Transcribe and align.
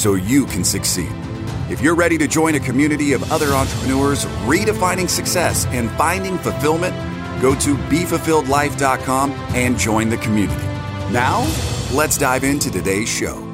so 0.00 0.14
you 0.14 0.46
can 0.46 0.64
succeed. 0.64 1.12
If 1.68 1.82
you're 1.82 1.94
ready 1.94 2.16
to 2.16 2.26
join 2.26 2.54
a 2.54 2.60
community 2.60 3.12
of 3.12 3.30
other 3.30 3.48
entrepreneurs 3.48 4.24
redefining 4.46 5.10
success 5.10 5.66
and 5.66 5.90
finding 5.90 6.38
fulfillment, 6.38 6.94
go 7.42 7.54
to 7.56 7.74
BeFulfilledLife.com 7.76 9.30
and 9.30 9.78
join 9.78 10.08
the 10.08 10.16
community. 10.16 10.64
Now, 11.12 11.42
let's 11.92 12.16
dive 12.16 12.44
into 12.44 12.70
today's 12.70 13.10
show. 13.10 13.46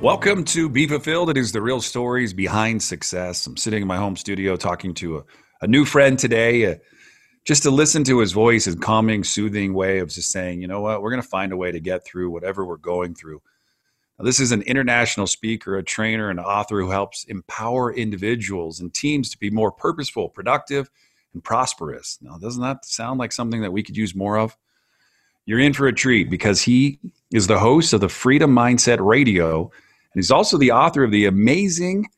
Welcome 0.00 0.44
to 0.44 0.68
Be 0.68 0.86
Fulfilled. 0.86 1.30
It 1.30 1.36
is 1.36 1.50
the 1.50 1.60
real 1.60 1.80
stories 1.80 2.32
behind 2.32 2.80
success. 2.80 3.44
I'm 3.48 3.56
sitting 3.56 3.82
in 3.82 3.88
my 3.88 3.96
home 3.96 4.14
studio 4.14 4.54
talking 4.54 4.94
to 4.94 5.18
a, 5.18 5.24
a 5.62 5.66
new 5.66 5.84
friend 5.84 6.16
today. 6.16 6.66
Uh, 6.66 6.74
just 7.44 7.64
to 7.64 7.72
listen 7.72 8.04
to 8.04 8.20
his 8.20 8.30
voice, 8.30 8.66
his 8.66 8.76
calming, 8.76 9.24
soothing 9.24 9.74
way 9.74 9.98
of 9.98 10.10
just 10.10 10.30
saying, 10.30 10.62
you 10.62 10.68
know 10.68 10.80
what, 10.80 11.02
we're 11.02 11.10
going 11.10 11.22
to 11.22 11.28
find 11.28 11.50
a 11.50 11.56
way 11.56 11.72
to 11.72 11.80
get 11.80 12.04
through 12.04 12.30
whatever 12.30 12.64
we're 12.64 12.76
going 12.76 13.16
through. 13.16 13.40
This 14.20 14.40
is 14.40 14.50
an 14.50 14.62
international 14.62 15.28
speaker, 15.28 15.76
a 15.76 15.82
trainer, 15.82 16.28
and 16.28 16.40
author 16.40 16.80
who 16.80 16.90
helps 16.90 17.24
empower 17.24 17.94
individuals 17.94 18.80
and 18.80 18.92
teams 18.92 19.30
to 19.30 19.38
be 19.38 19.48
more 19.48 19.70
purposeful, 19.70 20.28
productive, 20.28 20.90
and 21.34 21.44
prosperous. 21.44 22.18
Now, 22.20 22.36
doesn't 22.36 22.62
that 22.62 22.84
sound 22.84 23.20
like 23.20 23.30
something 23.30 23.60
that 23.60 23.72
we 23.72 23.84
could 23.84 23.96
use 23.96 24.16
more 24.16 24.36
of? 24.36 24.56
You're 25.46 25.60
in 25.60 25.72
for 25.72 25.86
a 25.86 25.92
treat 25.92 26.30
because 26.30 26.60
he 26.60 26.98
is 27.32 27.46
the 27.46 27.60
host 27.60 27.92
of 27.92 28.00
the 28.00 28.08
Freedom 28.08 28.52
Mindset 28.52 28.98
Radio, 29.00 29.62
and 29.62 30.20
he's 30.20 30.32
also 30.32 30.58
the 30.58 30.72
author 30.72 31.04
of 31.04 31.12
the 31.12 31.26
amazing 31.26 32.08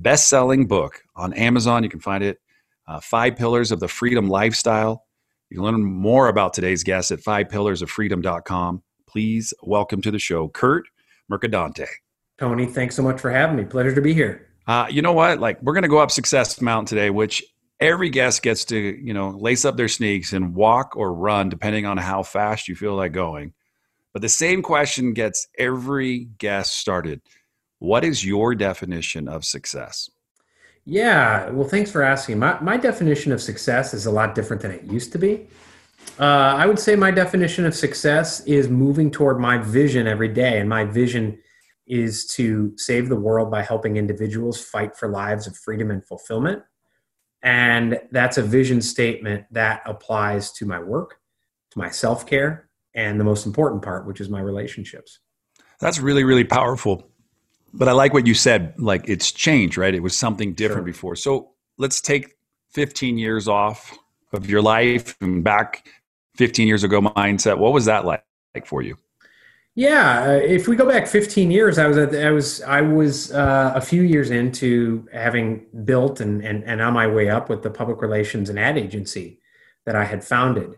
best 0.00 0.28
selling 0.28 0.66
book 0.66 1.00
on 1.14 1.32
Amazon. 1.34 1.84
You 1.84 1.88
can 1.88 2.00
find 2.00 2.24
it 2.24 2.40
uh, 2.88 2.98
Five 2.98 3.36
Pillars 3.36 3.70
of 3.70 3.78
the 3.78 3.88
Freedom 3.88 4.28
Lifestyle. 4.28 5.04
You 5.50 5.58
can 5.58 5.64
learn 5.64 5.84
more 5.84 6.26
about 6.26 6.54
today's 6.54 6.82
guest 6.82 7.12
at 7.12 7.20
fivepillarsofreedom.com. 7.20 8.82
Please 9.06 9.54
welcome 9.62 10.02
to 10.02 10.10
the 10.10 10.18
show, 10.18 10.48
Kurt 10.48 10.86
Mercadante. 11.30 11.86
Tony, 12.38 12.66
thanks 12.66 12.94
so 12.94 13.02
much 13.02 13.20
for 13.20 13.30
having 13.30 13.56
me. 13.56 13.64
Pleasure 13.64 13.94
to 13.94 14.00
be 14.00 14.12
here. 14.12 14.48
Uh, 14.66 14.86
you 14.90 15.00
know 15.00 15.12
what? 15.12 15.38
Like, 15.38 15.62
we're 15.62 15.72
going 15.72 15.82
to 15.82 15.88
go 15.88 15.98
up 15.98 16.10
Success 16.10 16.60
Mountain 16.60 16.86
today, 16.86 17.10
which 17.10 17.42
every 17.80 18.10
guest 18.10 18.42
gets 18.42 18.64
to, 18.66 18.76
you 18.76 19.14
know, 19.14 19.30
lace 19.30 19.64
up 19.64 19.76
their 19.76 19.88
sneaks 19.88 20.32
and 20.32 20.54
walk 20.54 20.96
or 20.96 21.14
run, 21.14 21.48
depending 21.48 21.86
on 21.86 21.96
how 21.96 22.22
fast 22.22 22.68
you 22.68 22.74
feel 22.74 22.94
like 22.94 23.12
going. 23.12 23.52
But 24.12 24.22
the 24.22 24.28
same 24.28 24.62
question 24.62 25.12
gets 25.12 25.46
every 25.58 26.24
guest 26.38 26.78
started. 26.78 27.20
What 27.78 28.04
is 28.04 28.24
your 28.24 28.54
definition 28.54 29.28
of 29.28 29.44
success? 29.44 30.10
Yeah, 30.84 31.50
well, 31.50 31.68
thanks 31.68 31.90
for 31.90 32.02
asking. 32.02 32.38
My, 32.38 32.58
my 32.60 32.76
definition 32.76 33.32
of 33.32 33.42
success 33.42 33.92
is 33.92 34.06
a 34.06 34.10
lot 34.10 34.34
different 34.34 34.62
than 34.62 34.70
it 34.70 34.84
used 34.84 35.12
to 35.12 35.18
be. 35.18 35.48
Uh, 36.18 36.54
I 36.56 36.66
would 36.66 36.78
say 36.78 36.96
my 36.96 37.10
definition 37.10 37.66
of 37.66 37.74
success 37.74 38.40
is 38.46 38.68
moving 38.68 39.10
toward 39.10 39.38
my 39.38 39.58
vision 39.58 40.06
every 40.06 40.28
day. 40.28 40.60
And 40.60 40.68
my 40.68 40.84
vision 40.84 41.38
is 41.86 42.26
to 42.26 42.72
save 42.76 43.08
the 43.08 43.16
world 43.16 43.50
by 43.50 43.62
helping 43.62 43.96
individuals 43.96 44.60
fight 44.62 44.96
for 44.96 45.08
lives 45.08 45.46
of 45.46 45.56
freedom 45.56 45.90
and 45.90 46.04
fulfillment. 46.04 46.62
And 47.42 48.00
that's 48.10 48.38
a 48.38 48.42
vision 48.42 48.82
statement 48.82 49.44
that 49.52 49.82
applies 49.84 50.50
to 50.52 50.66
my 50.66 50.80
work, 50.80 51.20
to 51.70 51.78
my 51.78 51.90
self 51.90 52.26
care, 52.26 52.68
and 52.94 53.20
the 53.20 53.24
most 53.24 53.46
important 53.46 53.82
part, 53.82 54.06
which 54.06 54.20
is 54.20 54.28
my 54.28 54.40
relationships. 54.40 55.20
That's 55.80 56.00
really, 56.00 56.24
really 56.24 56.44
powerful. 56.44 57.08
But 57.74 57.88
I 57.88 57.92
like 57.92 58.14
what 58.14 58.26
you 58.26 58.34
said. 58.34 58.74
Like 58.78 59.08
it's 59.08 59.30
changed, 59.30 59.76
right? 59.76 59.94
It 59.94 60.02
was 60.02 60.16
something 60.16 60.54
different 60.54 60.86
sure. 60.86 60.92
before. 60.92 61.16
So 61.16 61.50
let's 61.76 62.00
take 62.00 62.36
15 62.72 63.18
years 63.18 63.48
off 63.48 63.96
of 64.32 64.48
your 64.48 64.62
life 64.62 65.16
and 65.20 65.42
back 65.42 65.88
15 66.36 66.68
years 66.68 66.84
ago 66.84 67.00
mindset. 67.00 67.58
What 67.58 67.72
was 67.72 67.84
that 67.86 68.04
like, 68.04 68.24
like 68.54 68.66
for 68.66 68.82
you? 68.82 68.96
Yeah, 69.74 70.22
uh, 70.22 70.32
if 70.42 70.68
we 70.68 70.74
go 70.74 70.88
back 70.88 71.06
15 71.06 71.50
years, 71.50 71.76
I 71.76 71.86
was 71.86 71.98
at, 71.98 72.14
I 72.14 72.30
was 72.30 72.62
I 72.62 72.80
was 72.80 73.30
uh, 73.32 73.72
a 73.74 73.80
few 73.80 74.00
years 74.02 74.30
into 74.30 75.06
having 75.12 75.66
built 75.84 76.20
and, 76.20 76.42
and 76.42 76.64
and 76.64 76.80
on 76.80 76.94
my 76.94 77.06
way 77.06 77.28
up 77.28 77.50
with 77.50 77.62
the 77.62 77.68
public 77.68 78.00
relations 78.00 78.48
and 78.48 78.58
ad 78.58 78.78
agency 78.78 79.38
that 79.84 79.94
I 79.94 80.04
had 80.04 80.24
founded. 80.24 80.76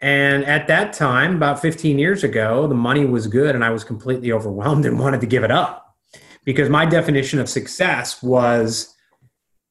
And 0.00 0.46
at 0.46 0.66
that 0.68 0.94
time, 0.94 1.36
about 1.36 1.60
15 1.60 1.98
years 1.98 2.24
ago, 2.24 2.66
the 2.66 2.74
money 2.74 3.04
was 3.04 3.26
good 3.26 3.54
and 3.54 3.62
I 3.62 3.68
was 3.68 3.84
completely 3.84 4.32
overwhelmed 4.38 4.86
and 4.86 4.98
wanted 4.98 5.20
to 5.20 5.26
give 5.26 5.44
it 5.44 5.50
up 5.50 5.94
because 6.44 6.70
my 6.70 6.86
definition 6.86 7.38
of 7.38 7.48
success 7.48 8.22
was 8.22 8.96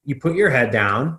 you 0.04 0.14
put 0.14 0.36
your 0.36 0.50
head 0.50 0.70
down, 0.70 1.18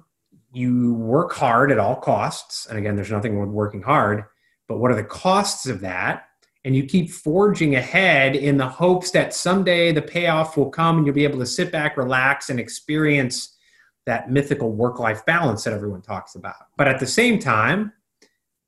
you 0.51 0.94
work 0.95 1.34
hard 1.34 1.72
at 1.72 1.79
all 1.79 1.95
costs. 1.95 2.66
And 2.66 2.78
again, 2.78 2.95
there's 2.95 3.12
nothing 3.12 3.39
with 3.39 3.50
working 3.50 3.81
hard, 3.81 4.25
but 4.67 4.78
what 4.78 4.91
are 4.91 4.95
the 4.95 5.03
costs 5.03 5.66
of 5.66 5.81
that? 5.81 6.25
And 6.63 6.75
you 6.75 6.84
keep 6.84 7.09
forging 7.09 7.75
ahead 7.75 8.35
in 8.35 8.57
the 8.57 8.67
hopes 8.67 9.12
that 9.12 9.34
someday 9.34 9.91
the 9.91 10.01
payoff 10.01 10.57
will 10.57 10.69
come 10.69 10.97
and 10.97 11.06
you'll 11.06 11.16
be 11.16 11.23
able 11.23 11.39
to 11.39 11.45
sit 11.45 11.72
back, 11.72 11.97
relax, 11.97 12.50
and 12.50 12.59
experience 12.59 13.57
that 14.06 14.29
mythical 14.29 14.72
work 14.72 15.00
life 15.00 15.25
balance 15.25 15.63
that 15.63 15.73
everyone 15.73 16.01
talks 16.01 16.35
about. 16.35 16.56
But 16.78 16.88
at 16.88 17.00
the 17.00 17.07
same 17.07 17.39
time, 17.39 17.94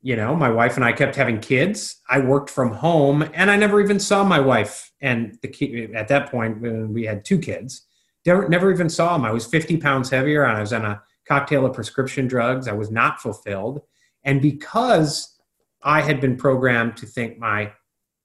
you 0.01 0.15
know, 0.15 0.35
my 0.35 0.50
wife 0.50 0.75
and 0.75 0.83
I 0.83 0.91
kept 0.91 1.15
having 1.15 1.39
kids. 1.39 2.01
I 2.09 2.19
worked 2.19 2.50
from 2.50 2.73
home 2.73 3.29
and 3.33 3.50
I 3.50 3.55
never 3.55 3.79
even 3.79 4.00
saw 4.00 4.23
my 4.23 4.39
wife. 4.39 4.91
And 5.01 5.38
the 5.41 5.91
at 5.95 6.09
that 6.09 6.29
point, 6.29 6.61
we 6.61 7.05
had 7.05 7.23
two 7.23 7.39
kids, 7.39 7.85
never, 8.25 8.50
never 8.50 8.71
even 8.71 8.89
saw 8.89 9.15
him. 9.15 9.23
I 9.23 9.31
was 9.31 9.45
50 9.45 9.77
pounds 9.77 10.09
heavier 10.09 10.44
and 10.44 10.57
I 10.57 10.61
was 10.61 10.73
on 10.73 10.83
a 10.83 11.01
cocktail 11.28 11.66
of 11.66 11.73
prescription 11.73 12.28
drugs. 12.28 12.67
I 12.67 12.73
was 12.73 12.91
not 12.91 13.22
fulfilled. 13.22 13.81
And 14.23 14.41
because 14.41 15.38
I 15.81 16.01
had 16.01 16.22
been 16.22 16.38
programmed 16.38 16.97
to 16.97 17.06
think 17.06 17.38
my, 17.38 17.73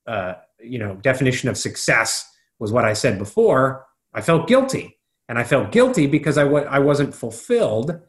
uh, 0.06 0.34
you 0.60 0.78
know, 0.78 0.94
definition 0.96 1.48
of 1.48 1.56
success 1.56 2.30
was 2.58 2.72
what 2.72 2.84
I 2.84 2.92
said 2.92 3.18
before, 3.18 3.86
I 4.14 4.20
felt 4.20 4.48
guilty. 4.48 4.98
And 5.28 5.38
I 5.38 5.44
felt 5.44 5.72
guilty 5.72 6.06
because 6.06 6.38
I 6.38 6.44
w- 6.44 6.64
I 6.64 6.78
wasn't 6.78 7.14
fulfilled. 7.14 8.00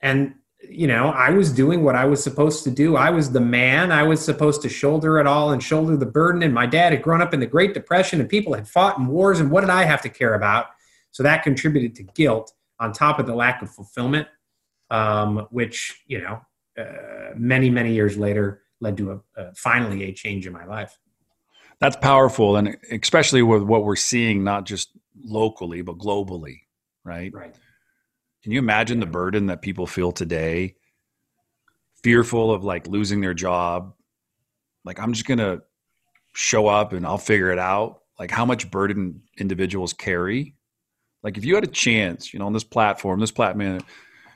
And 0.00 0.34
you 0.68 0.86
know, 0.86 1.08
I 1.08 1.30
was 1.30 1.52
doing 1.52 1.84
what 1.84 1.94
I 1.94 2.04
was 2.04 2.22
supposed 2.22 2.64
to 2.64 2.70
do. 2.70 2.96
I 2.96 3.10
was 3.10 3.32
the 3.32 3.40
man. 3.40 3.92
I 3.92 4.02
was 4.02 4.24
supposed 4.24 4.62
to 4.62 4.68
shoulder 4.68 5.18
it 5.18 5.26
all 5.26 5.52
and 5.52 5.62
shoulder 5.62 5.96
the 5.96 6.06
burden. 6.06 6.42
And 6.42 6.54
my 6.54 6.66
dad 6.66 6.92
had 6.92 7.02
grown 7.02 7.20
up 7.20 7.34
in 7.34 7.40
the 7.40 7.46
Great 7.46 7.74
Depression 7.74 8.20
and 8.20 8.28
people 8.28 8.54
had 8.54 8.68
fought 8.68 8.98
in 8.98 9.06
wars. 9.06 9.40
And 9.40 9.50
what 9.50 9.60
did 9.60 9.70
I 9.70 9.84
have 9.84 10.02
to 10.02 10.08
care 10.08 10.34
about? 10.34 10.66
So 11.10 11.22
that 11.22 11.42
contributed 11.42 11.94
to 11.96 12.02
guilt 12.14 12.52
on 12.80 12.92
top 12.92 13.18
of 13.18 13.26
the 13.26 13.34
lack 13.34 13.62
of 13.62 13.70
fulfillment, 13.70 14.26
um, 14.94 15.46
which, 15.50 16.02
you 16.06 16.20
know, 16.20 16.40
uh, 16.78 17.32
many, 17.36 17.70
many 17.70 17.92
years 17.92 18.16
later 18.16 18.62
led 18.80 18.96
to 18.96 19.12
a, 19.12 19.20
a, 19.36 19.54
finally 19.54 20.04
a 20.04 20.12
change 20.12 20.46
in 20.46 20.52
my 20.52 20.64
life. 20.64 20.98
That's 21.80 21.96
powerful. 21.96 22.56
And 22.56 22.76
especially 22.90 23.42
with 23.42 23.62
what 23.62 23.84
we're 23.84 23.96
seeing, 23.96 24.44
not 24.44 24.64
just 24.64 24.90
locally, 25.24 25.82
but 25.82 25.98
globally, 25.98 26.60
right? 27.04 27.32
Right 27.32 27.54
can 28.44 28.52
you 28.52 28.58
imagine 28.58 29.00
the 29.00 29.06
burden 29.06 29.46
that 29.46 29.62
people 29.62 29.86
feel 29.86 30.12
today, 30.12 30.74
fearful 32.02 32.52
of 32.52 32.62
like 32.62 32.86
losing 32.86 33.22
their 33.22 33.32
job? 33.32 33.94
Like, 34.84 35.00
I'm 35.00 35.14
just 35.14 35.26
going 35.26 35.38
to 35.38 35.62
show 36.34 36.66
up 36.66 36.92
and 36.92 37.06
I'll 37.06 37.16
figure 37.16 37.50
it 37.52 37.58
out. 37.58 38.02
Like, 38.18 38.30
how 38.30 38.44
much 38.44 38.70
burden 38.70 39.22
individuals 39.38 39.94
carry. 39.94 40.56
Like, 41.22 41.38
if 41.38 41.46
you 41.46 41.54
had 41.54 41.64
a 41.64 41.68
chance, 41.68 42.34
you 42.34 42.38
know, 42.38 42.44
on 42.44 42.52
this 42.52 42.64
platform, 42.64 43.18
this 43.18 43.30
platform, 43.30 43.80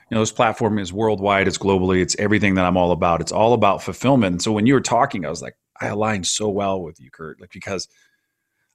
you 0.09 0.15
know, 0.15 0.21
this 0.21 0.31
platform 0.31 0.79
is 0.79 0.91
worldwide, 0.91 1.47
it's 1.47 1.57
globally, 1.57 2.01
it's 2.01 2.15
everything 2.17 2.55
that 2.55 2.65
I'm 2.65 2.77
all 2.77 2.91
about. 2.91 3.21
It's 3.21 3.31
all 3.31 3.53
about 3.53 3.83
fulfillment. 3.83 4.33
And 4.33 4.41
so 4.41 4.51
when 4.51 4.65
you 4.65 4.73
were 4.73 4.81
talking, 4.81 5.25
I 5.25 5.29
was 5.29 5.41
like, 5.41 5.55
I 5.79 5.87
aligned 5.87 6.27
so 6.27 6.49
well 6.49 6.81
with 6.81 6.99
you, 6.99 7.11
Kurt, 7.11 7.39
like 7.39 7.51
because 7.51 7.87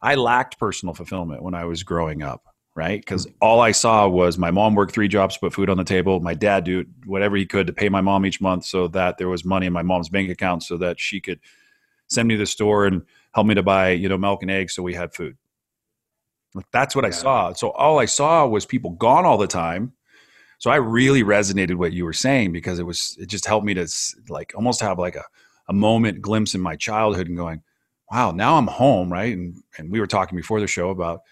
I 0.00 0.14
lacked 0.14 0.58
personal 0.58 0.94
fulfillment 0.94 1.42
when 1.42 1.54
I 1.54 1.64
was 1.64 1.82
growing 1.82 2.22
up 2.22 2.44
right? 2.74 2.96
Hmm. 2.96 3.00
Because 3.00 3.26
all 3.40 3.60
I 3.60 3.72
saw 3.72 4.08
was 4.08 4.38
my 4.38 4.50
mom 4.50 4.74
worked 4.74 4.92
three 4.92 5.08
jobs 5.08 5.34
to 5.34 5.40
put 5.40 5.54
food 5.54 5.70
on 5.70 5.76
the 5.76 5.84
table. 5.84 6.20
My 6.20 6.34
dad 6.34 6.64
do 6.64 6.84
whatever 7.06 7.36
he 7.36 7.46
could 7.46 7.66
to 7.66 7.72
pay 7.72 7.88
my 7.88 8.00
mom 8.00 8.26
each 8.26 8.40
month 8.40 8.64
so 8.64 8.88
that 8.88 9.18
there 9.18 9.28
was 9.28 9.44
money 9.44 9.66
in 9.66 9.72
my 9.72 9.82
mom's 9.82 10.08
bank 10.08 10.30
account 10.30 10.62
so 10.62 10.76
that 10.78 11.00
she 11.00 11.20
could 11.20 11.40
send 12.08 12.28
me 12.28 12.34
to 12.34 12.38
the 12.38 12.46
store 12.46 12.86
and 12.86 13.02
help 13.32 13.46
me 13.46 13.54
to 13.54 13.62
buy, 13.62 13.90
you 13.90 14.08
know, 14.08 14.18
milk 14.18 14.42
and 14.42 14.50
eggs 14.50 14.74
so 14.74 14.82
we 14.82 14.94
had 14.94 15.14
food. 15.14 15.36
Like, 16.54 16.66
that's 16.72 16.94
what. 16.94 17.04
I 17.04 17.10
saw. 17.10 17.52
So 17.52 17.70
all 17.70 17.98
I 17.98 18.04
saw 18.04 18.46
was 18.46 18.64
people 18.64 18.90
gone 18.90 19.24
all 19.24 19.38
the 19.38 19.48
time. 19.48 19.92
So 20.58 20.70
I 20.70 20.76
really 20.76 21.22
resonated 21.22 21.76
what 21.76 21.92
you 21.92 22.04
were 22.04 22.12
saying 22.12 22.52
because 22.52 22.78
it 22.78 22.84
was 22.84 23.16
it 23.20 23.26
just 23.26 23.46
helped 23.46 23.66
me 23.66 23.74
to 23.74 23.88
like 24.28 24.52
almost 24.56 24.80
have 24.80 24.98
like 24.98 25.16
a, 25.16 25.24
a 25.68 25.72
moment 25.72 26.22
glimpse 26.22 26.54
in 26.54 26.60
my 26.60 26.76
childhood 26.76 27.28
and 27.28 27.36
going, 27.36 27.62
wow, 28.10 28.30
now 28.30 28.56
I'm 28.56 28.66
home, 28.66 29.12
right? 29.12 29.36
And 29.36 29.56
and 29.78 29.90
we 29.90 30.00
were 30.00 30.06
talking 30.06 30.36
before 30.36 30.60
the 30.60 30.66
show 30.66 30.90
about 30.90 31.22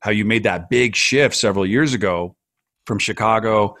how 0.00 0.10
you 0.10 0.24
made 0.24 0.44
that 0.44 0.68
big 0.68 0.94
shift 0.94 1.34
several 1.34 1.66
years 1.66 1.94
ago 1.94 2.36
from 2.86 2.98
Chicago 2.98 3.76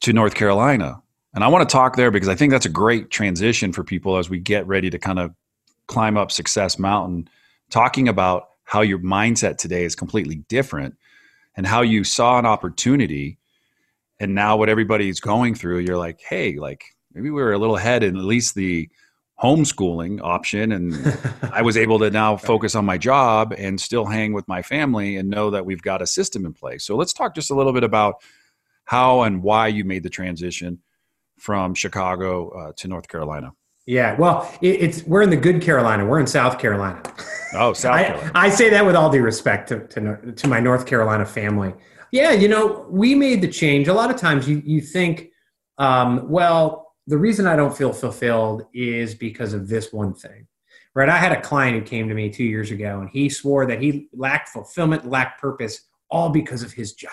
to 0.00 0.12
North 0.12 0.34
Carolina. 0.34 1.02
And 1.34 1.44
I 1.44 1.48
want 1.48 1.68
to 1.68 1.72
talk 1.72 1.96
there 1.96 2.10
because 2.10 2.28
I 2.28 2.34
think 2.34 2.52
that's 2.52 2.66
a 2.66 2.70
great 2.70 3.10
transition 3.10 3.72
for 3.72 3.84
people 3.84 4.16
as 4.16 4.30
we 4.30 4.38
get 4.38 4.66
ready 4.66 4.90
to 4.90 4.98
kind 4.98 5.18
of 5.18 5.34
climb 5.86 6.16
up 6.16 6.30
Success 6.30 6.78
Mountain, 6.78 7.28
talking 7.70 8.08
about 8.08 8.50
how 8.64 8.80
your 8.82 8.98
mindset 8.98 9.56
today 9.56 9.84
is 9.84 9.94
completely 9.94 10.36
different 10.48 10.96
and 11.56 11.66
how 11.66 11.80
you 11.80 12.04
saw 12.04 12.38
an 12.38 12.46
opportunity. 12.46 13.37
And 14.20 14.34
now, 14.34 14.56
what 14.56 14.68
everybody's 14.68 15.20
going 15.20 15.54
through, 15.54 15.78
you're 15.78 15.96
like, 15.96 16.20
hey, 16.20 16.56
like 16.56 16.84
maybe 17.12 17.30
we 17.30 17.42
were 17.42 17.52
a 17.52 17.58
little 17.58 17.76
ahead 17.76 18.02
in 18.02 18.16
at 18.16 18.24
least 18.24 18.54
the 18.54 18.88
homeschooling 19.42 20.20
option. 20.22 20.72
And 20.72 21.18
I 21.52 21.62
was 21.62 21.76
able 21.76 21.98
to 22.00 22.10
now 22.10 22.36
focus 22.36 22.74
on 22.74 22.84
my 22.84 22.98
job 22.98 23.54
and 23.56 23.80
still 23.80 24.04
hang 24.04 24.32
with 24.32 24.48
my 24.48 24.62
family 24.62 25.16
and 25.16 25.30
know 25.30 25.50
that 25.50 25.64
we've 25.64 25.82
got 25.82 26.02
a 26.02 26.06
system 26.06 26.44
in 26.46 26.52
place. 26.52 26.84
So, 26.84 26.96
let's 26.96 27.12
talk 27.12 27.34
just 27.34 27.50
a 27.50 27.54
little 27.54 27.72
bit 27.72 27.84
about 27.84 28.16
how 28.84 29.22
and 29.22 29.42
why 29.42 29.68
you 29.68 29.84
made 29.84 30.02
the 30.02 30.10
transition 30.10 30.80
from 31.38 31.74
Chicago 31.74 32.48
uh, 32.50 32.72
to 32.76 32.88
North 32.88 33.06
Carolina. 33.06 33.52
Yeah, 33.88 34.16
well, 34.16 34.54
it, 34.60 34.82
it's 34.82 35.02
we're 35.04 35.22
in 35.22 35.30
the 35.30 35.36
good 35.36 35.62
Carolina. 35.62 36.04
We're 36.04 36.20
in 36.20 36.26
South 36.26 36.58
Carolina. 36.58 37.02
Oh, 37.54 37.72
South 37.72 37.96
Carolina. 38.06 38.32
I, 38.34 38.46
I 38.46 38.50
say 38.50 38.68
that 38.68 38.84
with 38.84 38.94
all 38.94 39.08
due 39.08 39.22
respect 39.22 39.68
to, 39.70 39.86
to, 39.88 40.32
to 40.32 40.46
my 40.48 40.60
North 40.60 40.84
Carolina 40.84 41.24
family. 41.24 41.72
Yeah, 42.12 42.32
you 42.32 42.48
know, 42.48 42.86
we 42.88 43.14
made 43.14 43.42
the 43.42 43.48
change. 43.48 43.88
A 43.88 43.94
lot 43.94 44.10
of 44.10 44.16
times, 44.16 44.48
you 44.48 44.62
you 44.64 44.80
think, 44.80 45.30
um, 45.78 46.28
well, 46.28 46.94
the 47.06 47.18
reason 47.18 47.46
I 47.46 47.56
don't 47.56 47.76
feel 47.76 47.92
fulfilled 47.92 48.66
is 48.72 49.14
because 49.14 49.52
of 49.52 49.68
this 49.68 49.92
one 49.92 50.14
thing. 50.14 50.46
Right? 50.94 51.08
I 51.08 51.16
had 51.16 51.32
a 51.32 51.40
client 51.40 51.78
who 51.78 51.84
came 51.84 52.08
to 52.08 52.14
me 52.14 52.28
two 52.28 52.44
years 52.44 52.70
ago, 52.70 53.00
and 53.00 53.10
he 53.10 53.28
swore 53.28 53.66
that 53.66 53.80
he 53.80 54.08
lacked 54.12 54.48
fulfillment, 54.48 55.08
lacked 55.08 55.40
purpose, 55.40 55.82
all 56.10 56.30
because 56.30 56.62
of 56.62 56.72
his 56.72 56.94
job, 56.94 57.12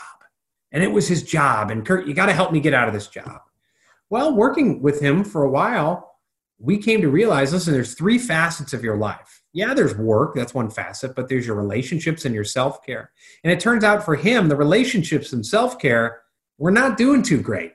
and 0.71 0.83
it 0.83 0.91
was 0.91 1.07
his 1.07 1.23
job. 1.23 1.71
And 1.71 1.85
Kurt, 1.85 2.07
you 2.07 2.13
got 2.13 2.25
to 2.27 2.33
help 2.33 2.51
me 2.51 2.59
get 2.59 2.73
out 2.73 2.87
of 2.87 2.93
this 2.93 3.07
job. 3.07 3.41
Well, 4.09 4.35
working 4.35 4.81
with 4.81 5.01
him 5.01 5.23
for 5.23 5.43
a 5.43 5.49
while 5.49 6.15
we 6.59 6.77
came 6.77 7.01
to 7.01 7.09
realize 7.09 7.53
listen, 7.53 7.73
there's 7.73 7.93
three 7.93 8.17
facets 8.17 8.73
of 8.73 8.83
your 8.83 8.97
life. 8.97 9.41
Yeah, 9.55 9.73
there's 9.73 9.95
work, 9.95 10.35
that's 10.35 10.53
one 10.53 10.69
facet, 10.69 11.15
but 11.15 11.29
there's 11.29 11.47
your 11.47 11.55
relationships 11.55 12.25
and 12.25 12.35
your 12.35 12.43
self 12.43 12.85
care. 12.85 13.11
And 13.41 13.53
it 13.53 13.61
turns 13.61 13.85
out 13.85 14.03
for 14.03 14.15
him, 14.15 14.49
the 14.49 14.55
relationships 14.57 15.31
and 15.31 15.45
self 15.45 15.79
care 15.79 16.23
were 16.57 16.71
not 16.71 16.97
doing 16.97 17.23
too 17.23 17.41
great. 17.41 17.71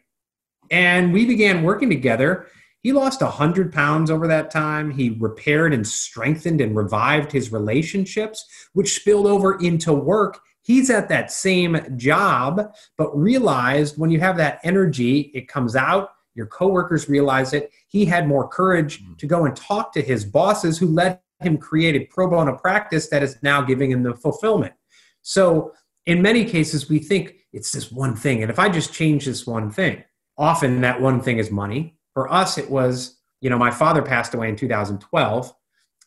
And 0.70 1.10
we 1.10 1.24
began 1.24 1.62
working 1.62 1.88
together. 1.88 2.48
He 2.82 2.92
lost 2.92 3.22
100 3.22 3.72
pounds 3.72 4.10
over 4.10 4.26
that 4.26 4.50
time. 4.50 4.90
He 4.90 5.16
repaired 5.18 5.72
and 5.72 5.88
strengthened 5.88 6.60
and 6.60 6.76
revived 6.76 7.32
his 7.32 7.50
relationships, 7.50 8.44
which 8.74 8.96
spilled 8.96 9.26
over 9.26 9.58
into 9.58 9.94
work. 9.94 10.38
He's 10.60 10.90
at 10.90 11.08
that 11.08 11.32
same 11.32 11.96
job, 11.96 12.74
but 12.98 13.16
realized 13.16 13.96
when 13.96 14.10
you 14.10 14.20
have 14.20 14.36
that 14.36 14.60
energy, 14.64 15.30
it 15.32 15.48
comes 15.48 15.74
out 15.74 16.10
your 16.34 16.46
coworkers 16.46 17.08
realize 17.08 17.52
it. 17.52 17.72
He 17.88 18.04
had 18.04 18.28
more 18.28 18.46
courage 18.46 19.02
mm-hmm. 19.02 19.14
to 19.14 19.26
go 19.26 19.44
and 19.46 19.56
talk 19.56 19.92
to 19.94 20.02
his 20.02 20.24
bosses 20.24 20.78
who 20.78 20.86
let 20.86 21.22
him 21.40 21.58
create 21.58 21.96
a 21.96 22.06
pro 22.06 22.28
bono 22.28 22.56
practice 22.56 23.08
that 23.08 23.22
is 23.22 23.36
now 23.42 23.62
giving 23.62 23.90
him 23.90 24.02
the 24.02 24.14
fulfillment. 24.14 24.74
So, 25.22 25.72
in 26.06 26.22
many 26.22 26.44
cases, 26.44 26.88
we 26.88 26.98
think 26.98 27.34
it's 27.52 27.72
this 27.72 27.92
one 27.92 28.16
thing. 28.16 28.42
And 28.42 28.50
if 28.50 28.58
I 28.58 28.68
just 28.68 28.92
change 28.92 29.26
this 29.26 29.46
one 29.46 29.70
thing, 29.70 30.02
often 30.38 30.80
that 30.80 31.00
one 31.00 31.20
thing 31.20 31.38
is 31.38 31.50
money. 31.50 31.96
For 32.14 32.32
us, 32.32 32.58
it 32.58 32.70
was, 32.70 33.18
you 33.40 33.50
know, 33.50 33.58
my 33.58 33.70
father 33.70 34.02
passed 34.02 34.34
away 34.34 34.48
in 34.48 34.56
2012. 34.56 35.52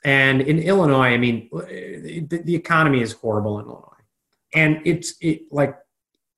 And 0.04 0.42
in 0.42 0.60
Illinois, 0.60 1.14
I 1.14 1.18
mean, 1.18 1.50
uh, 1.54 1.60
the, 1.62 2.42
the 2.44 2.56
economy 2.56 3.02
is 3.02 3.14
horrible 3.14 3.60
in 3.60 3.66
Illinois. 3.66 3.88
And 4.54 4.82
it's 4.84 5.16
it, 5.22 5.44
like 5.52 5.78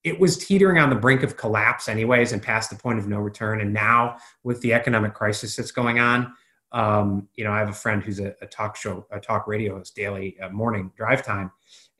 it 0.03 0.19
was 0.19 0.37
teetering 0.37 0.77
on 0.77 0.89
the 0.89 0.95
brink 0.95 1.23
of 1.23 1.35
collapse 1.35 1.89
anyways 1.89 2.31
and 2.31 2.41
past 2.41 2.69
the 2.69 2.75
point 2.75 2.99
of 2.99 3.07
no 3.07 3.17
return 3.17 3.59
and 3.59 3.73
now 3.73 4.17
with 4.43 4.61
the 4.61 4.73
economic 4.73 5.13
crisis 5.13 5.55
that's 5.55 5.71
going 5.71 5.99
on 5.99 6.31
um, 6.71 7.27
you 7.35 7.43
know 7.43 7.51
i 7.51 7.59
have 7.59 7.69
a 7.69 7.73
friend 7.73 8.03
who's 8.03 8.19
a, 8.19 8.35
a, 8.41 8.47
talk 8.47 8.75
show 8.75 9.05
a 9.11 9.19
talk 9.19 9.47
radio 9.47 9.77
host 9.77 9.95
daily 9.95 10.37
uh, 10.41 10.49
morning 10.49 10.91
drive 10.95 11.23
time. 11.23 11.51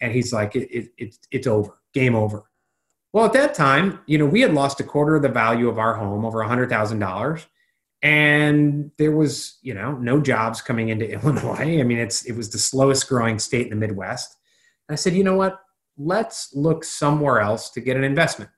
And 0.01 0.11
he's 0.11 0.33
like 0.33 0.55
it, 0.55 0.69
it, 0.69 0.89
it, 0.97 1.15
it's 1.31 1.47
over. 1.47 1.79
Game 1.93 2.15
over. 2.15 2.43
Well 3.13 3.25
at 3.25 3.33
that 3.33 3.53
time 3.53 3.99
you 4.05 4.17
know 4.17 4.25
we 4.25 4.41
had 4.41 4.53
lost 4.53 4.79
a 4.79 4.83
quarter 4.83 5.15
of 5.15 5.21
the 5.21 5.29
value 5.29 5.69
of 5.69 5.79
our 5.79 5.95
home 5.95 6.25
over 6.25 6.41
a 6.41 6.47
hundred 6.47 6.69
thousand 6.69 6.99
dollars. 6.99 7.45
And 8.01 8.91
there 8.97 9.15
was 9.15 9.57
you 9.61 9.73
know 9.73 9.93
no 9.93 10.19
jobs 10.19 10.61
coming 10.61 10.89
into 10.89 11.09
illinois. 11.11 11.79
I 11.79 11.83
mean 11.83 11.99
it's 11.99 12.25
it 12.25 12.33
was 12.35 12.49
the 12.49 12.59
slowest 12.59 13.07
growing 13.07 13.39
state 13.39 13.63
in 13.63 13.69
the 13.69 13.75
midwest. 13.75 14.35
And 14.87 14.93
i 14.93 14.97
said 14.97 15.13
you 15.13 15.23
know 15.23 15.35
what? 15.35 15.59
Let's 15.97 16.53
look 16.53 16.83
somewhere 16.83 17.39
else 17.39 17.69
to 17.69 17.79
get 17.79 17.95
an 17.95 18.03
investment, 18.03 18.51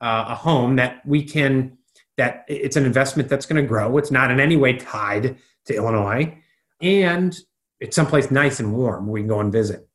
uh, 0.00 0.24
a 0.28 0.34
home 0.34 0.74
that 0.76 1.06
we 1.06 1.22
can, 1.22 1.78
that 2.16 2.44
it's 2.48 2.76
an 2.76 2.84
investment 2.84 3.28
that's 3.28 3.46
going 3.46 3.62
to 3.62 3.68
grow. 3.68 3.96
It's 3.98 4.10
not 4.10 4.30
in 4.30 4.40
any 4.40 4.56
way 4.56 4.74
tied 4.74 5.38
to 5.66 5.74
Illinois. 5.74 6.36
And 6.80 7.36
it's 7.80 7.96
someplace 7.96 8.30
nice 8.30 8.60
and 8.60 8.74
warm 8.74 9.08
we 9.08 9.20
can 9.20 9.28
go 9.28 9.40
and 9.40 9.52
visit. 9.52 9.88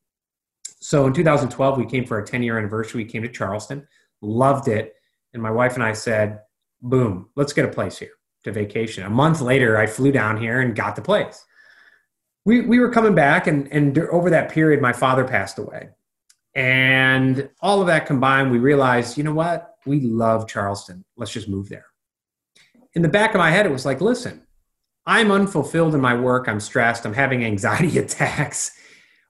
So 0.80 1.06
in 1.06 1.12
2012, 1.12 1.78
we 1.78 1.86
came 1.86 2.04
for 2.04 2.18
our 2.18 2.24
10 2.24 2.42
year 2.42 2.58
anniversary. 2.58 3.04
We 3.04 3.10
came 3.10 3.22
to 3.22 3.28
Charleston, 3.28 3.86
loved 4.20 4.68
it. 4.68 4.94
And 5.32 5.42
my 5.42 5.50
wife 5.50 5.74
and 5.74 5.82
I 5.82 5.92
said, 5.92 6.40
boom, 6.80 7.28
let's 7.36 7.52
get 7.52 7.64
a 7.64 7.68
place 7.68 7.98
here 7.98 8.12
to 8.44 8.52
vacation. 8.52 9.04
A 9.04 9.10
month 9.10 9.40
later, 9.40 9.76
I 9.76 9.86
flew 9.86 10.12
down 10.12 10.40
here 10.40 10.60
and 10.60 10.74
got 10.74 10.96
the 10.96 11.02
place. 11.02 11.44
We, 12.44 12.62
we 12.62 12.78
were 12.78 12.90
coming 12.90 13.14
back, 13.14 13.46
and, 13.46 13.70
and 13.70 13.98
over 13.98 14.30
that 14.30 14.50
period, 14.50 14.80
my 14.80 14.92
father 14.92 15.24
passed 15.24 15.58
away. 15.58 15.90
And 16.54 17.50
all 17.60 17.80
of 17.80 17.88
that 17.88 18.06
combined, 18.06 18.50
we 18.50 18.58
realized, 18.58 19.18
you 19.18 19.24
know 19.24 19.34
what? 19.34 19.76
We 19.84 20.00
love 20.00 20.48
Charleston. 20.48 21.04
Let's 21.16 21.32
just 21.32 21.48
move 21.48 21.68
there. 21.68 21.87
In 22.98 23.02
the 23.02 23.08
back 23.08 23.32
of 23.32 23.38
my 23.38 23.52
head, 23.52 23.64
it 23.64 23.70
was 23.70 23.86
like, 23.86 24.00
listen, 24.00 24.42
I'm 25.06 25.30
unfulfilled 25.30 25.94
in 25.94 26.00
my 26.00 26.16
work. 26.16 26.48
I'm 26.48 26.58
stressed. 26.58 27.06
I'm 27.06 27.14
having 27.14 27.44
anxiety 27.52 27.96
attacks. 27.96 28.72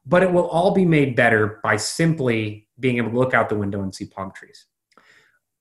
But 0.06 0.22
it 0.22 0.32
will 0.32 0.48
all 0.48 0.70
be 0.70 0.86
made 0.86 1.14
better 1.14 1.60
by 1.62 1.76
simply 1.76 2.66
being 2.80 2.96
able 2.96 3.10
to 3.10 3.18
look 3.18 3.34
out 3.34 3.50
the 3.50 3.58
window 3.58 3.82
and 3.82 3.94
see 3.94 4.06
palm 4.06 4.32
trees. 4.32 4.64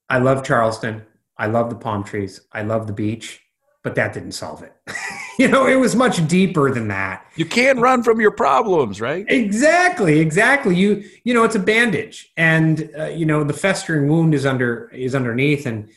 I 0.09 0.19
love 0.19 0.45
Charleston. 0.45 1.03
I 1.37 1.47
love 1.47 1.69
the 1.69 1.75
palm 1.75 2.05
trees. 2.05 2.39
I 2.53 2.61
love 2.61 2.87
the 2.87 2.93
beach 2.93 3.41
but 3.87 3.95
that 3.95 4.11
didn't 4.13 4.33
solve 4.33 4.63
it. 4.63 4.73
you 5.39 5.47
know, 5.47 5.65
it 5.65 5.75
was 5.75 5.95
much 5.95 6.27
deeper 6.27 6.69
than 6.73 6.89
that. 6.89 7.25
You 7.37 7.45
can't 7.45 7.79
run 7.79 8.03
from 8.03 8.19
your 8.19 8.31
problems, 8.31 8.99
right? 8.99 9.25
Exactly, 9.29 10.19
exactly. 10.19 10.75
You 10.75 11.05
you 11.23 11.33
know, 11.33 11.45
it's 11.45 11.55
a 11.55 11.59
bandage, 11.59 12.33
and 12.35 12.89
uh, 12.99 13.05
you 13.05 13.25
know 13.25 13.45
the 13.45 13.53
festering 13.53 14.09
wound 14.09 14.33
is 14.33 14.45
under 14.45 14.89
is 14.89 15.15
underneath. 15.15 15.65
And 15.65 15.87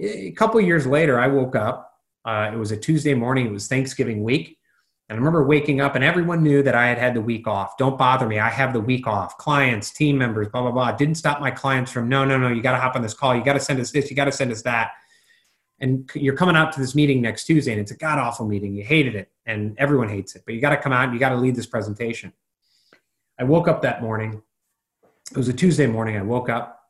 a 0.00 0.30
couple 0.32 0.60
years 0.60 0.86
later, 0.86 1.18
I 1.18 1.28
woke 1.28 1.56
up. 1.56 1.92
Uh, 2.24 2.50
it 2.52 2.56
was 2.56 2.72
a 2.72 2.76
Tuesday 2.76 3.14
morning. 3.14 3.46
It 3.46 3.52
was 3.52 3.68
Thanksgiving 3.68 4.22
week. 4.22 4.58
And 5.08 5.16
I 5.16 5.18
remember 5.18 5.46
waking 5.46 5.80
up 5.80 5.94
and 5.94 6.04
everyone 6.04 6.42
knew 6.42 6.62
that 6.62 6.74
I 6.74 6.86
had 6.86 6.98
had 6.98 7.14
the 7.14 7.22
week 7.22 7.46
off. 7.46 7.78
Don't 7.78 7.96
bother 7.96 8.26
me. 8.26 8.38
I 8.38 8.50
have 8.50 8.74
the 8.74 8.80
week 8.80 9.06
off. 9.06 9.38
Clients, 9.38 9.90
team 9.90 10.18
members, 10.18 10.48
blah, 10.48 10.60
blah, 10.60 10.70
blah. 10.70 10.92
Didn't 10.92 11.14
stop 11.14 11.40
my 11.40 11.50
clients 11.50 11.90
from, 11.90 12.10
no, 12.10 12.26
no, 12.26 12.36
no, 12.36 12.48
you 12.48 12.60
got 12.60 12.72
to 12.72 12.78
hop 12.78 12.94
on 12.94 13.00
this 13.00 13.14
call. 13.14 13.34
You 13.34 13.42
got 13.42 13.54
to 13.54 13.60
send 13.60 13.80
us 13.80 13.90
this. 13.90 14.10
You 14.10 14.16
got 14.16 14.26
to 14.26 14.32
send 14.32 14.52
us 14.52 14.60
that 14.62 14.90
and 15.80 16.10
you're 16.14 16.34
coming 16.34 16.56
out 16.56 16.72
to 16.72 16.80
this 16.80 16.94
meeting 16.94 17.22
next 17.22 17.44
Tuesday 17.44 17.72
and 17.72 17.80
it's 17.80 17.90
a 17.90 17.96
god 17.96 18.18
awful 18.18 18.46
meeting. 18.46 18.74
You 18.74 18.84
hated 18.84 19.14
it 19.14 19.30
and 19.46 19.74
everyone 19.78 20.08
hates 20.08 20.34
it, 20.34 20.42
but 20.44 20.54
you 20.54 20.60
got 20.60 20.70
to 20.70 20.76
come 20.76 20.92
out 20.92 21.04
and 21.04 21.14
you 21.14 21.20
got 21.20 21.30
to 21.30 21.36
lead 21.36 21.54
this 21.54 21.66
presentation. 21.66 22.32
I 23.38 23.44
woke 23.44 23.68
up 23.68 23.82
that 23.82 24.02
morning. 24.02 24.42
It 25.30 25.36
was 25.36 25.48
a 25.48 25.52
Tuesday 25.52 25.86
morning. 25.86 26.16
I 26.16 26.22
woke 26.22 26.48
up 26.48 26.80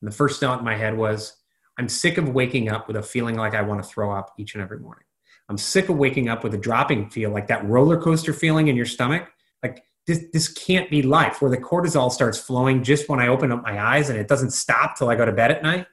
and 0.00 0.10
the 0.10 0.14
first 0.14 0.40
thought 0.40 0.58
in 0.58 0.64
my 0.64 0.76
head 0.76 0.96
was, 0.96 1.36
I'm 1.78 1.88
sick 1.88 2.18
of 2.18 2.28
waking 2.28 2.68
up 2.68 2.86
with 2.86 2.96
a 2.96 3.02
feeling 3.02 3.36
like 3.36 3.54
I 3.54 3.62
want 3.62 3.82
to 3.82 3.88
throw 3.88 4.12
up 4.12 4.34
each 4.38 4.54
and 4.54 4.62
every 4.62 4.78
morning. 4.78 5.04
I'm 5.48 5.58
sick 5.58 5.88
of 5.88 5.96
waking 5.96 6.28
up 6.28 6.44
with 6.44 6.54
a 6.54 6.58
dropping 6.58 7.10
feel, 7.10 7.30
like 7.30 7.46
that 7.48 7.64
roller 7.64 8.00
coaster 8.00 8.32
feeling 8.32 8.68
in 8.68 8.76
your 8.76 8.86
stomach. 8.86 9.28
Like 9.62 9.82
this, 10.06 10.24
this 10.32 10.48
can't 10.48 10.90
be 10.90 11.02
life 11.02 11.40
where 11.40 11.50
the 11.50 11.58
cortisol 11.58 12.10
starts 12.10 12.38
flowing 12.38 12.82
just 12.82 13.08
when 13.08 13.20
I 13.20 13.28
open 13.28 13.52
up 13.52 13.62
my 13.62 13.80
eyes 13.80 14.10
and 14.10 14.18
it 14.18 14.28
doesn't 14.28 14.52
stop 14.52 14.96
till 14.96 15.08
I 15.08 15.14
go 15.14 15.24
to 15.24 15.32
bed 15.32 15.50
at 15.50 15.62
night. 15.62 15.86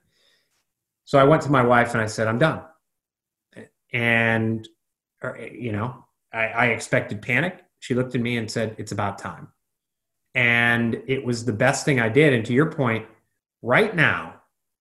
So 1.05 1.17
I 1.17 1.24
went 1.24 1.41
to 1.43 1.51
my 1.51 1.63
wife 1.63 1.93
and 1.93 2.01
I 2.01 2.05
said, 2.05 2.27
I'm 2.27 2.39
done. 2.39 2.62
And, 3.91 4.67
er, 5.24 5.38
you 5.51 5.71
know, 5.71 6.05
I, 6.31 6.48
I 6.48 6.65
expected 6.67 7.21
panic. 7.21 7.63
She 7.79 7.95
looked 7.95 8.13
at 8.15 8.21
me 8.21 8.38
and 8.38 8.50
said, 8.50 8.75
It's 8.77 8.91
about 8.91 9.17
time. 9.17 9.48
And 10.36 11.01
it 11.07 11.25
was 11.25 11.45
the 11.45 11.53
best 11.53 11.86
thing 11.86 12.00
I 12.00 12.09
did. 12.09 12.33
And 12.33 12.45
to 12.45 12.53
your 12.53 12.71
point, 12.71 13.07
right 13.62 13.95
now, 13.95 14.36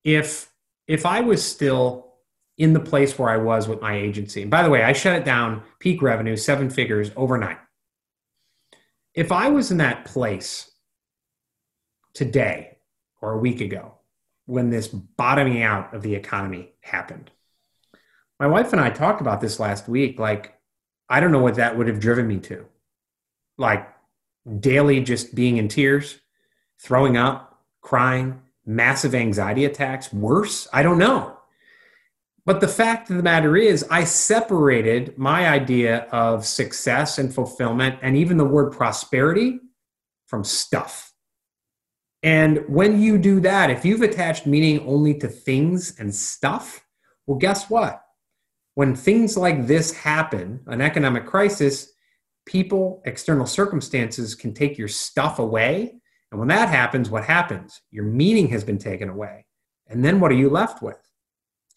if 0.04 0.50
if 0.88 1.07
I 1.07 1.21
was 1.21 1.45
still 1.45 2.14
in 2.57 2.73
the 2.73 2.80
place 2.80 3.16
where 3.16 3.30
I 3.30 3.37
was 3.37 3.68
with 3.68 3.80
my 3.80 3.97
agency, 3.97 4.42
and 4.42 4.50
by 4.50 4.64
the 4.64 4.71
way, 4.71 4.83
I 4.83 4.92
shut 4.92 5.16
it 5.16 5.25
down, 5.25 5.62
peak 5.78 6.02
revenue, 6.02 6.37
seven 6.37 6.71
figures 6.71 7.12
overnight. 7.14 7.59
If 9.14 9.30
I 9.30 9.49
was 9.49 9.71
in 9.71 9.76
that 9.78 10.04
place 10.04 10.71
today 12.14 12.78
or 13.21 13.33
a 13.33 13.38
week 13.38 13.61
ago, 13.61 13.95
when 14.49 14.71
this 14.71 14.88
bottoming 14.88 15.62
out 15.62 15.92
of 15.92 16.00
the 16.00 16.14
economy 16.14 16.71
happened. 16.80 17.30
My 18.40 18.47
wife 18.47 18.73
and 18.73 18.80
I 18.80 18.88
talked 18.88 19.21
about 19.21 19.42
this 19.42 19.61
last 19.61 19.88
week. 19.88 20.18
Like, 20.18 20.54
I 21.07 21.21
don't 21.21 21.33
know 21.33 21.42
what 21.42 21.57
that 21.57 21.76
would 21.76 21.87
have 21.87 22.00
driven 22.00 22.26
me 22.26 22.38
to. 22.38 22.64
Like, 23.59 23.87
daily 24.59 25.00
just 25.02 25.35
being 25.35 25.59
in 25.59 25.68
tears, 25.68 26.18
throwing 26.80 27.18
up, 27.18 27.62
crying, 27.83 28.40
massive 28.68 29.14
anxiety 29.14 29.64
attacks, 29.64 30.12
worse? 30.12 30.68
I 30.72 30.82
don't 30.82 30.98
know. 30.98 31.38
But 32.44 32.60
the 32.60 32.68
fact 32.68 33.10
of 33.10 33.16
the 33.16 33.22
matter 33.22 33.56
is, 33.56 33.84
I 33.90 34.04
separated 34.04 35.18
my 35.18 35.48
idea 35.48 36.06
of 36.12 36.46
success 36.46 37.18
and 37.18 37.34
fulfillment 37.34 37.98
and 38.02 38.16
even 38.16 38.37
the 38.37 38.44
word 38.44 38.72
prosperity 38.72 39.58
from 40.26 40.44
stuff. 40.44 41.12
And 42.22 42.64
when 42.68 43.00
you 43.00 43.18
do 43.18 43.40
that, 43.40 43.70
if 43.70 43.84
you've 43.84 44.02
attached 44.02 44.46
meaning 44.46 44.80
only 44.87 45.14
to 45.18 45.28
things 45.28 45.98
and 45.98 46.14
stuff, 46.14 46.84
well, 47.26 47.38
guess 47.38 47.70
what? 47.70 48.02
When 48.75 48.94
things 48.94 49.37
like 49.37 49.66
this 49.66 49.92
happen, 49.92 50.60
an 50.66 50.80
economic 50.80 51.26
crisis, 51.26 51.92
people, 52.46 53.02
external 53.04 53.46
circumstances 53.46 54.34
can 54.34 54.54
take 54.54 54.78
your 54.78 54.88
stuff 54.88 55.38
away. 55.38 56.00
And 56.30 56.38
when 56.38 56.49
that 56.49 56.68
happens, 56.68 57.11
what 57.11 57.25
happens? 57.25 57.80
Your 57.90 58.04
meaning 58.04 58.49
has 58.49 58.64
been 58.64 58.78
taken 58.78 59.08
away. 59.08 59.47
And 59.87 60.04
then 60.04 60.20
what 60.20 60.30
are 60.30 60.37
you 60.37 60.50
left 60.50 60.82
with? 60.82 60.99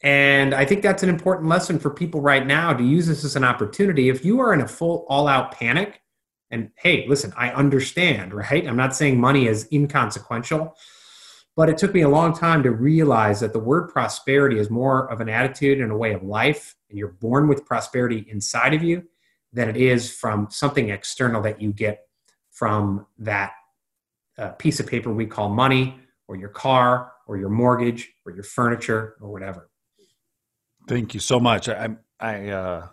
And 0.03 0.53
I 0.53 0.65
think 0.65 0.81
that's 0.81 1.03
an 1.03 1.09
important 1.09 1.47
lesson 1.47 1.79
for 1.79 1.91
people 1.91 2.21
right 2.21 2.45
now 2.45 2.73
to 2.73 2.83
use 2.83 3.07
this 3.07 3.23
as 3.23 3.35
an 3.35 3.43
opportunity. 3.43 4.09
If 4.09 4.25
you 4.25 4.39
are 4.39 4.53
in 4.53 4.61
a 4.61 4.67
full 4.67 5.05
all 5.07 5.27
out 5.27 5.51
panic, 5.51 6.01
and 6.49 6.71
hey, 6.75 7.05
listen, 7.07 7.31
I 7.37 7.51
understand, 7.51 8.33
right? 8.33 8.67
I'm 8.67 8.75
not 8.75 8.95
saying 8.95 9.19
money 9.19 9.47
is 9.47 9.67
inconsequential, 9.71 10.75
but 11.55 11.69
it 11.69 11.77
took 11.77 11.93
me 11.93 12.01
a 12.01 12.09
long 12.09 12.33
time 12.33 12.63
to 12.63 12.71
realize 12.71 13.39
that 13.39 13.53
the 13.53 13.59
word 13.59 13.89
prosperity 13.89 14.57
is 14.57 14.69
more 14.69 15.09
of 15.11 15.21
an 15.21 15.29
attitude 15.29 15.79
and 15.79 15.91
a 15.91 15.97
way 15.97 16.13
of 16.13 16.23
life, 16.23 16.75
and 16.89 16.97
you're 16.97 17.09
born 17.09 17.47
with 17.47 17.65
prosperity 17.65 18.25
inside 18.29 18.73
of 18.73 18.83
you 18.83 19.03
than 19.53 19.69
it 19.69 19.77
is 19.77 20.11
from 20.11 20.47
something 20.49 20.89
external 20.89 21.41
that 21.41 21.61
you 21.61 21.71
get 21.71 22.07
from 22.49 23.05
that 23.19 23.51
uh, 24.41 24.51
piece 24.53 24.79
of 24.79 24.87
paper 24.87 25.13
we 25.13 25.25
call 25.25 25.49
money, 25.49 25.99
or 26.27 26.35
your 26.35 26.49
car, 26.49 27.13
or 27.27 27.37
your 27.37 27.49
mortgage, 27.49 28.11
or 28.25 28.31
your 28.31 28.43
furniture, 28.43 29.15
or 29.21 29.31
whatever. 29.31 29.69
Thank 30.87 31.13
you 31.13 31.19
so 31.19 31.39
much. 31.39 31.69
I, 31.69 31.89
I, 32.19 32.49
uh, 32.49 32.87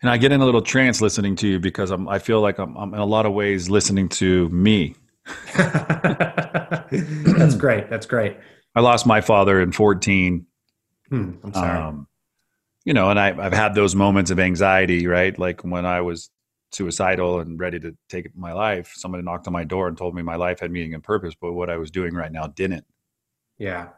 and 0.00 0.10
I 0.10 0.16
get 0.16 0.32
in 0.32 0.40
a 0.40 0.44
little 0.44 0.62
trance 0.62 1.00
listening 1.00 1.36
to 1.36 1.48
you 1.48 1.60
because 1.60 1.90
I'm, 1.90 2.08
I 2.08 2.18
feel 2.18 2.40
like 2.40 2.58
I'm, 2.58 2.76
I'm 2.76 2.94
in 2.94 3.00
a 3.00 3.04
lot 3.04 3.26
of 3.26 3.32
ways 3.32 3.68
listening 3.68 4.08
to 4.10 4.48
me. 4.48 4.94
That's 5.56 7.56
great. 7.56 7.90
That's 7.90 8.06
great. 8.06 8.36
I 8.74 8.80
lost 8.80 9.06
my 9.06 9.20
father 9.20 9.60
in 9.60 9.72
14. 9.72 10.46
Hmm, 11.08 11.32
I'm 11.42 11.52
sorry. 11.52 11.78
Um, 11.78 12.06
you 12.84 12.94
know, 12.94 13.10
and 13.10 13.18
I, 13.18 13.36
I've 13.38 13.52
had 13.52 13.74
those 13.74 13.94
moments 13.94 14.30
of 14.30 14.38
anxiety, 14.38 15.06
right? 15.06 15.38
Like 15.38 15.62
when 15.62 15.84
I 15.84 16.00
was 16.00 16.30
suicidal 16.72 17.40
and 17.40 17.58
ready 17.58 17.80
to 17.80 17.96
take 18.08 18.34
my 18.36 18.52
life, 18.52 18.92
somebody 18.94 19.22
knocked 19.22 19.46
on 19.46 19.52
my 19.52 19.64
door 19.64 19.88
and 19.88 19.96
told 19.96 20.14
me 20.14 20.22
my 20.22 20.36
life 20.36 20.60
had 20.60 20.70
meaning 20.70 20.94
and 20.94 21.02
purpose, 21.02 21.34
but 21.40 21.52
what 21.52 21.70
I 21.70 21.76
was 21.76 21.90
doing 21.90 22.14
right 22.14 22.32
now 22.32 22.46
didn't. 22.46 22.84
Yeah. 23.58 23.88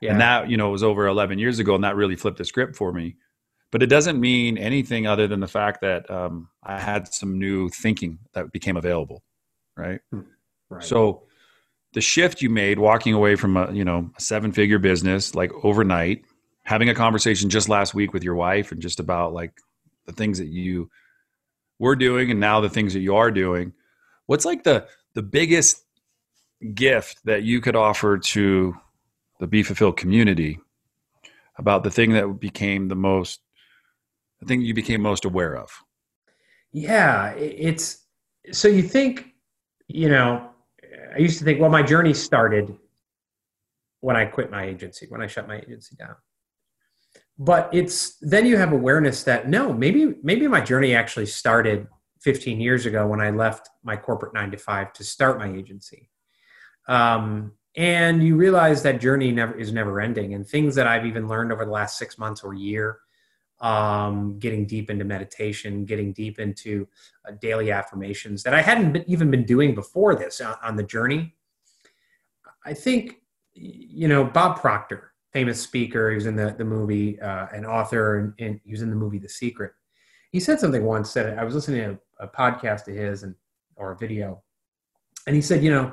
Yeah. 0.00 0.12
And 0.12 0.20
that, 0.20 0.50
you 0.50 0.56
know, 0.56 0.70
was 0.70 0.82
over 0.82 1.06
11 1.06 1.38
years 1.38 1.58
ago, 1.58 1.74
and 1.74 1.84
that 1.84 1.96
really 1.96 2.16
flipped 2.16 2.38
the 2.38 2.44
script 2.44 2.76
for 2.76 2.92
me. 2.92 3.16
But 3.70 3.82
it 3.82 3.86
doesn't 3.86 4.20
mean 4.20 4.58
anything 4.58 5.06
other 5.06 5.26
than 5.26 5.40
the 5.40 5.48
fact 5.48 5.80
that 5.80 6.10
um, 6.10 6.48
I 6.62 6.78
had 6.78 7.12
some 7.12 7.38
new 7.38 7.68
thinking 7.68 8.18
that 8.34 8.52
became 8.52 8.76
available, 8.76 9.22
right? 9.76 10.00
Hmm. 10.10 10.20
right? 10.68 10.84
So 10.84 11.22
the 11.92 12.00
shift 12.00 12.42
you 12.42 12.50
made, 12.50 12.78
walking 12.78 13.14
away 13.14 13.36
from 13.36 13.56
a 13.56 13.72
you 13.72 13.84
know 13.84 14.10
a 14.16 14.20
seven 14.20 14.52
figure 14.52 14.78
business 14.78 15.34
like 15.34 15.52
overnight, 15.62 16.24
having 16.64 16.88
a 16.88 16.94
conversation 16.94 17.48
just 17.48 17.68
last 17.68 17.94
week 17.94 18.12
with 18.12 18.24
your 18.24 18.34
wife, 18.34 18.72
and 18.72 18.82
just 18.82 19.00
about 19.00 19.32
like 19.32 19.52
the 20.04 20.12
things 20.12 20.38
that 20.38 20.48
you 20.48 20.90
were 21.82 21.96
doing, 21.96 22.30
and 22.30 22.38
now 22.38 22.60
the 22.60 22.70
things 22.70 22.94
that 22.94 23.00
you 23.00 23.16
are 23.16 23.32
doing. 23.32 23.72
What's 24.26 24.44
like 24.44 24.62
the 24.62 24.86
the 25.14 25.22
biggest 25.22 25.84
gift 26.74 27.18
that 27.24 27.42
you 27.42 27.60
could 27.60 27.74
offer 27.74 28.18
to 28.18 28.74
the 29.40 29.48
Be 29.48 29.64
Fulfilled 29.64 29.96
community 29.96 30.60
about 31.58 31.82
the 31.82 31.90
thing 31.90 32.12
that 32.12 32.38
became 32.38 32.86
the 32.86 32.94
most, 32.94 33.40
the 34.40 34.46
thing 34.46 34.62
you 34.62 34.74
became 34.74 35.02
most 35.02 35.24
aware 35.24 35.56
of? 35.56 35.70
Yeah, 36.70 37.32
it's 37.32 38.06
so 38.52 38.68
you 38.68 38.82
think, 38.82 39.34
you 39.88 40.08
know, 40.08 40.50
I 41.14 41.18
used 41.18 41.40
to 41.40 41.44
think, 41.44 41.60
well, 41.60 41.68
my 41.68 41.82
journey 41.82 42.14
started 42.14 42.78
when 44.00 44.14
I 44.14 44.24
quit 44.24 44.52
my 44.52 44.64
agency, 44.64 45.06
when 45.08 45.20
I 45.20 45.26
shut 45.26 45.48
my 45.48 45.58
agency 45.58 45.96
down. 45.96 46.14
But 47.38 47.70
it's 47.72 48.18
then 48.20 48.46
you 48.46 48.56
have 48.56 48.72
awareness 48.72 49.24
that 49.24 49.48
no, 49.48 49.72
maybe 49.72 50.14
maybe 50.22 50.46
my 50.48 50.60
journey 50.60 50.94
actually 50.94 51.26
started 51.26 51.88
15 52.20 52.60
years 52.60 52.86
ago 52.86 53.06
when 53.06 53.20
I 53.20 53.30
left 53.30 53.68
my 53.82 53.96
corporate 53.96 54.34
nine 54.34 54.50
to 54.52 54.56
five 54.56 54.92
to 54.94 55.04
start 55.04 55.38
my 55.38 55.50
agency. 55.52 56.08
Um, 56.88 57.52
and 57.76 58.22
you 58.22 58.36
realize 58.36 58.82
that 58.82 59.00
journey 59.00 59.32
never 59.32 59.58
is 59.58 59.72
never 59.72 60.00
ending 60.00 60.34
and 60.34 60.46
things 60.46 60.74
that 60.74 60.86
i've 60.86 61.06
even 61.06 61.26
learned 61.26 61.52
over 61.52 61.64
the 61.64 61.70
last 61.70 61.98
six 61.98 62.18
months 62.18 62.42
or 62.42 62.54
year 62.54 62.98
um, 63.60 64.38
getting 64.40 64.66
deep 64.66 64.90
into 64.90 65.04
meditation 65.04 65.84
getting 65.84 66.12
deep 66.12 66.38
into 66.38 66.86
uh, 67.26 67.32
daily 67.40 67.70
affirmations 67.70 68.42
that 68.42 68.54
i 68.54 68.60
hadn't 68.60 68.92
been, 68.92 69.04
even 69.06 69.30
been 69.30 69.44
doing 69.44 69.74
before 69.74 70.14
this 70.14 70.40
on, 70.40 70.56
on 70.62 70.76
the 70.76 70.82
journey 70.82 71.34
i 72.64 72.74
think 72.74 73.22
you 73.54 74.08
know 74.08 74.24
bob 74.24 74.60
proctor 74.60 75.11
famous 75.32 75.60
speaker 75.60 76.10
he 76.10 76.14
was 76.14 76.26
in 76.26 76.36
the, 76.36 76.54
the 76.58 76.64
movie 76.64 77.20
uh, 77.20 77.46
an 77.52 77.64
author 77.64 78.18
and, 78.18 78.34
and, 78.38 78.60
he 78.64 78.70
was 78.70 78.82
in 78.82 78.90
the 78.90 78.96
movie 78.96 79.18
the 79.18 79.28
secret 79.28 79.72
he 80.30 80.40
said 80.40 80.60
something 80.60 80.84
once 80.84 81.12
that 81.12 81.38
i 81.38 81.44
was 81.44 81.54
listening 81.54 81.80
to 81.80 81.98
a, 82.20 82.26
a 82.26 82.28
podcast 82.28 82.88
of 82.88 82.94
his 82.94 83.22
and 83.22 83.34
or 83.76 83.92
a 83.92 83.96
video 83.96 84.42
and 85.26 85.34
he 85.34 85.42
said 85.42 85.62
you 85.62 85.70
know 85.70 85.92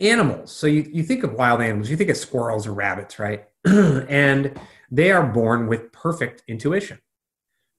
animals. 0.00 0.52
So 0.52 0.66
you, 0.66 0.88
you 0.92 1.02
think 1.02 1.22
of 1.22 1.34
wild 1.34 1.60
animals, 1.60 1.90
you 1.90 1.96
think 1.96 2.10
of 2.10 2.16
squirrels 2.16 2.66
or 2.66 2.72
rabbits, 2.72 3.18
right? 3.18 3.44
and 3.64 4.58
they 4.90 5.12
are 5.12 5.24
born 5.24 5.66
with 5.66 5.92
perfect 5.92 6.42
intuition. 6.48 6.98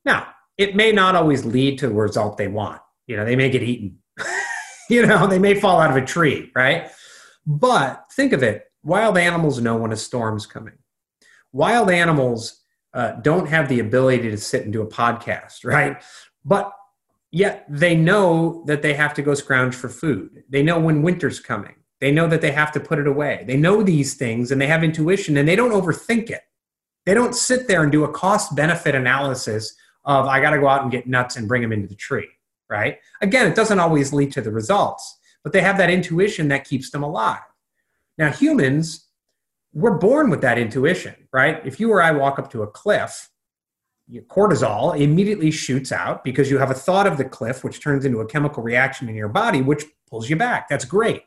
Now, 0.05 0.27
it 0.57 0.75
may 0.75 0.91
not 0.91 1.15
always 1.15 1.45
lead 1.45 1.79
to 1.79 1.87
the 1.87 1.93
result 1.93 2.37
they 2.37 2.47
want. 2.47 2.81
You 3.07 3.17
know, 3.17 3.25
they 3.25 3.35
may 3.35 3.49
get 3.49 3.63
eaten. 3.63 3.97
you 4.89 5.05
know, 5.05 5.27
they 5.27 5.39
may 5.39 5.59
fall 5.59 5.79
out 5.79 5.89
of 5.89 5.97
a 5.97 6.05
tree, 6.05 6.51
right? 6.55 6.89
But 7.45 8.05
think 8.13 8.33
of 8.33 8.43
it 8.43 8.70
wild 8.83 9.17
animals 9.17 9.59
know 9.61 9.77
when 9.77 9.91
a 9.91 9.97
storm's 9.97 10.45
coming. 10.45 10.77
Wild 11.51 11.89
animals 11.89 12.61
uh, 12.93 13.13
don't 13.21 13.47
have 13.47 13.69
the 13.69 13.79
ability 13.79 14.29
to 14.29 14.38
sit 14.38 14.63
and 14.63 14.73
do 14.73 14.81
a 14.81 14.88
podcast, 14.88 15.59
right? 15.63 16.01
But 16.43 16.71
yet 17.31 17.65
they 17.69 17.95
know 17.95 18.63
that 18.67 18.81
they 18.81 18.93
have 18.93 19.13
to 19.15 19.21
go 19.21 19.33
scrounge 19.33 19.75
for 19.75 19.89
food. 19.89 20.43
They 20.50 20.63
know 20.63 20.79
when 20.79 21.01
winter's 21.01 21.39
coming. 21.39 21.75
They 22.00 22.11
know 22.11 22.27
that 22.27 22.41
they 22.41 22.51
have 22.51 22.71
to 22.73 22.79
put 22.79 23.00
it 23.00 23.07
away. 23.07 23.43
They 23.47 23.57
know 23.57 23.83
these 23.83 24.15
things 24.15 24.51
and 24.51 24.59
they 24.59 24.67
have 24.67 24.83
intuition 24.83 25.38
and 25.38 25.47
they 25.47 25.55
don't 25.55 25.71
overthink 25.71 26.31
it. 26.31 26.41
They 27.05 27.13
don't 27.13 27.35
sit 27.35 27.67
there 27.67 27.83
and 27.83 27.91
do 27.91 28.03
a 28.03 28.11
cost 28.11 28.55
benefit 28.55 28.95
analysis 28.95 29.75
of, 30.03 30.25
I 30.25 30.41
got 30.41 30.51
to 30.51 30.59
go 30.59 30.67
out 30.67 30.81
and 30.81 30.91
get 30.91 31.07
nuts 31.07 31.35
and 31.35 31.47
bring 31.47 31.61
them 31.61 31.71
into 31.71 31.88
the 31.88 31.95
tree, 31.95 32.27
right? 32.69 32.97
Again, 33.21 33.47
it 33.47 33.55
doesn't 33.55 33.79
always 33.79 34.13
lead 34.13 34.31
to 34.33 34.41
the 34.41 34.51
results, 34.51 35.19
but 35.43 35.53
they 35.53 35.61
have 35.61 35.77
that 35.77 35.91
intuition 35.91 36.47
that 36.47 36.65
keeps 36.65 36.89
them 36.89 37.03
alive. 37.03 37.41
Now, 38.18 38.32
humans, 38.32 39.08
we're 39.74 39.98
born 39.98 40.30
with 40.30 40.41
that 40.41 40.58
intuition, 40.58 41.15
right? 41.32 41.62
If 41.65 41.80
you 41.80 41.91
or 41.91 42.01
I 42.01 42.12
walk 42.12 42.39
up 42.39 42.51
to 42.51 42.63
a 42.63 42.68
cliff, 42.68 43.30
your 44.08 44.24
cortisol 44.24 45.00
immediately 45.00 45.51
shoots 45.51 45.91
out 45.91 46.24
because 46.24 46.51
you 46.51 46.58
have 46.58 46.72
a 46.72 46.75
thought 46.75 47.08
of 47.08 47.18
the 47.18 47.24
cliff, 47.24 47.63
which 47.63 47.82
turns 47.82 48.03
into 48.03 48.20
a 48.20 48.25
chemical 48.25 48.62
reaction 48.62 49.08
in 49.08 49.15
your 49.15 49.30
body, 49.30 49.62
which 49.62 49.86
pulls 50.10 50.30
you 50.30 50.36
back. 50.36 50.68
That's 50.68 50.84
great. 50.84 51.24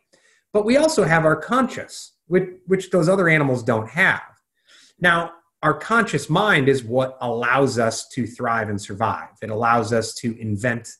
But 0.52 0.66
we 0.66 0.76
also 0.76 1.04
have 1.04 1.24
our 1.24 1.36
conscious, 1.36 2.12
which, 2.26 2.48
which 2.66 2.90
those 2.90 3.08
other 3.08 3.28
animals 3.28 3.62
don't 3.62 3.88
have. 3.88 4.22
Now, 5.00 5.32
our 5.62 5.74
conscious 5.74 6.28
mind 6.28 6.68
is 6.68 6.84
what 6.84 7.16
allows 7.22 7.78
us 7.78 8.06
to 8.08 8.26
thrive 8.26 8.68
and 8.68 8.80
survive. 8.80 9.30
It 9.40 9.48
allows 9.48 9.94
us 9.94 10.12
to 10.16 10.38
invent 10.38 10.90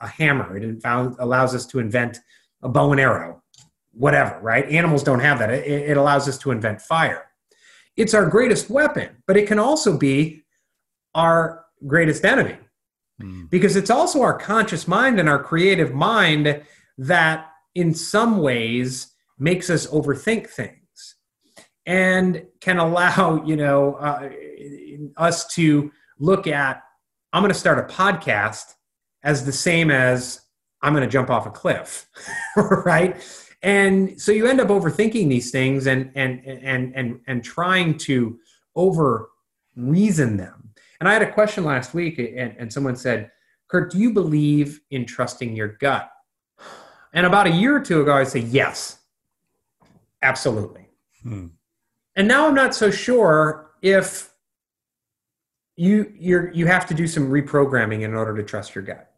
a 0.00 0.08
hammer. 0.08 0.56
It 0.56 0.80
allows 0.84 1.54
us 1.54 1.66
to 1.66 1.78
invent 1.78 2.20
a 2.62 2.68
bow 2.70 2.92
and 2.92 3.00
arrow, 3.00 3.42
whatever, 3.94 4.38
right? 4.40 4.68
Animals 4.68 5.02
don't 5.02 5.20
have 5.20 5.38
that. 5.38 5.50
It, 5.50 5.66
it 5.90 5.96
allows 5.96 6.28
us 6.28 6.38
to 6.38 6.50
invent 6.50 6.80
fire. 6.80 7.26
It's 7.96 8.14
our 8.14 8.26
greatest 8.26 8.70
weapon, 8.70 9.22
but 9.26 9.36
it 9.36 9.46
can 9.46 9.58
also 9.58 9.96
be 9.96 10.44
our 11.14 11.64
greatest 11.86 12.24
enemy 12.24 12.56
mm. 13.22 13.48
because 13.50 13.76
it's 13.76 13.90
also 13.90 14.22
our 14.22 14.36
conscious 14.36 14.88
mind 14.88 15.20
and 15.20 15.28
our 15.28 15.42
creative 15.42 15.92
mind 15.92 16.62
that 16.98 17.50
in 17.74 17.94
some 17.94 18.38
ways 18.38 19.12
makes 19.38 19.70
us 19.70 19.86
overthink 19.88 20.48
things 20.48 21.16
and 21.86 22.44
can 22.60 22.78
allow 22.86 23.44
you 23.44 23.56
know 23.56 23.94
uh, 23.94 24.28
us 25.16 25.46
to 25.54 25.90
look 26.18 26.46
at 26.46 26.82
i'm 27.32 27.42
going 27.42 27.52
to 27.52 27.58
start 27.58 27.78
a 27.78 27.94
podcast 27.94 28.74
as 29.22 29.44
the 29.44 29.52
same 29.52 29.90
as 29.90 30.40
i'm 30.82 30.92
going 30.92 31.04
to 31.04 31.10
jump 31.10 31.30
off 31.30 31.46
a 31.46 31.50
cliff 31.50 32.08
right 32.56 33.16
and 33.64 34.20
so 34.20 34.30
you 34.30 34.46
end 34.46 34.60
up 34.60 34.68
overthinking 34.68 35.28
these 35.28 35.50
things 35.50 35.86
and 35.86 36.10
and 36.14 36.44
and 36.46 36.94
and 36.94 37.20
and 37.26 37.42
trying 37.42 37.96
to 37.98 38.38
over 38.76 39.30
reason 39.74 40.36
them 40.36 40.70
and 41.00 41.08
i 41.08 41.12
had 41.12 41.22
a 41.22 41.32
question 41.32 41.64
last 41.64 41.94
week 41.94 42.18
and, 42.18 42.54
and 42.58 42.72
someone 42.72 42.94
said 42.94 43.30
kurt 43.68 43.90
do 43.90 43.98
you 43.98 44.12
believe 44.12 44.80
in 44.90 45.04
trusting 45.04 45.56
your 45.56 45.68
gut 45.68 46.10
and 47.12 47.26
about 47.26 47.46
a 47.46 47.50
year 47.50 47.76
or 47.76 47.80
two 47.80 48.00
ago, 48.00 48.12
I 48.12 48.24
say, 48.24 48.40
yes, 48.40 48.98
Absolutely. 50.24 50.88
Hmm. 51.22 51.48
And 52.16 52.26
now 52.26 52.48
I'm 52.48 52.54
not 52.54 52.74
so 52.74 52.90
sure 52.90 53.72
if 53.82 54.32
you 55.76 56.12
you 56.16 56.50
you 56.54 56.66
have 56.66 56.86
to 56.86 56.94
do 56.94 57.06
some 57.06 57.30
reprogramming 57.30 58.02
in 58.02 58.14
order 58.14 58.34
to 58.34 58.42
trust 58.42 58.74
your 58.74 58.82
gut. 58.82 59.12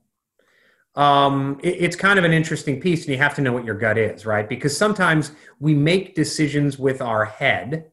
Um, 0.97 1.61
it, 1.63 1.77
it's 1.79 1.97
kind 1.97 2.19
of 2.19 2.25
an 2.25 2.33
interesting 2.33 2.81
piece, 2.81 3.05
and 3.05 3.11
you 3.11 3.19
have 3.19 3.35
to 3.37 3.43
know 3.43 3.53
what 3.53 3.65
your 3.65 3.75
gut 3.75 3.99
is, 3.99 4.27
right? 4.27 4.49
Because 4.49 4.77
sometimes 4.77 5.33
we 5.61 5.75
make 5.75 6.15
decisions 6.15 6.79
with 6.79 7.01
our 7.03 7.25
head 7.25 7.91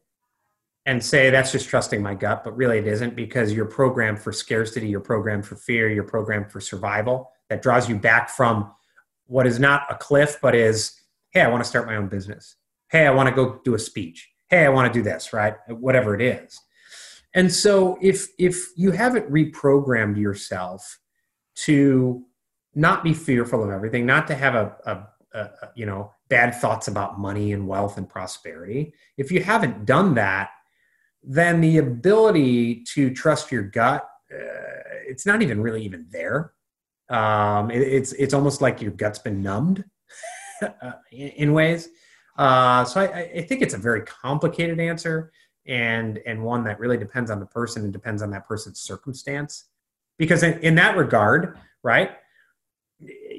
and 0.86 1.02
say 1.02 1.30
that's 1.30 1.52
just 1.52 1.68
trusting 1.68 2.02
my 2.02 2.14
gut, 2.14 2.44
but 2.44 2.56
really 2.56 2.78
it 2.78 2.86
isn't 2.86 3.16
because 3.16 3.52
you're 3.52 3.64
programmed 3.64 4.18
for 4.18 4.32
scarcity, 4.32 4.88
you're 4.88 5.00
programmed 5.00 5.46
for 5.46 5.56
fear, 5.56 5.88
you're 5.88 6.04
programmed 6.04 6.50
for 6.50 6.60
survival. 6.60 7.30
That 7.48 7.62
draws 7.62 7.88
you 7.88 7.96
back 7.96 8.28
from 8.28 8.70
what 9.26 9.46
is 9.46 9.58
not 9.58 9.82
a 9.90 9.94
cliff, 9.94 10.38
but 10.42 10.54
is, 10.54 11.00
hey, 11.30 11.40
I 11.40 11.48
want 11.48 11.62
to 11.62 11.68
start 11.68 11.86
my 11.86 11.96
own 11.96 12.08
business. 12.08 12.56
Hey, 12.88 13.06
I 13.06 13.10
want 13.10 13.28
to 13.28 13.34
go 13.34 13.60
do 13.64 13.74
a 13.74 13.78
speech. 13.78 14.30
Hey, 14.48 14.66
I 14.66 14.68
want 14.68 14.92
to 14.92 14.98
do 14.98 15.02
this, 15.02 15.32
right? 15.32 15.54
Whatever 15.68 16.14
it 16.14 16.20
is. 16.20 16.60
And 17.32 17.52
so 17.52 17.98
if 18.00 18.28
if 18.38 18.68
you 18.76 18.92
haven't 18.92 19.30
reprogrammed 19.30 20.16
yourself 20.16 21.00
to 21.56 22.24
not 22.74 23.04
be 23.04 23.14
fearful 23.14 23.62
of 23.62 23.70
everything, 23.70 24.06
not 24.06 24.26
to 24.28 24.34
have 24.34 24.54
a, 24.54 24.76
a, 24.86 25.38
a, 25.38 25.50
you 25.74 25.86
know 25.86 26.12
bad 26.28 26.54
thoughts 26.54 26.88
about 26.88 27.18
money 27.18 27.52
and 27.52 27.66
wealth 27.66 27.98
and 27.98 28.08
prosperity, 28.08 28.92
if 29.16 29.30
you 29.30 29.42
haven't 29.42 29.84
done 29.84 30.14
that, 30.14 30.50
then 31.22 31.60
the 31.60 31.78
ability 31.78 32.82
to 32.82 33.12
trust 33.14 33.52
your 33.52 33.62
gut, 33.62 34.08
uh, 34.32 34.80
it's 35.06 35.26
not 35.26 35.42
even 35.42 35.60
really 35.60 35.84
even 35.84 36.06
there. 36.10 36.52
Um, 37.10 37.70
it, 37.70 37.82
it's 37.82 38.12
it's 38.12 38.34
almost 38.34 38.60
like 38.60 38.80
your 38.80 38.92
gut's 38.92 39.18
been 39.18 39.42
numbed 39.42 39.84
uh, 40.62 40.92
in, 41.12 41.52
ways. 41.52 41.88
Uh, 42.36 42.84
so 42.84 43.00
I, 43.00 43.30
I 43.36 43.42
think 43.42 43.62
it's 43.62 43.74
a 43.74 43.78
very 43.78 44.02
complicated 44.02 44.80
answer 44.80 45.30
and 45.66 46.18
and 46.26 46.42
one 46.42 46.64
that 46.64 46.78
really 46.78 46.98
depends 46.98 47.30
on 47.30 47.40
the 47.40 47.46
person 47.46 47.84
and 47.84 47.92
depends 47.92 48.22
on 48.22 48.30
that 48.30 48.46
person's 48.46 48.80
circumstance 48.80 49.64
because 50.18 50.42
in, 50.42 50.58
in 50.60 50.74
that 50.74 50.96
regard 50.96 51.58
right 51.82 52.12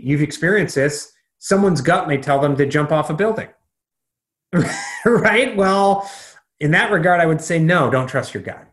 you've 0.02 0.22
experienced 0.22 0.75
this 0.75 1.12
someone's 1.38 1.82
gut 1.82 2.08
may 2.08 2.18
tell 2.18 2.40
them 2.40 2.56
to 2.58 2.66
jump 2.66 2.92
off 2.92 3.10
a 3.10 3.14
building. 3.14 3.50
Right? 5.06 5.56
Well 5.56 6.10
in 6.62 6.72
that 6.72 6.90
regard 6.90 7.20
i 7.20 7.25
would 7.25 7.42
say 7.42 7.60
no 7.60 7.92
don't 7.92 8.08
trust 8.08 8.34
your 8.34 8.44
gut. 8.44 8.68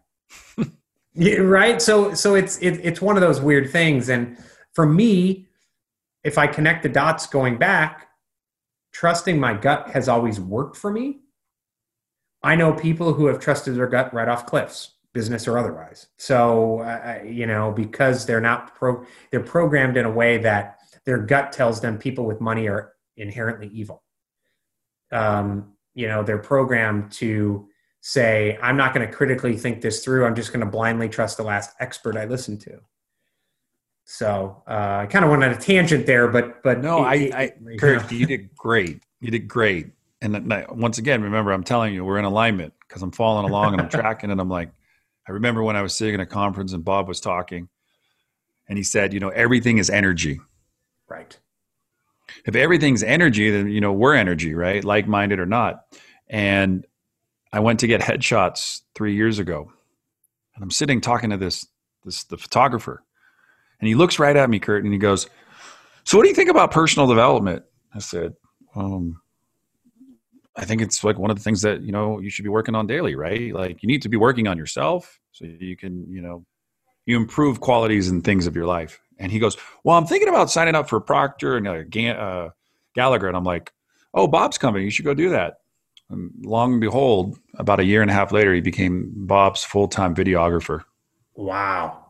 Yeah, 1.15 1.39
right? 1.39 1.83
So 1.83 2.15
so 2.15 2.35
it's 2.35 2.57
it, 2.59 2.81
it's 2.83 3.03
one 3.03 3.17
of 3.17 3.21
those 3.21 3.41
weird 3.41 3.71
things. 3.71 4.09
And 4.09 4.39
for 4.73 4.87
me 4.87 5.49
if 6.25 6.39
i 6.39 6.47
connect 6.47 6.83
the 6.83 6.89
dots 6.89 7.27
going 7.27 7.59
back 7.59 8.09
trusting 8.93 9.41
my 9.41 9.55
gut 9.55 9.91
has 9.91 10.09
always 10.09 10.39
worked 10.39 10.77
for 10.77 10.91
me. 10.91 11.21
I 12.43 12.57
know 12.57 12.73
people 12.73 13.15
who 13.15 13.27
have 13.27 13.41
trusted 13.41 13.77
their 13.77 13.87
gut 13.87 14.13
right 14.13 14.29
off 14.29 14.47
cliffs, 14.47 14.93
business 15.13 15.49
or 15.49 15.59
otherwise. 15.59 16.09
So, 16.19 16.81
uh, 16.81 17.21
you 17.25 17.47
know, 17.47 17.73
because 17.73 18.27
they're 18.27 18.41
not 18.41 18.75
pro, 18.75 19.05
they're 19.31 19.41
programmed 19.41 19.97
in 19.97 20.05
a 20.05 20.11
way 20.11 20.39
that 20.39 20.79
their 21.05 21.19
gut 21.19 21.53
tells 21.53 21.81
them 21.81 21.99
people 21.99 22.25
with 22.25 22.41
money 22.41 22.69
are 22.69 22.93
inherently 23.17 23.69
evil. 23.69 24.03
Um, 25.11 25.73
you 25.95 26.09
know, 26.09 26.23
they're 26.23 26.39
programmed 26.39 27.13
to 27.13 27.69
say, 28.01 28.59
I'm 28.63 28.77
not 28.77 28.95
going 28.95 29.07
to 29.07 29.13
critically 29.13 29.57
think 29.57 29.81
this 29.81 30.05
through. 30.05 30.25
I'm 30.25 30.35
just 30.35 30.53
going 30.53 30.65
to 30.65 30.71
blindly 30.71 31.09
trust 31.09 31.37
the 31.37 31.43
last 31.43 31.71
expert 31.81 32.17
I 32.17 32.25
listen 32.25 32.59
to. 32.61 32.79
So 34.05 34.63
uh, 34.67 35.01
I 35.03 35.07
kind 35.07 35.25
of 35.25 35.31
went 35.31 35.45
on 35.45 35.51
a 35.51 35.57
tangent 35.57 36.07
there, 36.07 36.29
but 36.29 36.63
but 36.63 36.81
no, 36.81 37.05
it, 37.07 37.33
I, 37.33 37.43
I 37.43 37.77
Kurt, 37.79 38.11
you 38.11 38.27
did 38.27 38.55
great. 38.57 39.03
You 39.21 39.31
did 39.31 39.47
great 39.47 39.93
and 40.23 40.55
once 40.71 40.99
again, 40.99 41.23
remember, 41.23 41.53
I'm 41.53 41.65
telling 41.65 41.93
you, 41.93 42.05
we're 42.05 42.19
in 42.19 42.25
alignment 42.25 42.73
because 42.87 43.03
I'm 43.03 43.11
following 43.11 43.51
along 43.51 43.73
and 43.73 43.83
I'm 43.83 43.89
tracking. 43.91 44.31
And 44.31 44.41
I'm 44.41 44.49
like, 44.49 44.71
I 45.29 45.33
remember 45.33 45.65
when 45.65 45.75
I 45.75 45.83
was 45.83 45.95
sitting 45.95 46.15
in 46.15 46.21
a 46.21 46.27
conference 46.27 46.73
and 46.73 46.85
Bob 46.85 47.09
was 47.09 47.21
talking, 47.21 47.69
and 48.69 48.79
he 48.79 48.85
said, 48.85 49.13
you 49.13 49.21
know, 49.21 49.31
everything 49.31 49.79
is 49.79 49.91
energy. 49.91 50.41
Right. 51.13 51.39
If 52.47 52.57
everything's 52.57 53.03
energy, 53.03 53.51
then 53.51 53.69
you 53.69 53.81
know 53.81 53.93
we're 53.93 54.15
energy, 54.15 54.55
right? 54.55 54.83
Like-minded 54.83 55.39
or 55.39 55.47
not. 55.47 55.85
And 56.29 56.87
I 57.53 57.61
went 57.61 57.81
to 57.81 57.87
get 57.87 58.01
headshots 58.01 58.81
three 58.95 59.15
years 59.15 59.39
ago, 59.39 59.71
and 60.55 60.65
I'm 60.65 60.71
sitting 60.71 61.01
talking 61.01 61.31
to 61.31 61.37
this 61.37 61.67
this 62.05 62.25
the 62.25 62.39
photographer, 62.39 63.05
and 63.81 63.89
he 63.89 63.95
looks 63.95 64.19
right 64.19 64.37
at 64.37 64.49
me, 64.49 64.59
Kurt, 64.59 64.85
and 64.85 64.93
he 64.93 64.99
goes, 64.99 65.29
"So 66.05 66.17
what 66.17 66.23
do 66.23 66.31
you 66.31 66.35
think 66.35 66.51
about 66.51 66.71
personal 66.71 67.07
development?" 67.07 67.65
I 67.95 67.99
said, 67.99 68.33
um, 68.75 69.21
I 70.57 70.65
think 70.65 70.81
it's 70.81 71.05
like 71.05 71.19
one 71.19 71.31
of 71.31 71.37
the 71.37 71.43
things 71.43 71.61
that 71.63 71.83
you 71.83 71.93
know 71.93 72.21
you 72.21 72.31
should 72.31 72.45
be 72.45 72.49
working 72.49 72.75
on 72.75 72.87
daily, 72.87 73.15
right? 73.15 73.53
Like 73.55 73.83
you 73.83 73.87
need 73.87 74.03
to 74.03 74.09
be 74.09 74.17
working 74.17 74.49
on 74.49 74.57
yourself 74.57 75.21
so 75.33 75.45
you 75.45 75.77
can 75.77 76.07
you 76.11 76.23
know 76.23 76.47
you 77.05 77.17
improve 77.19 77.61
qualities 77.61 78.09
and 78.09 78.25
things 78.25 78.47
of 78.47 78.57
your 78.57 78.67
life. 78.67 79.02
And 79.19 79.31
he 79.31 79.39
goes, 79.39 79.57
"Well, 79.85 79.97
I'm 79.97 80.07
thinking 80.07 80.29
about 80.29 80.51
signing 80.51 80.75
up 80.75 80.89
for 80.89 81.01
Proctor 81.01 81.57
and 81.57 81.69
uh, 81.69 82.11
uh, 82.13 82.51
Gallagher," 82.95 83.29
and 83.29 83.37
I'm 83.37 83.45
like, 83.45 83.73
"Oh, 84.15 84.27
Bob's 84.27 84.59
coming. 84.59 84.85
You 84.85 84.91
should 84.91 85.05
go 85.05 85.15
do 85.15 85.31
that." 85.31 85.59
And 86.11 86.31
long 86.45 86.73
and 86.73 86.81
behold, 86.81 87.39
about 87.55 87.81
a 87.81 87.85
year 87.85 88.03
and 88.03 88.11
a 88.11 88.15
half 88.15 88.33
later, 88.33 88.55
he 88.55 88.61
became 88.61 89.13
Bob's 89.15 89.65
full 89.65 89.89
time 89.89 90.15
videographer. 90.15 90.85
Wow. 91.35 92.05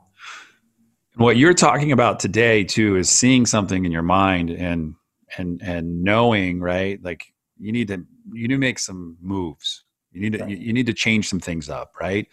And 1.14 1.22
what 1.22 1.36
you're 1.36 1.54
talking 1.54 1.92
about 1.92 2.20
today 2.20 2.64
too 2.64 2.96
is 2.96 3.08
seeing 3.08 3.46
something 3.46 3.84
in 3.84 3.92
your 3.92 4.02
mind 4.02 4.50
and 4.50 4.94
and 5.38 5.62
and 5.62 6.02
knowing 6.02 6.60
right 6.60 7.02
like 7.02 7.32
you 7.58 7.72
need 7.72 7.88
to 7.88 8.04
you 8.32 8.48
need 8.48 8.54
to 8.54 8.58
make 8.58 8.78
some 8.78 9.16
moves. 9.20 9.84
You 10.10 10.20
need 10.20 10.32
to 10.32 10.38
right. 10.40 10.50
you, 10.50 10.56
you 10.56 10.72
need 10.72 10.86
to 10.86 10.94
change 10.94 11.28
some 11.28 11.40
things 11.40 11.68
up, 11.70 11.94
right? 12.00 12.26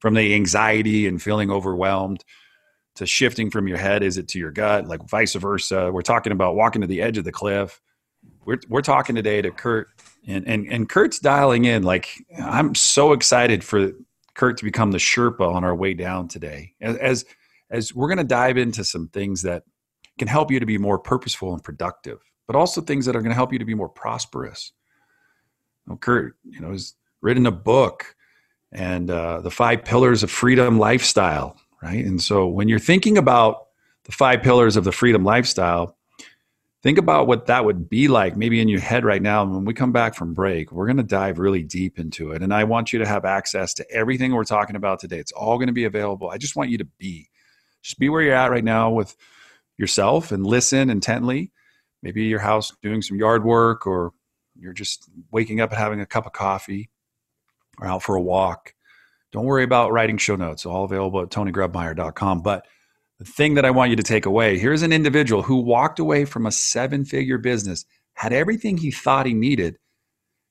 From 0.00 0.14
the 0.14 0.34
anxiety 0.34 1.06
and 1.06 1.22
feeling 1.22 1.50
overwhelmed 1.50 2.24
to 2.96 3.06
shifting 3.06 3.50
from 3.50 3.68
your 3.68 3.78
head? 3.78 4.02
Is 4.02 4.18
it 4.18 4.28
to 4.28 4.38
your 4.38 4.50
gut? 4.50 4.86
Like 4.86 5.08
vice 5.08 5.34
versa. 5.34 5.90
We're 5.92 6.02
talking 6.02 6.32
about 6.32 6.56
walking 6.56 6.80
to 6.82 6.86
the 6.86 7.02
edge 7.02 7.18
of 7.18 7.24
the 7.24 7.32
cliff. 7.32 7.80
We're, 8.44 8.60
we're 8.68 8.82
talking 8.82 9.16
today 9.16 9.42
to 9.42 9.50
kurt 9.50 9.88
and, 10.26 10.46
and 10.46 10.66
and 10.66 10.88
kurt's 10.88 11.18
dialing 11.18 11.64
in. 11.64 11.82
Like 11.82 12.08
i'm 12.38 12.74
so 12.74 13.12
excited 13.12 13.64
for 13.64 13.90
kurt 14.34 14.58
to 14.58 14.64
become 14.64 14.92
the 14.92 14.98
sherpa 14.98 15.52
on 15.52 15.64
our 15.64 15.74
way 15.74 15.94
down 15.94 16.28
today. 16.28 16.74
As 16.80 16.96
as, 16.96 17.24
as 17.70 17.94
we're 17.94 18.08
going 18.08 18.18
to 18.18 18.24
dive 18.24 18.58
into 18.58 18.84
some 18.84 19.08
things 19.08 19.42
that 19.42 19.64
can 20.18 20.28
help 20.28 20.50
you 20.50 20.60
to 20.60 20.66
be 20.66 20.78
more 20.78 20.98
purposeful 20.98 21.52
and 21.52 21.64
productive 21.64 22.18
but 22.46 22.56
also 22.56 22.80
things 22.80 23.06
that 23.06 23.16
are 23.16 23.20
going 23.20 23.30
to 23.30 23.36
help 23.36 23.52
you 23.52 23.58
to 23.58 23.64
be 23.64 23.74
more 23.74 23.88
prosperous. 23.88 24.72
Kurt, 26.00 26.36
you 26.44 26.60
know, 26.60 26.70
has 26.70 26.94
written 27.20 27.46
a 27.46 27.50
book 27.50 28.14
and 28.70 29.10
uh, 29.10 29.40
the 29.40 29.50
five 29.50 29.84
pillars 29.84 30.22
of 30.22 30.30
freedom 30.30 30.78
lifestyle, 30.78 31.56
right? 31.82 32.04
And 32.04 32.22
so 32.22 32.46
when 32.46 32.68
you're 32.68 32.78
thinking 32.78 33.18
about 33.18 33.66
the 34.04 34.12
five 34.12 34.42
pillars 34.42 34.76
of 34.76 34.84
the 34.84 34.92
freedom 34.92 35.24
lifestyle, 35.24 35.96
think 36.82 36.98
about 36.98 37.26
what 37.26 37.46
that 37.46 37.64
would 37.64 37.88
be 37.88 38.08
like 38.08 38.36
maybe 38.36 38.60
in 38.60 38.68
your 38.68 38.80
head 38.80 39.04
right 39.04 39.22
now. 39.22 39.42
And 39.42 39.52
when 39.52 39.64
we 39.64 39.74
come 39.74 39.92
back 39.92 40.14
from 40.14 40.34
break, 40.34 40.72
we're 40.72 40.86
going 40.86 40.96
to 40.96 41.02
dive 41.02 41.38
really 41.38 41.62
deep 41.62 41.98
into 41.98 42.32
it. 42.32 42.42
And 42.42 42.52
I 42.52 42.64
want 42.64 42.92
you 42.92 42.98
to 42.98 43.06
have 43.06 43.24
access 43.24 43.74
to 43.74 43.90
everything 43.90 44.32
we're 44.32 44.44
talking 44.44 44.76
about 44.76 45.00
today. 45.00 45.18
It's 45.18 45.32
all 45.32 45.58
going 45.58 45.68
to 45.68 45.72
be 45.72 45.84
available. 45.84 46.30
I 46.30 46.38
just 46.38 46.56
want 46.56 46.70
you 46.70 46.78
to 46.78 46.84
be, 46.98 47.28
just 47.82 47.98
be 47.98 48.08
where 48.08 48.22
you're 48.22 48.34
at 48.34 48.50
right 48.50 48.64
now 48.64 48.90
with 48.90 49.16
yourself 49.78 50.32
and 50.32 50.46
listen 50.46 50.90
intently. 50.90 51.50
Maybe 52.02 52.24
your 52.24 52.40
house 52.40 52.72
doing 52.82 53.02
some 53.02 53.16
yard 53.16 53.44
work 53.44 53.86
or 53.86 54.12
you're 54.56 54.72
just 54.72 55.08
waking 55.30 55.60
up 55.60 55.70
and 55.70 55.78
having 55.78 56.00
a 56.00 56.06
cup 56.06 56.26
of 56.26 56.32
coffee 56.32 56.90
or 57.78 57.86
out 57.86 58.02
for 58.02 58.16
a 58.16 58.20
walk, 58.20 58.74
don't 59.32 59.44
worry 59.44 59.64
about 59.64 59.92
writing 59.92 60.18
show 60.18 60.36
notes. 60.36 60.66
All 60.66 60.84
available 60.84 61.20
at 61.20 61.30
tonygrebmeyer.com. 61.30 62.42
But 62.42 62.66
the 63.18 63.24
thing 63.24 63.54
that 63.54 63.64
I 63.64 63.70
want 63.70 63.90
you 63.90 63.96
to 63.96 64.02
take 64.02 64.26
away 64.26 64.58
here's 64.58 64.82
an 64.82 64.92
individual 64.92 65.42
who 65.42 65.56
walked 65.56 65.98
away 65.98 66.24
from 66.24 66.46
a 66.46 66.52
seven 66.52 67.04
figure 67.04 67.38
business, 67.38 67.84
had 68.14 68.32
everything 68.32 68.76
he 68.76 68.90
thought 68.90 69.26
he 69.26 69.34
needed, 69.34 69.78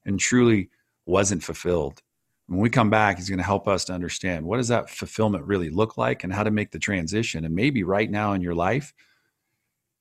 and 0.05 0.19
truly 0.19 0.69
wasn't 1.05 1.43
fulfilled. 1.43 2.01
When 2.47 2.59
we 2.59 2.69
come 2.69 2.89
back, 2.89 3.17
he's 3.17 3.29
going 3.29 3.37
to 3.37 3.45
help 3.45 3.67
us 3.67 3.85
to 3.85 3.93
understand 3.93 4.45
what 4.45 4.57
does 4.57 4.67
that 4.67 4.89
fulfillment 4.89 5.45
really 5.45 5.69
look 5.69 5.97
like 5.97 6.23
and 6.23 6.33
how 6.33 6.43
to 6.43 6.51
make 6.51 6.71
the 6.71 6.79
transition. 6.79 7.45
And 7.45 7.55
maybe 7.55 7.83
right 7.83 8.09
now 8.09 8.33
in 8.33 8.41
your 8.41 8.55
life, 8.55 8.93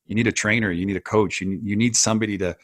you 0.07 0.17
need 0.17 0.27
a 0.27 0.33
trainer, 0.33 0.73
you 0.73 0.85
need 0.85 0.97
a 0.97 1.01
coach, 1.01 1.41
you, 1.41 1.61
you 1.63 1.77
need 1.77 1.95
somebody 1.95 2.37
to 2.39 2.57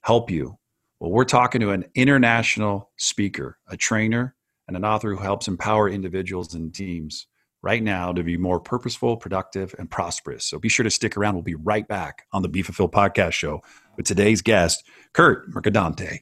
help 0.00 0.30
you 0.30 0.58
well, 1.00 1.12
we're 1.12 1.24
talking 1.24 1.60
to 1.60 1.70
an 1.70 1.84
international 1.94 2.90
speaker, 2.96 3.58
a 3.68 3.76
trainer, 3.76 4.34
and 4.68 4.76
an 4.76 4.84
author 4.84 5.10
who 5.10 5.22
helps 5.22 5.48
empower 5.48 5.88
individuals 5.88 6.54
and 6.54 6.72
teams 6.72 7.26
right 7.62 7.82
now 7.82 8.12
to 8.12 8.22
be 8.22 8.36
more 8.36 8.60
purposeful, 8.60 9.16
productive, 9.16 9.74
and 9.78 9.90
prosperous. 9.90 10.44
So 10.44 10.58
be 10.58 10.68
sure 10.68 10.84
to 10.84 10.90
stick 10.90 11.16
around. 11.16 11.34
We'll 11.34 11.42
be 11.42 11.56
right 11.56 11.88
back 11.88 12.26
on 12.32 12.42
the 12.42 12.48
Be 12.48 12.62
Fulfilled 12.62 12.92
podcast 12.92 13.32
show 13.32 13.62
with 13.96 14.06
today's 14.06 14.42
guest, 14.42 14.84
Kurt 15.12 15.50
Mercadante. 15.50 16.20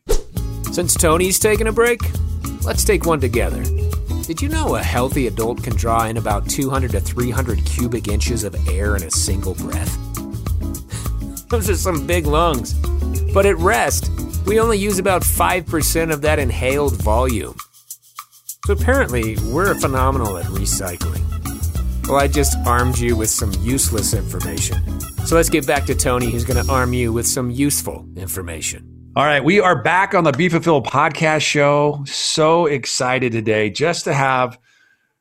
Since 0.73 0.95
Tony's 0.95 1.39
taking 1.39 1.67
a 1.67 1.73
break, 1.73 2.01
let's 2.65 2.85
take 2.85 3.05
one 3.05 3.21
together. 3.21 3.63
Did 4.23 4.41
you 4.41 4.49
know 4.49 4.77
a 4.77 4.83
healthy 4.83 5.27
adult 5.27 5.63
can 5.63 5.77
draw 5.77 6.07
in 6.07 6.17
about 6.17 6.49
200 6.49 6.93
to 6.93 7.01
300 7.01 7.65
cubic 7.65 8.09
inches 8.09 8.45
of 8.45 8.57
air 8.69 8.97
in 8.97 9.03
a 9.03 9.11
single 9.11 9.55
breath? 9.55 9.95
Those 11.49 11.71
are 11.71 11.77
some 11.77 12.07
big 12.07 12.27
lungs. 12.27 12.75
But 13.33 13.47
at 13.47 13.57
rest, 13.59 14.11
we 14.47 14.59
only 14.59 14.79
use 14.79 14.99
about 14.99 15.23
5% 15.23 16.13
of 16.13 16.23
that 16.23 16.39
inhaled 16.39 16.97
volume. 16.97 17.57
So 18.67 18.73
apparently, 18.73 19.37
we're 19.53 19.73
phenomenal 19.77 20.39
at 20.39 20.47
recycling. 20.47 21.23
Well, 22.09 22.17
I 22.17 22.27
just 22.27 22.59
armed 22.67 22.99
you 22.99 23.15
with 23.15 23.31
some 23.31 23.53
useless 23.61 24.13
information. 24.13 25.01
So 25.25 25.37
let's 25.37 25.49
get 25.49 25.69
back 25.69 25.85
to 25.85 25.95
Tony, 25.95 26.33
who's 26.33 26.45
going 26.45 26.67
to 26.67 26.73
arm 26.73 26.93
you 26.93 27.13
with 27.13 27.29
some 27.29 27.49
useful 27.49 28.05
information. 28.17 29.13
All 29.15 29.25
right, 29.25 29.45
we 29.45 29.61
are 29.61 29.81
back 29.81 30.15
on 30.15 30.25
the 30.25 30.33
Be 30.33 30.49
Fulfilled 30.49 30.85
podcast 30.85 31.43
show. 31.43 32.03
So 32.07 32.67
excited 32.67 33.31
today 33.31 33.71
just 33.71 34.03
to 34.03 34.13
have 34.13 34.59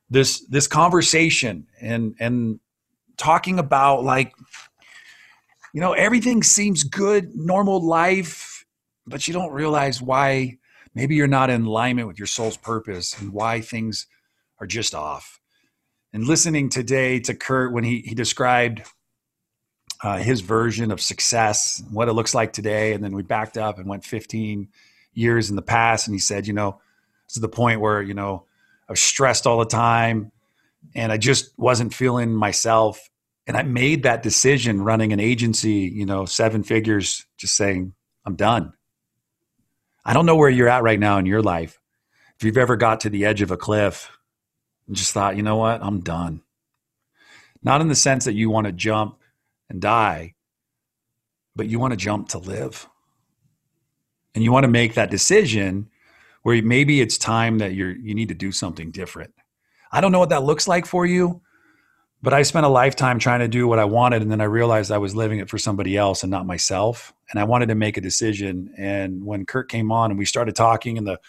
this 0.09 0.39
this 0.47 0.65
conversation 0.65 1.67
and 1.79 2.15
and 2.19 2.59
talking 3.15 3.59
about 3.59 4.03
like 4.03 4.33
you 5.71 5.81
know 5.81 5.93
everything 5.93 6.41
seems 6.41 6.81
good, 6.81 7.35
normal 7.35 7.79
life, 7.79 8.65
but 9.05 9.27
you 9.27 9.35
don't 9.35 9.51
realize 9.51 10.01
why 10.01 10.57
maybe 10.95 11.15
you're 11.15 11.27
not 11.27 11.49
in 11.49 11.65
alignment 11.65 12.07
with 12.07 12.17
your 12.17 12.25
soul's 12.25 12.57
purpose 12.57 13.19
and 13.19 13.33
why 13.33 13.61
things 13.61 14.07
are 14.59 14.67
just 14.67 14.95
off. 14.95 15.39
And 16.13 16.25
listening 16.25 16.69
today 16.69 17.19
to 17.19 17.35
Kurt 17.35 17.73
when 17.73 17.83
he 17.83 17.99
he 17.99 18.15
described 18.15 18.81
uh, 20.01 20.17
his 20.17 20.41
version 20.41 20.91
of 20.91 21.01
success, 21.01 21.83
what 21.91 22.07
it 22.07 22.13
looks 22.13 22.33
like 22.33 22.53
today. 22.53 22.93
And 22.93 23.03
then 23.03 23.15
we 23.15 23.23
backed 23.23 23.57
up 23.57 23.77
and 23.77 23.87
went 23.87 24.05
15 24.05 24.69
years 25.13 25.49
in 25.49 25.55
the 25.55 25.61
past. 25.61 26.07
And 26.07 26.15
he 26.15 26.19
said, 26.19 26.47
you 26.47 26.53
know, 26.53 26.79
to 27.29 27.39
the 27.39 27.49
point 27.49 27.81
where, 27.81 28.01
you 28.01 28.13
know, 28.13 28.45
I 28.87 28.91
was 28.91 28.99
stressed 28.99 29.47
all 29.47 29.59
the 29.59 29.65
time 29.65 30.31
and 30.93 31.11
I 31.11 31.17
just 31.17 31.57
wasn't 31.57 31.93
feeling 31.93 32.35
myself. 32.35 33.09
And 33.47 33.55
I 33.57 33.63
made 33.63 34.03
that 34.03 34.23
decision 34.23 34.81
running 34.81 35.13
an 35.13 35.19
agency, 35.19 35.91
you 35.93 36.05
know, 36.05 36.25
seven 36.25 36.63
figures, 36.63 37.25
just 37.37 37.55
saying, 37.55 37.93
I'm 38.25 38.35
done. 38.35 38.73
I 40.05 40.13
don't 40.13 40.25
know 40.25 40.35
where 40.35 40.49
you're 40.49 40.69
at 40.69 40.83
right 40.83 40.99
now 40.99 41.17
in 41.17 41.25
your 41.25 41.41
life. 41.41 41.79
If 42.37 42.43
you've 42.43 42.57
ever 42.57 42.75
got 42.75 43.01
to 43.01 43.09
the 43.09 43.25
edge 43.25 43.41
of 43.41 43.51
a 43.51 43.57
cliff 43.57 44.11
and 44.87 44.95
just 44.95 45.13
thought, 45.13 45.35
you 45.35 45.41
know 45.41 45.57
what, 45.57 45.81
I'm 45.81 46.01
done. 46.01 46.41
Not 47.63 47.81
in 47.81 47.87
the 47.87 47.95
sense 47.95 48.25
that 48.25 48.33
you 48.33 48.49
want 48.49 48.67
to 48.67 48.71
jump 48.71 49.19
and 49.69 49.81
die, 49.81 50.35
but 51.55 51.67
you 51.67 51.79
want 51.79 51.91
to 51.91 51.97
jump 51.97 52.29
to 52.29 52.37
live. 52.37 52.87
And 54.35 54.43
you 54.43 54.51
want 54.51 54.65
to 54.65 54.69
make 54.71 54.93
that 54.93 55.09
decision 55.09 55.89
where 56.43 56.61
maybe 56.61 57.01
it's 57.01 57.17
time 57.17 57.57
that 57.57 57.73
you're 57.73 57.95
you 57.95 58.13
need 58.13 58.27
to 58.27 58.35
do 58.35 58.51
something 58.51 58.91
different. 58.91 59.33
I 59.91 60.01
don't 60.01 60.11
know 60.11 60.19
what 60.19 60.29
that 60.29 60.43
looks 60.43 60.67
like 60.67 60.85
for 60.85 61.05
you, 61.05 61.41
but 62.25 62.33
I 62.33 62.41
spent 62.41 62.65
a 62.65 62.69
lifetime 62.69 63.19
trying 63.19 63.41
to 63.41 63.47
do 63.47 63.67
what 63.67 63.77
I 63.77 63.85
wanted 63.85 64.23
and 64.23 64.31
then 64.31 64.41
I 64.41 64.45
realized 64.45 64.91
I 64.91 64.97
was 64.97 65.15
living 65.15 65.37
it 65.37 65.47
for 65.47 65.59
somebody 65.59 65.95
else 65.95 66.23
and 66.23 66.31
not 66.31 66.47
myself. 66.47 67.13
And 67.29 67.39
I 67.39 67.43
wanted 67.43 67.67
to 67.67 67.75
make 67.75 67.97
a 67.97 68.01
decision. 68.01 68.73
And 68.79 69.23
when 69.23 69.45
Kurt 69.45 69.69
came 69.69 69.91
on 69.91 70.09
and 70.09 70.17
we 70.17 70.25
started 70.25 70.55
talking 70.55 70.97
in 70.97 71.03
the 71.03 71.19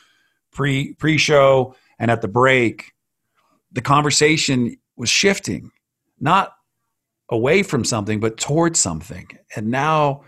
pre 0.52 0.94
pre 0.94 1.18
show 1.18 1.74
and 1.98 2.10
at 2.10 2.22
the 2.22 2.28
break, 2.28 2.94
the 3.72 3.82
conversation 3.82 4.74
was 4.96 5.10
shifting. 5.10 5.70
Not 6.18 6.54
away 7.28 7.62
from 7.62 7.84
something, 7.84 8.18
but 8.18 8.38
towards 8.38 8.80
something. 8.80 9.28
And 9.54 9.70
now 9.70 10.24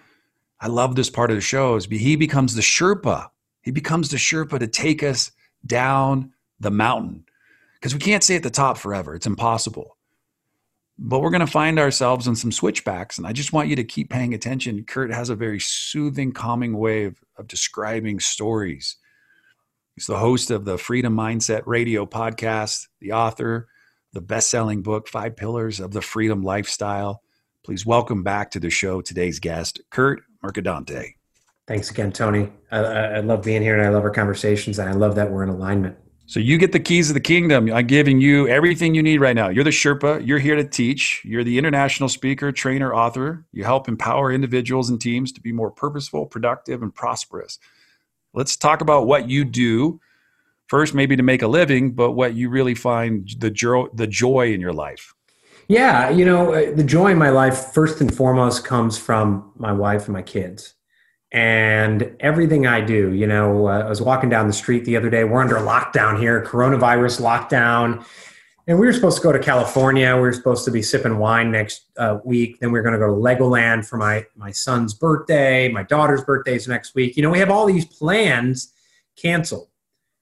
I 0.61 0.67
love 0.67 0.97
this 0.97 1.09
part 1.09 1.31
of 1.31 1.39
the 1.39 1.41
show 1.41 1.77
is 1.77 1.87
he 1.87 2.15
becomes 2.15 2.55
the 2.55 2.61
Sherpa. 2.61 3.29
He 3.63 3.71
becomes 3.71 4.11
the 4.11 4.19
Sherpa 4.19 4.59
to 4.59 4.67
take 4.67 5.03
us 5.03 5.33
down 5.65 6.35
the 6.61 6.71
mountain 6.71 7.25
because 7.75 7.95
we 7.95 8.01
can't 8.01 8.23
stay 8.23 8.37
at 8.37 8.43
the 8.43 8.51
top 8.51 8.77
forever. 8.77 9.15
It's 9.15 9.27
impossible. 9.27 9.95
But 10.99 11.21
we're 11.21 11.31
going 11.31 11.41
to 11.41 11.47
find 11.47 11.79
ourselves 11.79 12.27
in 12.27 12.35
some 12.35 12.51
switchbacks. 12.51 13.19
And 13.19 13.27
I 13.27 13.33
just 13.33 13.53
want 13.53 13.69
you 13.69 13.77
to 13.77 13.85
keep 13.85 14.11
paying 14.11 14.35
attention. 14.35 14.85
Kurt 14.85 15.13
has 15.13 15.31
a 15.31 15.37
very 15.37 15.61
soothing, 15.61 16.33
calming 16.33 16.77
way 16.77 17.05
of, 17.05 17.21
of 17.37 17.47
describing 17.47 18.19
stories. 18.19 18.97
He's 19.95 20.07
the 20.07 20.19
host 20.19 20.51
of 20.51 20.65
the 20.65 20.79
Freedom 20.79 21.17
Mindset 21.17 21.63
Radio 21.67 22.05
podcast, 22.05 22.89
the 23.01 23.13
author, 23.13 23.69
the 24.13 24.21
best 24.21 24.51
selling 24.51 24.83
book, 24.83 25.09
Five 25.09 25.37
Pillars 25.37 25.81
of 25.81 25.93
the 25.93 26.03
Freedom 26.03 26.43
Lifestyle. 26.43 27.23
Please 27.65 27.85
welcome 27.85 28.23
back 28.23 28.51
to 28.53 28.61
the 28.61 28.71
show 28.71 29.01
today's 29.01 29.39
guest, 29.41 29.81
Kurt 29.91 30.23
Mercadante. 30.43 31.15
Thanks 31.67 31.91
again, 31.91 32.13
Tony. 32.13 32.51
I, 32.71 32.79
I, 32.79 33.21
love 33.21 33.43
being 33.43 33.61
here 33.61 33.77
and 33.77 33.87
I 33.87 33.91
love 33.91 34.03
our 34.03 34.11
conversations 34.11 34.79
and 34.79 34.89
I 34.89 34.93
love 34.93 35.17
that 35.17 35.31
we're 35.31 35.43
in 35.43 35.51
alignment. 35.51 35.99
So 36.29 36.41
you 36.41 36.59
get 36.59 36.73
the 36.73 36.79
keys 36.79 37.09
of 37.09 37.15
the 37.15 37.21
kingdom. 37.21 37.73
I'm 37.73 37.87
giving 37.87 38.21
you 38.21 38.47
everything 38.49 38.95
you 38.95 39.03
need 39.03 39.19
right 39.19 39.35
now. 39.35 39.49
You're 39.49 39.65
the 39.65 39.71
Sherpa. 39.71 40.27
You're 40.27 40.39
here 40.39 40.57
to 40.57 40.65
teach. 40.65 41.23
You're 41.25 41.43
the 41.43 41.57
international 41.57 42.11
speaker, 42.11 42.53
trainer, 42.53 42.93
author. 42.93 43.47
You 43.51 43.65
help 43.65 43.89
empower 43.89 44.31
individuals 44.31 44.91
and 44.91 45.01
teams 45.01 45.33
to 45.33 45.41
be 45.41 45.53
more 45.53 45.71
purposeful, 45.71 46.27
productive, 46.27 46.83
and 46.83 46.95
prosperous. 46.95 47.59
Let's 48.35 48.59
talk 48.59 48.83
about 48.83 49.07
what 49.07 49.31
you 49.31 49.43
do 49.43 50.01
first 50.67 50.93
maybe 50.93 51.17
to 51.17 51.23
make 51.23 51.41
a 51.41 51.49
living, 51.49 51.93
but 51.93 52.13
what 52.13 52.35
you 52.35 52.51
really 52.51 52.75
find 52.75 53.27
the 53.39 53.49
joy, 53.49 53.87
the 53.95 54.07
joy 54.07 54.53
in 54.53 54.61
your 54.61 54.75
life. 54.75 55.15
Yeah, 55.67 56.11
you 56.11 56.27
know, 56.27 56.53
uh, 56.53 56.75
the 56.75 56.85
joy 56.85 57.13
in 57.13 57.17
my 57.17 57.31
life 57.31 57.73
first 57.73 58.03
and 58.03 58.15
foremost 58.15 58.67
comes 58.67 58.99
from 58.99 59.51
my 59.57 59.73
wife 59.73 60.05
and 60.05 60.13
my 60.13 60.23
kids. 60.23 60.75
And 61.31 62.17
everything 62.21 62.67
I 62.67 62.81
do, 62.81 63.13
you 63.13 63.27
know, 63.27 63.69
uh, 63.69 63.83
I 63.85 63.89
was 63.89 64.01
walking 64.01 64.31
down 64.31 64.47
the 64.47 64.53
street 64.53 64.85
the 64.87 64.97
other 64.97 65.11
day. 65.11 65.25
We're 65.25 65.43
under 65.43 65.57
lockdown 65.57 66.19
here, 66.19 66.43
coronavirus 66.43 67.21
lockdown. 67.21 68.05
And 68.67 68.79
we 68.79 68.87
were 68.87 68.93
supposed 68.93 69.17
to 69.19 69.23
go 69.23 69.33
to 69.33 69.39
California. 69.39 70.15
We 70.15 70.23
were 70.23 70.33
supposed 70.33 70.65
to 70.67 70.71
be 70.71 70.83
sipping 70.83 71.19
wine 71.19 71.51
next 71.51 71.85
uh, 71.97 72.19
week. 72.25 72.61
Then 72.61 72.73
we 72.73 72.79
are 72.79 72.83
going 72.83 72.93
to 72.93 72.99
go 72.99 73.07
to 73.07 73.13
Legoland 73.13 73.87
for 73.87 73.97
my 73.97 74.25
my 74.37 74.51
son's 74.51 74.95
birthday. 74.95 75.69
My 75.69 75.83
daughter's 75.83 76.23
birthday 76.23 76.55
is 76.55 76.69
next 76.69 76.95
week. 76.95 77.17
You 77.17 77.23
know, 77.23 77.31
we 77.31 77.39
have 77.39 77.51
all 77.51 77.67
these 77.67 77.87
plans 77.87 78.73
canceled. 79.17 79.69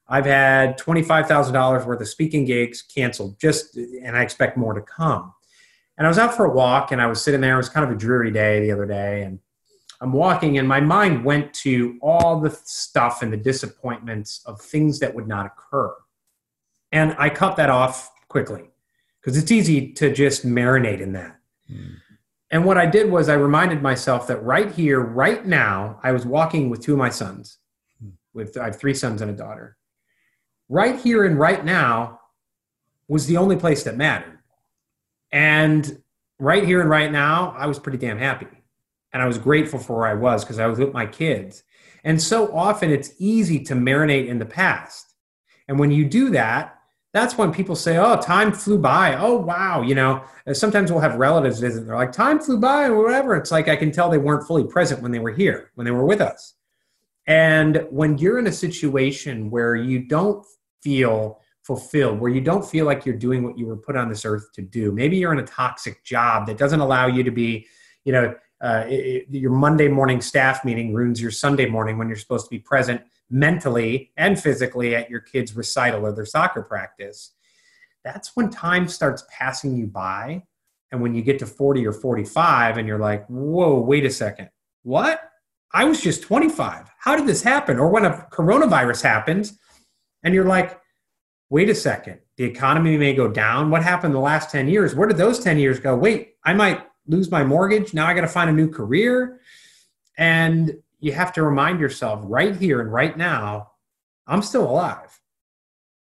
I've 0.09 0.27
had 0.27 0.79
$25,000 0.79 1.87
worth 1.87 2.01
of 2.01 2.09
speaking 2.09 2.45
gigs 2.45 2.83
canceled 2.83 3.41
just, 3.41 3.77
and 3.77 4.17
I 4.17 4.23
expect 4.23 4.57
more 4.57 4.73
to 4.73 4.81
come. 4.81 5.33
And 5.99 6.07
I 6.07 6.09
was 6.09 6.19
out 6.19 6.35
for 6.35 6.45
a 6.45 6.53
walk 6.53 6.93
and 6.93 7.01
I 7.01 7.07
was 7.07 7.23
sitting 7.23 7.41
there. 7.41 7.55
It 7.55 7.59
was 7.59 7.69
kind 7.69 7.85
of 7.85 7.91
a 7.91 7.99
dreary 7.99 8.31
day 8.31 8.61
the 8.61 8.71
other 8.71 8.87
day. 8.87 9.23
And 9.23 9.41
I'm 10.01 10.13
walking 10.13 10.59
and 10.59 10.69
my 10.69 10.81
mind 10.81 11.25
went 11.25 11.53
to 11.55 11.99
all 12.03 12.41
the 12.41 12.51
stuff 12.51 13.23
and 13.23 13.33
the 13.33 13.37
disappointments 13.37 14.43
of 14.47 14.61
things 14.61 14.99
that 15.01 15.15
would 15.15 15.27
not 15.27 15.47
occur. 15.47 15.95
And 16.93 17.17
I 17.19 17.31
cut 17.31 17.57
that 17.57 17.71
off 17.71 18.11
quickly 18.29 18.71
because 19.21 19.37
it's 19.37 19.51
easy 19.51 19.93
to 19.95 20.13
just 20.13 20.47
marinate 20.47 21.01
in 21.01 21.13
that. 21.13 21.39
Mm. 21.71 21.97
And 22.51 22.65
what 22.65 22.79
I 22.79 22.87
did 22.87 23.11
was 23.11 23.29
I 23.29 23.35
reminded 23.35 23.83
myself 23.83 24.27
that 24.29 24.43
right 24.43 24.71
here, 24.71 25.01
right 25.01 25.45
now, 25.45 25.99
I 26.03 26.13
was 26.13 26.25
walking 26.25 26.71
with 26.71 26.81
two 26.81 26.93
of 26.93 26.99
my 26.99 27.11
sons. 27.11 27.59
Hmm. 28.01 28.11
With 28.35 28.57
I 28.57 28.67
have 28.67 28.79
three 28.79 28.95
sons 28.95 29.21
and 29.21 29.31
a 29.31 29.35
daughter 29.35 29.77
right 30.69 30.99
here 31.01 31.25
and 31.25 31.39
right 31.39 31.65
now 31.65 32.21
was 33.09 33.27
the 33.27 33.37
only 33.37 33.57
place 33.57 33.85
that 33.85 33.97
mattered. 33.97 34.39
And 35.31 36.03
right 36.39 36.65
here 36.65 36.81
and 36.81 36.91
right 36.91 37.11
now, 37.11 37.55
I 37.57 37.67
was 37.67 37.79
pretty 37.79 37.99
damn 37.99 38.19
happy. 38.19 38.49
And 39.13 39.23
I 39.23 39.27
was 39.27 39.39
grateful 39.39 39.79
for 39.79 39.97
where 39.99 40.07
I 40.07 40.15
was 40.15 40.45
because 40.45 40.59
I 40.59 40.67
was 40.67 40.79
with 40.79 40.93
my 40.93 41.07
kids. 41.07 41.63
And 42.05 42.21
so 42.21 42.55
often 42.55 42.91
it's 42.91 43.13
easy 43.19 43.63
to 43.65 43.75
marinate 43.75 44.29
in 44.29 44.39
the 44.39 44.47
past. 44.47 45.15
And 45.69 45.79
when 45.79 45.91
you 45.91 46.05
do 46.05 46.31
that, 46.31 46.79
that's 47.13 47.39
when 47.39 47.53
people 47.53 47.75
say, 47.75 47.97
oh, 47.97 48.21
time 48.21 48.53
flew 48.53 48.79
by. 48.79 49.17
Oh, 49.17 49.37
wow. 49.39 49.81
You 49.81 49.95
know, 49.95 50.23
uh, 50.47 50.53
sometimes 50.53 50.93
we'll 50.93 51.01
have 51.01 51.15
relatives 51.15 51.61
visit. 51.61 51.87
They're 51.87 51.97
like, 51.97 52.13
time 52.13 52.39
flew 52.39 52.59
by 52.59 52.85
or 52.85 53.03
whatever. 53.03 53.35
It's 53.37 53.51
like 53.51 53.69
I 53.69 53.77
can 53.77 53.91
tell 53.91 54.11
they 54.11 54.19
weren't 54.19 54.47
fully 54.47 54.65
present 54.65 55.01
when 55.01 55.13
they 55.13 55.19
were 55.19 55.33
here, 55.33 55.71
when 55.77 55.87
they 55.87 55.93
were 55.93 56.05
with 56.05 56.21
us. 56.21 56.55
And 57.27 57.87
when 57.91 58.19
you're 58.19 58.39
in 58.39 58.47
a 58.47 58.53
situation 58.53 59.51
where 59.51 59.75
you 59.75 60.01
don't 60.07 60.45
feel 60.83 61.41
fulfilled, 61.63 62.21
where 62.21 62.31
you 62.31 62.41
don't 62.41 62.65
feel 62.65 62.87
like 62.87 63.05
you're 63.05 63.17
doing 63.17 63.43
what 63.43 63.59
you 63.59 63.67
were 63.67 63.77
put 63.77 63.97
on 63.97 64.09
this 64.09 64.25
earth 64.25 64.53
to 64.53 64.63
do. 64.63 64.93
Maybe 64.93 65.17
you're 65.17 65.33
in 65.33 65.41
a 65.41 65.47
toxic 65.47 66.05
job 66.05 66.47
that 66.47 66.59
doesn't 66.59 66.81
allow 66.81 67.09
you 67.09 67.25
to 67.25 67.33
be, 67.33 67.67
you 68.05 68.13
know, 68.13 68.35
uh, 68.61 68.85
it, 68.87 69.27
your 69.31 69.51
Monday 69.51 69.89
morning 69.89 70.21
staff 70.21 70.65
meeting 70.65 70.95
ruins 70.95 71.21
your 71.21 71.31
Sunday 71.31 71.67
morning 71.67 71.99
when 71.99 72.09
you're 72.09 72.17
supposed 72.17 72.47
to 72.47 72.51
be 72.51 72.59
present 72.59 73.03
mentally 73.31 74.13
and 74.17 74.41
physically 74.41 74.95
at 74.95 75.11
your 75.11 75.21
kid's 75.21 75.55
recital 75.57 76.07
or 76.07 76.13
their 76.13 76.25
soccer 76.25 76.63
practice. 76.63 77.33
That's 78.05 78.37
when 78.37 78.51
time 78.51 78.89
starts 78.89 79.25
passing 79.31 79.77
you 79.77 79.87
by. 79.87 80.45
And 80.93 81.03
when 81.03 81.15
you 81.15 81.23
get 81.23 81.39
to 81.41 81.47
40 81.47 81.87
or 81.87 81.93
45 81.93 82.79
and 82.79 82.87
you're 82.87 82.99
like, 82.99 83.27
whoa, 83.27 83.81
wait 83.81 84.05
a 84.05 84.11
second, 84.11 84.51
what? 84.85 85.21
I 85.73 85.85
was 85.85 86.01
just 86.01 86.23
25. 86.23 86.89
How 86.99 87.17
did 87.17 87.27
this 87.27 87.43
happen? 87.43 87.79
Or 87.79 87.89
when 87.89 88.05
a 88.05 88.27
coronavirus 88.31 89.03
happens, 89.03 89.59
and 90.23 90.35
you're 90.35 90.45
like, 90.45 90.81
wait 91.51 91.69
a 91.69 91.75
second, 91.75 92.21
the 92.37 92.45
economy 92.45 92.97
may 92.97 93.15
go 93.15 93.29
down. 93.29 93.71
What 93.71 93.83
happened 93.83 94.15
the 94.15 94.21
last 94.21 94.51
10 94.51 94.69
years? 94.69 94.95
Where 94.95 95.09
did 95.09 95.17
those 95.17 95.39
10 95.39 95.59
years 95.59 95.79
go? 95.79 95.97
Wait, 95.97 96.35
I 96.45 96.55
might 96.55 96.83
lose 97.09 97.31
my 97.31 97.45
mortgage. 97.45 97.95
Now 97.95 98.07
I 98.07 98.15
got 98.15 98.23
to 98.23 98.29
find 98.29 98.51
a 98.51 98.53
new 98.53 98.69
career. 98.69 99.41
And 100.19 100.77
you 101.01 101.13
have 101.13 101.33
to 101.35 101.43
remind 101.43 101.81
yourself 101.81 102.21
right 102.25 102.57
here 102.57 102.81
and 102.81 102.93
right 102.93 103.17
now, 103.17 103.73
I'm 104.27 104.43
still 104.43 104.69
alive. 104.69 105.21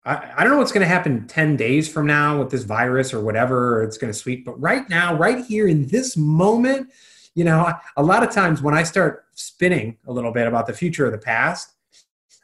I, 0.06 0.32
I 0.38 0.44
don't 0.44 0.54
know 0.54 0.58
what's 0.58 0.72
going 0.72 0.82
to 0.82 0.88
happen 0.88 1.28
10 1.28 1.56
days 1.56 1.88
from 1.88 2.06
now 2.06 2.40
with 2.40 2.50
this 2.50 2.64
virus 2.64 3.14
or 3.14 3.22
whatever 3.22 3.84
it's 3.84 3.98
going 3.98 4.12
to 4.12 4.18
sweep, 4.18 4.46
but 4.46 4.60
right 4.60 4.90
now, 4.90 5.16
right 5.16 5.46
here 5.46 5.68
in 5.68 5.88
this 5.88 6.18
moment, 6.18 6.92
you 7.36 7.44
know, 7.44 7.72
a 7.96 8.04
lot 8.04 8.24
of 8.24 8.32
times 8.32 8.62
when 8.62 8.74
I 8.74 8.84
start 8.84 9.26
spinning 9.36 9.98
a 10.08 10.12
little 10.12 10.32
bit 10.32 10.48
about 10.48 10.68
the 10.68 10.74
future 10.74 11.06
of 11.06 11.12
the 11.12 11.18
past, 11.18 11.74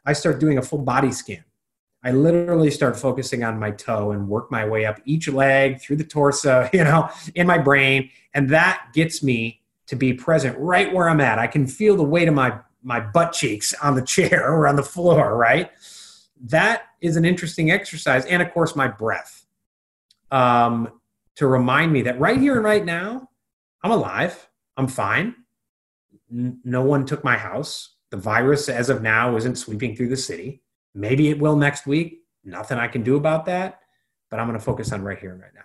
I 0.06 0.14
start 0.14 0.40
doing 0.40 0.58
a 0.58 0.62
full 0.62 0.80
body 0.80 1.12
scan. 1.12 1.44
I 2.06 2.12
literally 2.12 2.70
start 2.70 2.96
focusing 2.96 3.44
on 3.44 3.60
my 3.60 3.72
toe 3.72 4.12
and 4.12 4.30
work 4.30 4.52
my 4.52 4.64
way 4.64 4.86
up 4.86 5.02
each 5.06 5.28
leg 5.28 5.82
through 5.82 5.96
the 5.96 6.04
torso, 6.04 6.70
you 6.74 6.84
know, 6.84 7.10
in 7.34 7.48
my 7.48 7.58
brain. 7.58 8.12
And 8.36 8.50
that 8.52 8.92
gets 8.94 9.24
me 9.24 9.62
to 9.88 9.96
be 9.96 10.14
present 10.14 10.56
right 10.60 10.94
where 10.94 11.10
I'm 11.10 11.20
at. 11.20 11.40
I 11.40 11.48
can 11.48 11.66
feel 11.66 11.98
the 11.98 12.04
weight 12.04 12.28
of 12.28 12.36
my, 12.36 12.60
my 12.84 13.00
butt 13.00 13.34
cheeks 13.34 13.74
on 13.82 13.96
the 13.96 14.02
chair 14.06 14.48
or 14.54 14.68
on 14.68 14.76
the 14.76 14.84
floor, 14.84 15.36
right? 15.36 15.72
That 16.40 16.84
is 17.02 17.18
an 17.18 17.26
interesting 17.26 17.72
exercise. 17.72 18.24
And 18.26 18.42
of 18.42 18.52
course, 18.52 18.76
my 18.76 18.88
breath 18.88 19.48
um, 20.30 20.90
to 21.36 21.48
remind 21.48 21.92
me 21.92 22.04
that 22.04 22.20
right 22.20 22.40
here 22.40 22.56
and 22.56 22.64
right 22.64 22.86
now, 22.86 23.30
I'm 23.82 23.92
alive. 23.92 24.48
I'm 24.78 24.88
fine. 24.88 25.36
N- 26.32 26.60
no 26.64 26.84
one 26.84 27.06
took 27.06 27.24
my 27.24 27.38
house. 27.38 27.96
The 28.12 28.18
virus, 28.18 28.70
as 28.70 28.90
of 28.90 29.02
now, 29.02 29.36
isn't 29.38 29.56
sweeping 29.56 29.96
through 29.96 30.10
the 30.10 30.18
city. 30.18 30.62
Maybe 30.96 31.30
it 31.30 31.38
will 31.38 31.58
next 31.58 31.86
week. 31.86 32.22
Nothing 32.44 32.80
I 32.80 32.88
can 32.88 33.04
do 33.04 33.18
about 33.18 33.46
that. 33.46 33.82
But 34.32 34.40
I'm 34.40 34.48
going 34.48 34.58
to 34.58 34.64
focus 34.64 34.92
on 34.92 35.04
right 35.04 35.20
here 35.20 35.34
and 35.34 35.42
right 35.42 35.54
now. 35.54 35.62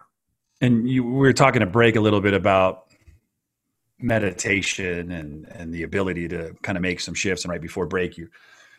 And 0.60 0.88
you, 0.88 1.04
we 1.04 1.12
were 1.12 1.32
talking 1.32 1.60
to 1.60 1.66
break 1.66 1.96
a 1.96 2.00
little 2.00 2.20
bit 2.20 2.34
about 2.34 2.90
meditation 4.02 5.10
and 5.10 5.46
and 5.50 5.72
the 5.72 5.82
ability 5.82 6.26
to 6.28 6.54
kind 6.62 6.76
of 6.76 6.82
make 6.82 7.00
some 7.00 7.14
shifts. 7.14 7.44
And 7.44 7.50
right 7.50 7.60
before 7.60 7.86
break, 7.86 8.18
you 8.18 8.28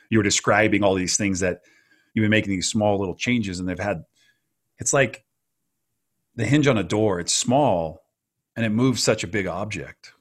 you 0.09 0.19
were 0.19 0.23
describing 0.23 0.83
all 0.83 0.93
these 0.93 1.17
things 1.17 1.39
that 1.39 1.61
you've 2.13 2.23
been 2.23 2.31
making 2.31 2.51
these 2.51 2.67
small 2.67 2.99
little 2.99 3.15
changes, 3.15 3.59
and 3.59 3.67
they've 3.67 3.79
had. 3.79 4.03
It's 4.77 4.93
like 4.93 5.23
the 6.35 6.45
hinge 6.45 6.67
on 6.67 6.77
a 6.77 6.83
door. 6.83 7.19
It's 7.19 7.33
small, 7.33 8.03
and 8.55 8.65
it 8.65 8.69
moves 8.69 9.01
such 9.01 9.23
a 9.23 9.27
big 9.27 9.47
object. 9.47 10.13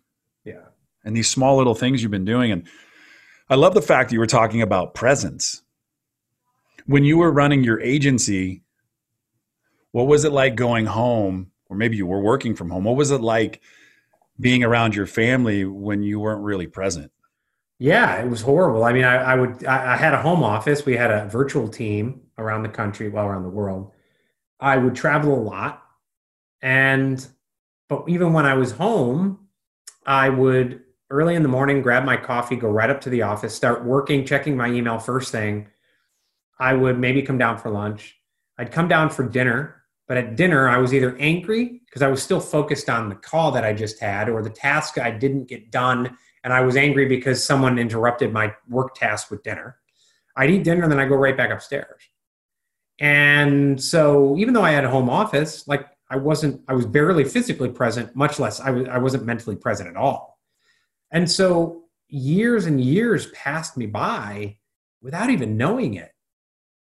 Yeah. 0.44 0.66
And 1.04 1.16
these 1.16 1.28
small 1.28 1.56
little 1.56 1.74
things 1.74 2.02
you've 2.02 2.10
been 2.10 2.24
doing, 2.24 2.52
and 2.52 2.68
I 3.48 3.54
love 3.56 3.74
the 3.74 3.82
fact 3.82 4.10
that 4.10 4.14
you 4.14 4.20
were 4.20 4.26
talking 4.26 4.62
about 4.62 4.94
presence. 4.94 5.59
When 6.90 7.04
you 7.04 7.18
were 7.18 7.30
running 7.30 7.62
your 7.62 7.80
agency, 7.80 8.64
what 9.92 10.08
was 10.08 10.24
it 10.24 10.32
like 10.32 10.56
going 10.56 10.86
home, 10.86 11.52
or 11.68 11.76
maybe 11.76 11.96
you 11.96 12.04
were 12.04 12.20
working 12.20 12.56
from 12.56 12.68
home? 12.68 12.82
What 12.82 12.96
was 12.96 13.12
it 13.12 13.20
like 13.20 13.60
being 14.40 14.64
around 14.64 14.96
your 14.96 15.06
family 15.06 15.64
when 15.64 16.02
you 16.02 16.18
weren't 16.18 16.42
really 16.42 16.66
present? 16.66 17.12
Yeah, 17.78 18.20
it 18.20 18.28
was 18.28 18.40
horrible. 18.40 18.82
I 18.82 18.92
mean, 18.92 19.04
I, 19.04 19.18
I 19.18 19.34
would, 19.36 19.64
I, 19.64 19.92
I, 19.92 19.96
had 19.96 20.14
a 20.14 20.20
home 20.20 20.42
office. 20.42 20.84
We 20.84 20.96
had 20.96 21.12
a 21.12 21.28
virtual 21.28 21.68
team 21.68 22.22
around 22.38 22.64
the 22.64 22.68
country, 22.68 23.08
well, 23.08 23.24
around 23.24 23.44
the 23.44 23.50
world. 23.50 23.92
I 24.58 24.76
would 24.76 24.96
travel 24.96 25.32
a 25.32 25.44
lot. 25.44 25.84
And, 26.60 27.24
but 27.88 28.02
even 28.08 28.32
when 28.32 28.46
I 28.46 28.54
was 28.54 28.72
home, 28.72 29.46
I 30.04 30.28
would 30.28 30.82
early 31.08 31.36
in 31.36 31.44
the 31.44 31.48
morning 31.48 31.82
grab 31.82 32.04
my 32.04 32.16
coffee, 32.16 32.56
go 32.56 32.68
right 32.68 32.90
up 32.90 33.00
to 33.02 33.10
the 33.10 33.22
office, 33.22 33.54
start 33.54 33.84
working, 33.84 34.26
checking 34.26 34.56
my 34.56 34.66
email 34.66 34.98
first 34.98 35.30
thing. 35.30 35.68
I 36.60 36.74
would 36.74 36.98
maybe 36.98 37.22
come 37.22 37.38
down 37.38 37.58
for 37.58 37.70
lunch. 37.70 38.16
I'd 38.58 38.70
come 38.70 38.86
down 38.86 39.08
for 39.08 39.26
dinner, 39.26 39.82
but 40.06 40.18
at 40.18 40.36
dinner, 40.36 40.68
I 40.68 40.76
was 40.76 40.92
either 40.92 41.16
angry 41.18 41.80
because 41.86 42.02
I 42.02 42.08
was 42.08 42.22
still 42.22 42.40
focused 42.40 42.90
on 42.90 43.08
the 43.08 43.14
call 43.14 43.50
that 43.52 43.64
I 43.64 43.72
just 43.72 43.98
had 43.98 44.28
or 44.28 44.42
the 44.42 44.50
task 44.50 44.98
I 44.98 45.10
didn't 45.10 45.46
get 45.46 45.70
done. 45.70 46.16
And 46.44 46.52
I 46.52 46.60
was 46.60 46.76
angry 46.76 47.06
because 47.06 47.42
someone 47.42 47.78
interrupted 47.78 48.32
my 48.32 48.54
work 48.68 48.94
task 48.94 49.30
with 49.30 49.42
dinner. 49.42 49.78
I'd 50.36 50.50
eat 50.50 50.64
dinner 50.64 50.82
and 50.82 50.92
then 50.92 51.00
I 51.00 51.06
go 51.06 51.16
right 51.16 51.36
back 51.36 51.50
upstairs. 51.50 52.02
And 52.98 53.82
so 53.82 54.36
even 54.36 54.52
though 54.52 54.62
I 54.62 54.72
had 54.72 54.84
a 54.84 54.90
home 54.90 55.08
office, 55.08 55.66
like 55.66 55.86
I 56.10 56.16
wasn't, 56.16 56.60
I 56.68 56.74
was 56.74 56.86
barely 56.86 57.24
physically 57.24 57.70
present, 57.70 58.14
much 58.14 58.38
less 58.38 58.60
I, 58.60 58.70
was, 58.70 58.88
I 58.88 58.98
wasn't 58.98 59.24
mentally 59.24 59.56
present 59.56 59.88
at 59.88 59.96
all. 59.96 60.38
And 61.10 61.30
so 61.30 61.84
years 62.08 62.66
and 62.66 62.80
years 62.80 63.28
passed 63.28 63.76
me 63.76 63.86
by 63.86 64.58
without 65.00 65.30
even 65.30 65.56
knowing 65.56 65.94
it. 65.94 66.12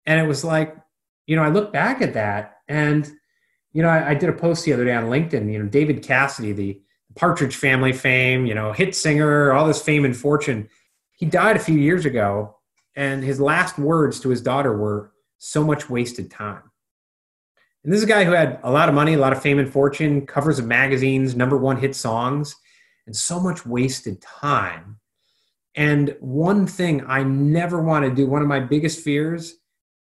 And 0.07 0.21
it 0.21 0.27
was 0.27 0.45
like, 0.45 0.77
you 1.27 1.37
know, 1.37 1.43
I 1.43 1.49
look 1.49 1.73
back 1.73 2.03
at 2.03 2.15
that 2.15 2.59
and, 2.69 3.11
you 3.73 3.83
know, 3.83 3.89
I, 3.89 4.11
I 4.11 4.15
did 4.15 4.29
a 4.29 4.35
post 4.35 4.65
the 4.65 4.73
other 4.73 4.85
day 4.85 4.95
on 4.95 5.05
LinkedIn, 5.05 5.53
you 5.53 5.59
know, 5.59 5.69
David 5.69 6.03
Cassidy, 6.03 6.53
the 6.53 6.81
Partridge 7.17 7.57
family 7.57 7.93
fame, 7.93 8.47
you 8.47 8.55
know, 8.55 8.73
hit 8.73 8.95
singer, 8.95 9.53
all 9.53 9.67
this 9.67 9.83
fame 9.83 10.05
and 10.05 10.17
fortune. 10.17 10.69
He 11.13 11.27
died 11.27 11.57
a 11.57 11.61
few 11.61 11.79
years 11.79 12.05
ago, 12.05 12.57
and 12.97 13.23
his 13.23 13.41
last 13.41 13.79
words 13.79 14.21
to 14.21 14.29
his 14.29 14.43
daughter 14.43 14.77
were, 14.77 15.13
so 15.45 15.63
much 15.63 15.91
wasted 15.91 16.31
time. 16.31 16.63
And 17.85 17.93
this 17.93 17.99
is 17.99 18.05
a 18.05 18.09
guy 18.09 18.25
who 18.25 18.33
had 18.33 18.59
a 18.63 18.73
lot 18.73 18.89
of 18.89 18.95
money, 18.95 19.13
a 19.13 19.19
lot 19.19 19.35
of 19.35 19.43
fame 19.43 19.59
and 19.59 19.71
fortune, 19.71 20.27
covers 20.27 20.59
of 20.59 20.65
magazines, 20.65 21.37
number 21.37 21.59
one 21.59 21.77
hit 21.77 21.95
songs, 21.95 22.57
and 23.07 23.15
so 23.15 23.39
much 23.39 23.67
wasted 23.67 24.23
time. 24.23 24.99
And 25.75 26.17
one 26.21 26.67
thing 26.67 27.05
I 27.07 27.25
never 27.25 27.83
want 27.83 28.07
to 28.07 28.15
do, 28.15 28.27
one 28.27 28.41
of 28.41 28.49
my 28.49 28.61
biggest 28.61 29.01
fears 29.01 29.57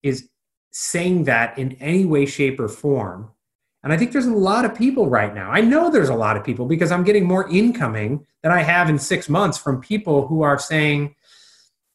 is 0.03 0.29
saying 0.71 1.25
that 1.25 1.59
in 1.59 1.73
any 1.81 2.05
way, 2.05 2.27
shape, 2.27 2.61
or 2.61 2.69
form. 2.69 3.31
And 3.83 3.93
I 3.93 3.97
think 3.97 4.13
there's 4.13 4.27
a 4.27 4.33
lot 4.33 4.65
of 4.65 4.75
people 4.75 5.09
right 5.09 5.35
now. 5.35 5.51
I 5.51 5.61
know 5.61 5.91
there's 5.91 6.09
a 6.09 6.15
lot 6.15 6.37
of 6.37 6.45
people 6.45 6.67
because 6.67 6.91
I'm 6.91 7.05
getting 7.05 7.27
more 7.27 7.49
incoming 7.49 8.27
than 8.43 8.53
I 8.53 8.63
have 8.63 8.91
in 8.91 8.99
six 8.99 9.29
months 9.29 9.57
from 9.57 9.81
people 9.81 10.27
who 10.27 10.43
are 10.43 10.59
saying, 10.59 11.15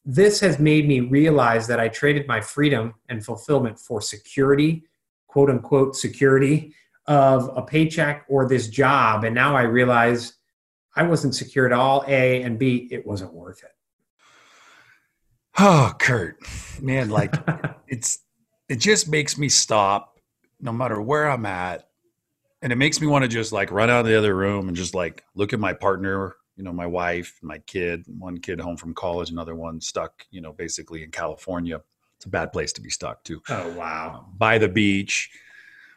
this 0.04 0.40
has 0.40 0.58
made 0.58 0.86
me 0.86 1.00
realize 1.00 1.66
that 1.66 1.80
I 1.80 1.88
traded 1.88 2.26
my 2.26 2.40
freedom 2.40 2.94
and 3.08 3.24
fulfillment 3.24 3.78
for 3.78 4.00
security, 4.00 4.84
quote 5.28 5.50
unquote 5.50 5.96
security 5.96 6.74
of 7.06 7.50
a 7.56 7.62
paycheck 7.62 8.24
or 8.28 8.48
this 8.48 8.68
job. 8.68 9.24
And 9.24 9.34
now 9.34 9.56
I 9.56 9.62
realize 9.62 10.34
I 10.96 11.02
wasn't 11.02 11.34
secure 11.34 11.66
at 11.66 11.72
all. 11.72 12.04
A 12.06 12.42
and 12.42 12.58
B, 12.58 12.88
it 12.90 13.06
wasn't 13.06 13.32
worth 13.32 13.62
it. 13.62 13.73
Oh, 15.58 15.92
Kurt, 15.98 16.38
man, 16.80 17.10
like 17.10 17.34
it's 17.88 18.18
it 18.68 18.76
just 18.76 19.08
makes 19.08 19.38
me 19.38 19.48
stop 19.48 20.18
no 20.60 20.72
matter 20.72 21.00
where 21.00 21.28
I'm 21.30 21.46
at. 21.46 21.88
And 22.62 22.72
it 22.72 22.76
makes 22.76 23.00
me 23.00 23.06
want 23.06 23.22
to 23.22 23.28
just 23.28 23.52
like 23.52 23.70
run 23.70 23.90
out 23.90 24.00
of 24.00 24.06
the 24.06 24.16
other 24.16 24.34
room 24.34 24.68
and 24.68 24.76
just 24.76 24.94
like 24.94 25.22
look 25.34 25.52
at 25.52 25.60
my 25.60 25.74
partner, 25.74 26.34
you 26.56 26.64
know, 26.64 26.72
my 26.72 26.86
wife, 26.86 27.38
my 27.42 27.58
kid, 27.58 28.04
one 28.18 28.38
kid 28.38 28.58
home 28.58 28.78
from 28.78 28.94
college, 28.94 29.30
another 29.30 29.54
one 29.54 29.80
stuck, 29.80 30.24
you 30.30 30.40
know, 30.40 30.52
basically 30.52 31.02
in 31.02 31.10
California. 31.10 31.82
It's 32.16 32.24
a 32.24 32.30
bad 32.30 32.52
place 32.52 32.72
to 32.72 32.80
be 32.80 32.88
stuck 32.88 33.22
too. 33.22 33.42
Oh, 33.50 33.70
wow. 33.74 34.24
Um, 34.24 34.34
by 34.38 34.56
the 34.56 34.68
beach. 34.68 35.30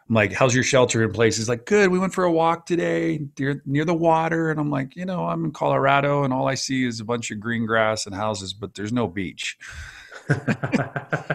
I'm 0.10 0.16
like, 0.16 0.32
how's 0.32 0.56
your 0.56 0.64
shelter 0.64 1.04
in 1.04 1.12
place? 1.12 1.36
He's 1.36 1.50
like, 1.50 1.66
good. 1.66 1.90
We 1.90 2.00
went 2.00 2.14
for 2.14 2.24
a 2.24 2.32
walk 2.32 2.66
today 2.66 3.20
near, 3.38 3.62
near 3.66 3.84
the 3.84 3.94
water. 3.94 4.50
And 4.50 4.60
I'm 4.60 4.70
like, 4.70 4.96
you 4.96 5.06
know, 5.06 5.26
I'm 5.26 5.46
in 5.46 5.52
Colorado 5.52 6.24
and 6.24 6.34
all 6.34 6.48
I 6.48 6.56
see 6.56 6.86
is 6.86 7.02
a 7.02 7.06
bunch 7.06 7.30
of 7.30 7.42
green 7.42 7.66
grass 7.66 8.06
and 8.06 8.16
houses, 8.16 8.54
but 8.54 8.74
there's 8.76 8.94
no 8.94 9.08
beach. 9.08 9.58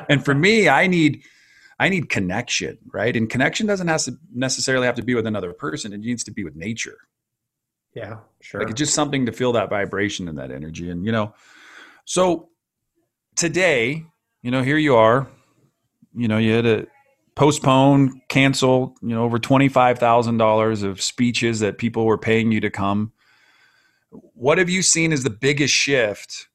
and 0.08 0.24
for 0.24 0.34
me, 0.34 0.70
I 0.70 0.86
need, 0.86 1.22
I 1.78 1.90
need 1.90 2.08
connection, 2.08 2.78
right? 2.92 3.14
And 3.14 3.28
connection 3.28 3.66
doesn't 3.66 3.88
have 3.88 4.02
to 4.04 4.16
necessarily 4.34 4.86
have 4.86 4.96
to 4.96 5.02
be 5.02 5.14
with 5.14 5.26
another 5.26 5.52
person. 5.52 5.92
It 5.92 6.00
needs 6.00 6.24
to 6.24 6.30
be 6.30 6.42
with 6.42 6.56
nature. 6.56 6.96
Yeah, 7.94 8.18
sure. 8.40 8.60
Like 8.60 8.70
it's 8.70 8.78
just 8.78 8.94
something 8.94 9.26
to 9.26 9.32
feel 9.32 9.52
that 9.52 9.68
vibration 9.68 10.28
and 10.28 10.38
that 10.38 10.50
energy. 10.50 10.88
And, 10.88 11.04
you 11.04 11.12
know, 11.12 11.34
so 12.06 12.48
today, 13.36 14.06
you 14.40 14.50
know, 14.50 14.62
here 14.62 14.78
you 14.78 14.96
are, 14.96 15.26
you 16.14 16.26
know, 16.28 16.38
you 16.38 16.52
had 16.54 16.64
to 16.64 16.86
postpone, 17.34 18.20
cancel, 18.28 18.94
you 19.02 19.10
know, 19.10 19.24
over 19.24 19.38
$25,000 19.38 20.82
of 20.82 21.00
speeches 21.00 21.60
that 21.60 21.78
people 21.78 22.04
were 22.04 22.18
paying 22.18 22.52
you 22.52 22.60
to 22.60 22.70
come. 22.70 23.12
What 24.10 24.58
have 24.58 24.68
you 24.68 24.82
seen 24.82 25.12
as 25.12 25.22
the 25.22 25.30
biggest 25.30 25.72
shift 25.72 26.48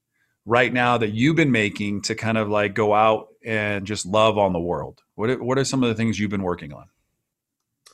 right 0.46 0.72
now 0.72 0.98
that 0.98 1.10
you've 1.10 1.36
been 1.36 1.52
making 1.52 2.02
to 2.04 2.16
kind 2.16 2.38
of 2.38 2.50
like 2.50 2.74
go 2.76 2.94
out 2.94 3.28
and 3.44 3.88
just 3.88 4.06
love 4.06 4.38
on 4.38 4.54
the 4.54 4.60
world? 4.60 5.02
What 5.16 5.42
what 5.42 5.58
are 5.58 5.66
some 5.66 5.82
of 5.82 5.90
the 5.90 5.96
things 5.96 6.20
you've 6.20 6.30
been 6.30 6.44
working 6.44 6.74
on? 6.74 6.86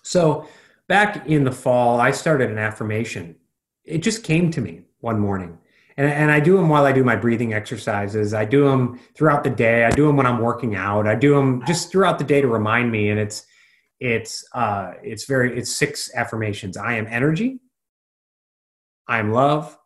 So, 0.02 0.48
back 0.88 1.26
in 1.28 1.46
the 1.46 1.52
fall, 1.52 2.02
I 2.02 2.12
started 2.12 2.52
an 2.52 2.58
affirmation. 2.58 3.38
It 3.86 4.00
just 4.00 4.24
came 4.24 4.52
to 4.52 4.60
me 4.60 4.82
one 5.00 5.20
morning. 5.20 5.58
And, 5.98 6.08
and 6.08 6.32
I 6.32 6.40
do 6.40 6.58
them 6.58 6.70
while 6.70 6.86
I 6.86 6.92
do 6.92 7.04
my 7.04 7.16
breathing 7.16 7.54
exercises. 7.54 8.34
I 8.34 8.46
do 8.46 8.66
them 8.66 9.00
throughout 9.16 9.44
the 9.44 9.50
day. 9.50 9.86
I 9.86 9.92
do 9.92 10.08
them 10.08 10.18
when 10.18 10.26
I'm 10.26 10.40
working 10.40 10.76
out. 10.76 11.08
I 11.08 11.16
do 11.16 11.36
them 11.36 11.64
just 11.66 11.92
throughout 11.92 12.18
the 12.18 12.26
day 12.26 12.42
to 12.42 12.48
remind 12.48 12.92
me. 12.92 13.10
And 13.10 13.20
it's, 13.20 13.46
it's, 14.00 14.44
uh, 14.54 14.94
it's 15.04 15.26
very, 15.26 15.58
it's 15.58 15.76
six 15.76 16.14
affirmations. 16.16 16.78
I 16.78 16.94
am 16.94 17.08
energy. 17.10 17.60
I 19.08 19.20
am 19.20 19.32
love. 19.32 19.78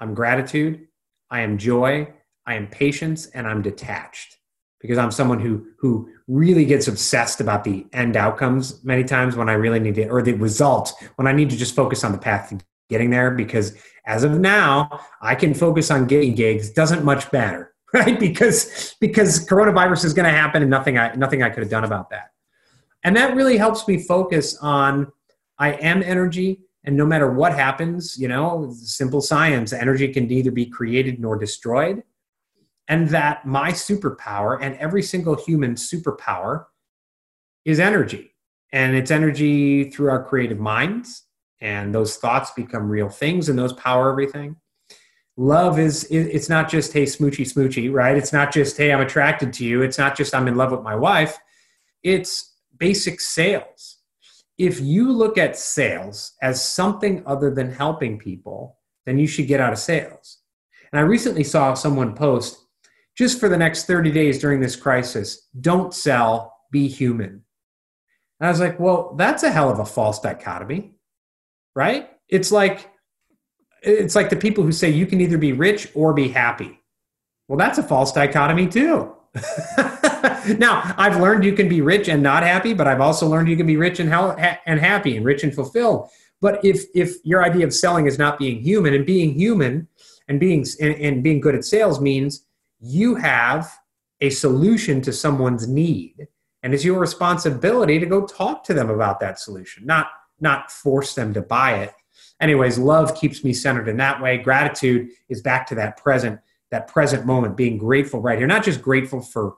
I'm 0.00 0.14
gratitude. 0.14 0.88
I 1.30 1.40
am 1.40 1.58
joy. 1.58 2.12
I 2.46 2.54
am 2.54 2.68
patience 2.68 3.26
and 3.26 3.46
I'm 3.46 3.62
detached 3.62 4.36
because 4.80 4.98
I'm 4.98 5.10
someone 5.10 5.40
who 5.40 5.66
who 5.78 6.08
really 6.28 6.64
gets 6.64 6.86
obsessed 6.86 7.40
about 7.40 7.64
the 7.64 7.86
end 7.92 8.16
outcomes 8.16 8.84
many 8.84 9.04
times 9.04 9.36
when 9.36 9.48
I 9.48 9.54
really 9.54 9.80
need 9.80 9.96
to 9.96 10.08
or 10.08 10.22
the 10.22 10.34
result 10.34 10.92
when 11.16 11.26
I 11.26 11.32
need 11.32 11.50
to 11.50 11.56
just 11.56 11.74
focus 11.74 12.04
on 12.04 12.12
the 12.12 12.18
path 12.18 12.50
to 12.50 12.64
getting 12.88 13.10
there 13.10 13.30
because 13.30 13.76
as 14.06 14.24
of 14.24 14.38
now 14.38 15.00
I 15.20 15.34
can 15.34 15.54
focus 15.54 15.90
on 15.90 16.06
getting 16.06 16.34
gigs 16.34 16.70
doesn't 16.70 17.04
much 17.04 17.30
matter 17.32 17.74
right 17.94 18.18
because 18.18 18.94
because 19.00 19.46
coronavirus 19.46 20.04
is 20.04 20.14
going 20.14 20.26
to 20.26 20.36
happen 20.36 20.62
and 20.62 20.70
nothing 20.70 20.98
I 20.98 21.14
nothing 21.14 21.42
I 21.42 21.50
could 21.50 21.62
have 21.62 21.70
done 21.70 21.84
about 21.84 22.10
that 22.10 22.30
and 23.04 23.16
that 23.16 23.36
really 23.36 23.56
helps 23.56 23.86
me 23.86 24.02
focus 24.02 24.56
on 24.58 25.12
I 25.58 25.72
am 25.72 26.02
energy 26.02 26.60
And 26.84 26.96
no 26.96 27.06
matter 27.06 27.30
what 27.32 27.52
happens, 27.52 28.16
you 28.16 28.28
know, 28.28 28.72
simple 28.72 29.20
science, 29.20 29.72
energy 29.72 30.08
can 30.08 30.26
neither 30.28 30.52
be 30.52 30.66
created 30.66 31.18
nor 31.18 31.36
destroyed. 31.36 32.02
And 32.88 33.08
that 33.08 33.44
my 33.44 33.72
superpower 33.72 34.58
and 34.60 34.76
every 34.76 35.02
single 35.02 35.34
human 35.34 35.74
superpower 35.74 36.66
is 37.64 37.80
energy. 37.80 38.34
And 38.72 38.94
it's 38.94 39.10
energy 39.10 39.90
through 39.90 40.10
our 40.10 40.22
creative 40.22 40.60
minds. 40.60 41.25
And 41.60 41.94
those 41.94 42.16
thoughts 42.16 42.50
become 42.52 42.88
real 42.88 43.08
things 43.08 43.48
and 43.48 43.58
those 43.58 43.72
power 43.72 44.10
everything. 44.10 44.56
Love 45.38 45.78
is 45.78 46.04
it's 46.10 46.48
not 46.48 46.70
just 46.70 46.94
hey 46.94 47.04
smoochy 47.04 47.44
smoochy 47.44 47.92
right? 47.92 48.16
It's 48.16 48.32
not 48.32 48.52
just 48.52 48.76
hey 48.76 48.92
i'm 48.92 49.00
attracted 49.00 49.52
to 49.54 49.64
you. 49.66 49.82
It's 49.82 49.98
not 49.98 50.16
just 50.16 50.34
i'm 50.34 50.48
in 50.48 50.56
love 50.56 50.70
with 50.70 50.82
my 50.82 50.94
wife. 50.94 51.38
It's 52.02 52.54
basic 52.78 53.20
sales. 53.20 53.98
If 54.56 54.80
you 54.80 55.12
look 55.12 55.36
at 55.36 55.58
sales 55.58 56.32
as 56.40 56.64
something 56.64 57.22
other 57.26 57.50
than 57.50 57.70
helping 57.70 58.18
people 58.18 58.78
then 59.04 59.18
you 59.18 59.26
should 59.26 59.46
get 59.46 59.60
out 59.60 59.74
of 59.74 59.78
sales. 59.78 60.38
And 60.90 60.98
i 60.98 61.02
recently 61.02 61.44
saw 61.44 61.74
someone 61.74 62.14
post 62.14 62.58
just 63.14 63.38
for 63.38 63.50
the 63.50 63.58
next 63.58 63.84
30 63.84 64.10
days 64.10 64.38
during 64.38 64.60
this 64.60 64.76
crisis 64.76 65.48
don't 65.60 65.92
sell 65.92 66.54
be 66.70 66.88
human. 66.88 67.42
And 68.40 68.46
i 68.46 68.48
was 68.48 68.60
like 68.60 68.80
well 68.80 69.14
that's 69.18 69.42
a 69.42 69.50
hell 69.50 69.68
of 69.68 69.80
a 69.80 69.84
false 69.84 70.18
dichotomy 70.18 70.95
right 71.76 72.10
it's 72.28 72.50
like 72.50 72.90
it's 73.82 74.16
like 74.16 74.30
the 74.30 74.36
people 74.36 74.64
who 74.64 74.72
say 74.72 74.90
you 74.90 75.06
can 75.06 75.20
either 75.20 75.38
be 75.38 75.52
rich 75.52 75.88
or 75.94 76.12
be 76.12 76.28
happy. 76.28 76.80
Well, 77.48 77.58
that's 77.58 77.78
a 77.78 77.82
false 77.82 78.12
dichotomy 78.12 78.66
too. 78.66 79.14
now, 80.58 80.94
I've 80.96 81.20
learned 81.20 81.44
you 81.44 81.52
can 81.52 81.68
be 81.68 81.82
rich 81.82 82.08
and 82.08 82.22
not 82.22 82.42
happy, 82.42 82.74
but 82.74 82.88
I've 82.88 83.00
also 83.00 83.28
learned 83.28 83.48
you 83.48 83.56
can 83.56 83.66
be 83.66 83.76
rich 83.76 84.00
and, 84.00 84.10
ha- 84.12 84.58
and 84.66 84.80
happy 84.80 85.16
and 85.16 85.24
rich 85.24 85.44
and 85.44 85.54
fulfilled. 85.54 86.08
But 86.40 86.64
if 86.64 86.84
if 86.94 87.16
your 87.24 87.44
idea 87.44 87.64
of 87.64 87.72
selling 87.72 88.06
is 88.06 88.18
not 88.18 88.38
being 88.38 88.60
human 88.60 88.92
and 88.92 89.06
being 89.06 89.34
human 89.34 89.88
and 90.28 90.40
being 90.40 90.66
and, 90.80 90.94
and 90.94 91.22
being 91.22 91.40
good 91.40 91.54
at 91.54 91.64
sales 91.64 92.00
means 92.00 92.44
you 92.80 93.14
have 93.14 93.72
a 94.20 94.30
solution 94.30 95.00
to 95.02 95.12
someone's 95.12 95.68
need 95.68 96.26
and 96.62 96.74
it's 96.74 96.84
your 96.84 96.98
responsibility 96.98 97.98
to 97.98 98.06
go 98.06 98.26
talk 98.26 98.64
to 98.64 98.74
them 98.74 98.90
about 98.90 99.20
that 99.20 99.38
solution, 99.38 99.86
not 99.86 100.08
not 100.40 100.70
force 100.70 101.14
them 101.14 101.32
to 101.34 101.42
buy 101.42 101.78
it. 101.78 101.92
Anyways 102.40 102.78
love 102.78 103.14
keeps 103.14 103.44
me 103.44 103.52
centered 103.52 103.88
in 103.88 103.96
that 103.98 104.20
way. 104.20 104.38
Gratitude 104.38 105.10
is 105.28 105.40
back 105.40 105.66
to 105.68 105.74
that 105.76 105.96
present 105.96 106.40
that 106.70 106.88
present 106.88 107.24
moment 107.24 107.56
being 107.56 107.78
grateful 107.78 108.20
right 108.20 108.38
here. 108.38 108.46
Not 108.46 108.64
just 108.64 108.82
grateful 108.82 109.20
for 109.20 109.56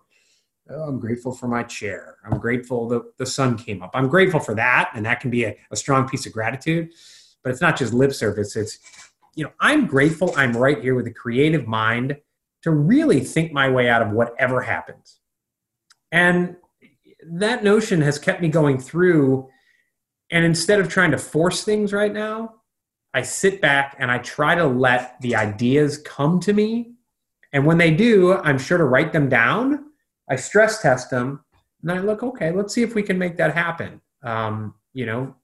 oh, 0.70 0.82
i'm 0.82 1.00
grateful 1.00 1.32
for 1.32 1.48
my 1.48 1.62
chair. 1.62 2.16
I'm 2.24 2.38
grateful 2.38 2.88
that 2.88 3.16
the 3.18 3.26
sun 3.26 3.56
came 3.56 3.82
up. 3.82 3.90
I'm 3.94 4.08
grateful 4.08 4.40
for 4.40 4.54
that 4.54 4.90
and 4.94 5.04
that 5.06 5.20
can 5.20 5.30
be 5.30 5.44
a, 5.44 5.56
a 5.70 5.76
strong 5.76 6.08
piece 6.08 6.26
of 6.26 6.32
gratitude 6.32 6.90
but 7.42 7.50
it's 7.50 7.60
not 7.60 7.76
just 7.76 7.94
lip 7.94 8.12
service. 8.12 8.56
It's 8.56 8.78
you 9.34 9.44
know 9.44 9.52
i'm 9.60 9.86
grateful 9.86 10.34
i'm 10.36 10.56
right 10.56 10.82
here 10.82 10.96
with 10.96 11.06
a 11.06 11.12
creative 11.12 11.66
mind 11.68 12.16
to 12.62 12.72
really 12.72 13.20
think 13.20 13.52
my 13.52 13.68
way 13.68 13.88
out 13.88 14.02
of 14.02 14.10
whatever 14.10 14.60
happens. 14.62 15.20
And 16.10 16.56
that 17.24 17.62
notion 17.62 18.00
has 18.00 18.18
kept 18.18 18.40
me 18.40 18.48
going 18.48 18.78
through 18.78 19.48
and 20.30 20.44
instead 20.44 20.80
of 20.80 20.88
trying 20.88 21.10
to 21.10 21.18
force 21.18 21.64
things 21.64 21.92
right 21.92 22.12
now 22.12 22.54
I 23.14 23.22
sit 23.22 23.60
back 23.60 23.96
and 23.98 24.10
I 24.10 24.18
try 24.18 24.54
to 24.54 24.66
let 24.66 25.20
the 25.20 25.34
ideas 25.34 25.98
come 25.98 26.40
to 26.40 26.52
me. 26.52 26.92
And 27.52 27.64
when 27.64 27.78
they 27.78 27.90
do, 27.90 28.34
I'm 28.34 28.58
sure 28.58 28.78
to 28.78 28.84
write 28.84 29.12
them 29.12 29.28
down. 29.28 29.86
I 30.28 30.36
stress 30.36 30.82
test 30.82 31.10
them 31.10 31.40
and 31.82 31.92
I 31.92 32.00
look, 32.00 32.22
okay, 32.22 32.52
let's 32.52 32.74
see 32.74 32.82
if 32.82 32.94
we 32.94 33.02
can 33.02 33.18
make 33.18 33.36
that 33.38 33.54
happen. 33.54 34.00
Um, 34.22 34.74
you 34.92 35.06
know, 35.06 35.34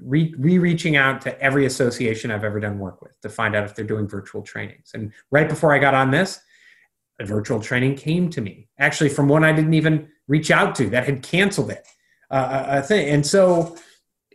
re 0.00 0.34
reaching 0.36 0.96
out 0.96 1.20
to 1.22 1.40
every 1.40 1.66
association 1.66 2.30
I've 2.30 2.44
ever 2.44 2.60
done 2.60 2.78
work 2.78 3.00
with 3.02 3.20
to 3.20 3.28
find 3.28 3.54
out 3.54 3.64
if 3.64 3.74
they're 3.74 3.84
doing 3.84 4.08
virtual 4.08 4.42
trainings. 4.42 4.90
And 4.94 5.12
right 5.30 5.48
before 5.48 5.74
I 5.74 5.78
got 5.78 5.94
on 5.94 6.10
this, 6.10 6.40
a 7.20 7.24
virtual 7.24 7.60
training 7.60 7.96
came 7.96 8.30
to 8.30 8.40
me, 8.40 8.68
actually 8.78 9.10
from 9.10 9.28
one 9.28 9.44
I 9.44 9.52
didn't 9.52 9.74
even 9.74 10.08
reach 10.28 10.50
out 10.50 10.74
to 10.76 10.88
that 10.90 11.04
had 11.04 11.22
canceled 11.22 11.70
it. 11.70 11.86
Uh, 12.30 12.64
a 12.68 12.82
thing. 12.82 13.10
And 13.10 13.26
so, 13.26 13.76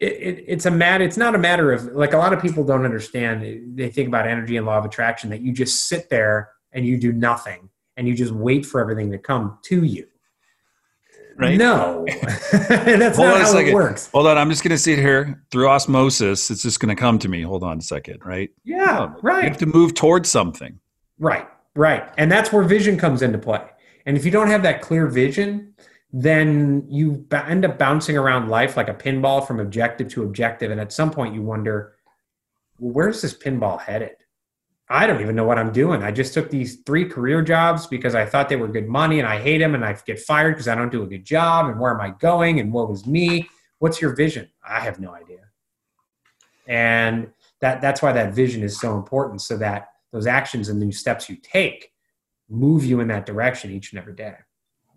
it, 0.02 0.14
it, 0.14 0.46
it's 0.48 0.66
a 0.66 0.72
matter 0.72 1.04
it's 1.04 1.18
not 1.18 1.36
a 1.36 1.38
matter 1.38 1.72
of 1.72 1.86
like 1.94 2.14
a 2.14 2.18
lot 2.18 2.34
of 2.34 2.42
people 2.42 2.64
don't 2.64 2.86
understand 2.86 3.76
they 3.76 3.90
think 3.90 4.08
about 4.08 4.28
energy 4.28 4.58
and 4.58 4.66
law 4.66 4.78
of 4.78 4.86
attraction 4.86 5.30
that 5.30 5.42
you 5.42 5.52
just 5.52 5.88
sit 5.88 6.10
there 6.10 6.50
and 6.72 6.86
you 6.86 6.98
do 6.98 7.12
nothing 7.12 7.70
and 7.96 8.08
you 8.08 8.14
just 8.14 8.32
wait 8.32 8.66
for 8.66 8.80
everything 8.80 9.12
to 9.12 9.18
come 9.18 9.58
to 9.64 9.84
you. 9.84 10.08
Right. 11.40 11.58
No. 11.58 12.06
That's 12.52 13.18
hold 13.18 13.30
not 13.30 13.42
how 13.42 13.58
it 13.58 13.74
works. 13.74 14.10
Hold 14.12 14.28
on 14.28 14.38
i'm 14.38 14.50
just 14.50 14.64
going 14.64 14.72
to 14.72 14.78
sit 14.78 14.98
here. 14.98 15.44
Through 15.52 15.68
osmosis 15.70 16.50
it's 16.50 16.64
just 16.64 16.80
going 16.80 16.96
to 16.96 17.00
come 17.00 17.20
to 17.20 17.30
me. 17.30 17.42
Hold 17.42 17.64
on 17.64 17.78
a 17.78 17.82
second 17.82 18.20
right? 18.26 18.50
Yeah 18.64 19.14
right 19.22 19.44
you 19.44 19.50
have 19.50 19.58
to 19.58 19.66
move 19.66 19.94
towards 19.94 20.30
something. 20.30 20.80
Right 21.20 21.48
right. 21.76 22.10
And 22.18 22.32
that's 22.32 22.52
where 22.52 22.64
vision 22.64 22.98
comes 22.98 23.22
into 23.22 23.38
play. 23.38 23.64
And 24.06 24.18
if 24.18 24.26
you 24.26 24.32
don't 24.32 24.48
have 24.48 24.64
that 24.64 24.82
clear 24.82 25.08
vision 25.08 25.74
then 26.14 26.86
you 26.90 27.26
end 27.32 27.66
up 27.66 27.78
bouncing 27.78 28.18
around 28.18 28.50
life 28.50 28.78
like 28.78 28.90
a 28.90 28.94
pinball 28.94 29.46
from 29.46 29.60
objective 29.60 30.08
to 30.10 30.24
objective. 30.24 30.72
And 30.72 30.80
at 30.80 30.94
some 30.94 31.12
point, 31.12 31.36
you 31.36 31.42
wonder, 31.42 31.96
well, 32.80 32.94
where's 32.94 33.22
this 33.22 33.34
pinball 33.34 33.80
headed? 33.80 34.16
I 34.90 35.06
don't 35.06 35.20
even 35.20 35.36
know 35.36 35.44
what 35.44 35.60
I'm 35.60 35.74
doing. 35.74 36.02
I 36.02 36.12
just 36.12 36.34
took 36.34 36.50
these 36.50 36.78
three 36.86 37.06
career 37.06 37.42
jobs 37.42 37.88
because 37.88 38.16
I 38.16 38.26
thought 38.26 38.48
they 38.48 38.56
were 38.56 38.70
good 38.70 38.88
money 38.88 39.20
and 39.20 39.28
I 39.28 39.38
hate 39.38 39.58
them 39.58 39.76
and 39.76 39.84
I 39.84 39.94
get 40.06 40.20
fired 40.20 40.52
because 40.52 40.70
I 40.70 40.76
don't 40.76 40.92
do 40.92 41.04
a 41.04 41.08
good 41.08 41.26
job. 41.26 41.66
And 41.66 41.78
where 41.78 41.94
am 41.94 42.00
I 42.00 42.12
going? 42.12 42.62
And 42.62 42.72
what 42.72 42.90
was 42.90 43.06
me? 43.06 43.50
What's 43.80 44.02
your 44.02 44.16
vision? 44.16 44.50
I 44.68 44.80
have 44.80 45.00
no 45.00 45.14
idea. 45.14 45.40
And 46.68 47.32
that, 47.60 47.82
that's 47.82 48.02
why 48.02 48.14
that 48.14 48.34
vision 48.34 48.64
is 48.64 48.80
so 48.80 48.96
important 48.96 49.42
so 49.42 49.58
that 49.58 49.90
those 50.14 50.26
actions 50.26 50.70
and 50.70 50.82
the 50.82 50.92
steps 50.92 51.30
you 51.30 51.36
take 51.36 51.92
move 52.50 52.86
you 52.86 53.02
in 53.02 53.10
that 53.10 53.26
direction 53.26 53.72
each 53.72 53.92
and 53.92 54.00
every 54.00 54.16
day. 54.16 54.36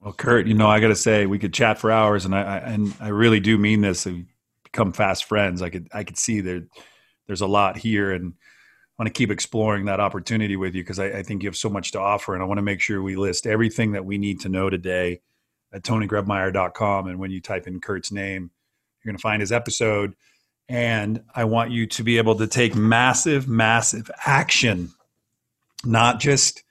Well, 0.00 0.14
Kurt, 0.14 0.46
you 0.46 0.54
know, 0.54 0.68
I 0.68 0.80
got 0.80 0.88
to 0.88 0.96
say, 0.96 1.26
we 1.26 1.38
could 1.38 1.52
chat 1.52 1.78
for 1.78 1.90
hours, 1.90 2.24
and 2.24 2.34
I, 2.34 2.40
I, 2.40 2.56
and 2.58 2.94
I 3.00 3.08
really 3.08 3.40
do 3.40 3.58
mean 3.58 3.82
this. 3.82 4.06
We 4.06 4.26
become 4.64 4.92
fast 4.92 5.24
friends. 5.24 5.60
I 5.60 5.68
could 5.68 5.88
I 5.92 6.04
could 6.04 6.16
see 6.16 6.40
that 6.40 6.66
there's 7.26 7.42
a 7.42 7.46
lot 7.46 7.76
here, 7.76 8.12
and 8.12 8.32
I 8.32 9.02
want 9.02 9.14
to 9.14 9.18
keep 9.18 9.30
exploring 9.30 9.84
that 9.86 10.00
opportunity 10.00 10.56
with 10.56 10.74
you 10.74 10.82
because 10.82 10.98
I, 10.98 11.06
I, 11.18 11.22
think 11.22 11.42
you 11.42 11.48
have 11.48 11.56
so 11.56 11.68
much 11.68 11.92
to 11.92 12.00
offer, 12.00 12.34
and 12.34 12.42
I 12.42 12.46
want 12.46 12.58
to 12.58 12.62
make 12.62 12.80
sure 12.80 13.02
we 13.02 13.16
list 13.16 13.46
everything 13.46 13.92
that 13.92 14.04
we 14.04 14.16
need 14.16 14.40
to 14.40 14.48
know 14.48 14.70
today 14.70 15.20
at 15.72 15.82
TonyGrebmeyer.com. 15.82 17.06
And 17.06 17.18
when 17.18 17.30
you 17.30 17.40
type 17.40 17.66
in 17.66 17.80
Kurt's 17.80 18.10
name, 18.10 18.50
you're 19.02 19.12
going 19.12 19.18
to 19.18 19.22
find 19.22 19.40
his 19.40 19.52
episode. 19.52 20.14
And 20.68 21.22
I 21.34 21.44
want 21.44 21.72
you 21.72 21.86
to 21.86 22.02
be 22.02 22.18
able 22.18 22.36
to 22.36 22.46
take 22.46 22.74
massive, 22.74 23.48
massive 23.48 24.10
action, 24.24 24.90
not 25.84 26.20
just 26.20 26.62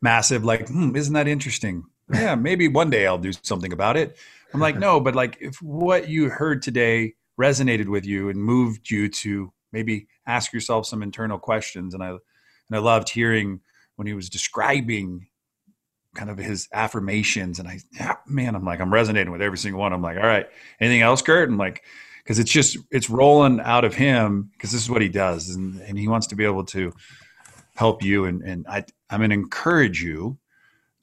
massive, 0.00 0.44
like, 0.44 0.68
hmm, 0.68 0.96
isn't 0.96 1.12
that 1.14 1.28
interesting? 1.28 1.84
Yeah, 2.14 2.34
maybe 2.34 2.68
one 2.68 2.90
day 2.90 3.06
I'll 3.06 3.18
do 3.18 3.32
something 3.42 3.72
about 3.72 3.96
it. 3.96 4.16
I'm 4.52 4.60
like, 4.60 4.78
no, 4.78 5.00
but 5.00 5.14
like 5.14 5.36
if 5.40 5.60
what 5.60 6.08
you 6.08 6.30
heard 6.30 6.62
today 6.62 7.14
resonated 7.40 7.88
with 7.88 8.06
you 8.06 8.28
and 8.28 8.38
moved 8.40 8.90
you 8.90 9.08
to 9.08 9.52
maybe 9.72 10.06
ask 10.26 10.52
yourself 10.52 10.86
some 10.86 11.02
internal 11.02 11.38
questions. 11.38 11.94
And 11.94 12.02
I 12.02 12.10
and 12.10 12.20
I 12.72 12.78
loved 12.78 13.10
hearing 13.10 13.60
when 13.96 14.06
he 14.06 14.14
was 14.14 14.28
describing 14.30 15.26
kind 16.14 16.30
of 16.30 16.38
his 16.38 16.68
affirmations. 16.72 17.58
And 17.58 17.68
I 17.68 17.80
yeah, 17.92 18.16
man, 18.26 18.54
I'm 18.54 18.64
like, 18.64 18.80
I'm 18.80 18.92
resonating 18.92 19.32
with 19.32 19.42
every 19.42 19.58
single 19.58 19.80
one. 19.80 19.92
I'm 19.92 20.02
like, 20.02 20.16
all 20.16 20.22
right, 20.22 20.46
anything 20.80 21.02
else, 21.02 21.22
Kurt? 21.22 21.48
And 21.48 21.58
like, 21.58 21.82
because 22.22 22.38
it's 22.38 22.52
just 22.52 22.78
it's 22.90 23.10
rolling 23.10 23.60
out 23.60 23.84
of 23.84 23.94
him 23.94 24.50
because 24.52 24.72
this 24.72 24.82
is 24.82 24.90
what 24.90 25.02
he 25.02 25.08
does. 25.08 25.50
And 25.50 25.80
and 25.80 25.98
he 25.98 26.08
wants 26.08 26.28
to 26.28 26.36
be 26.36 26.44
able 26.44 26.64
to 26.66 26.92
help 27.74 28.02
you. 28.02 28.24
And 28.26 28.42
and 28.42 28.66
I 28.68 28.84
I'm 29.10 29.20
gonna 29.20 29.34
encourage 29.34 30.02
you 30.02 30.38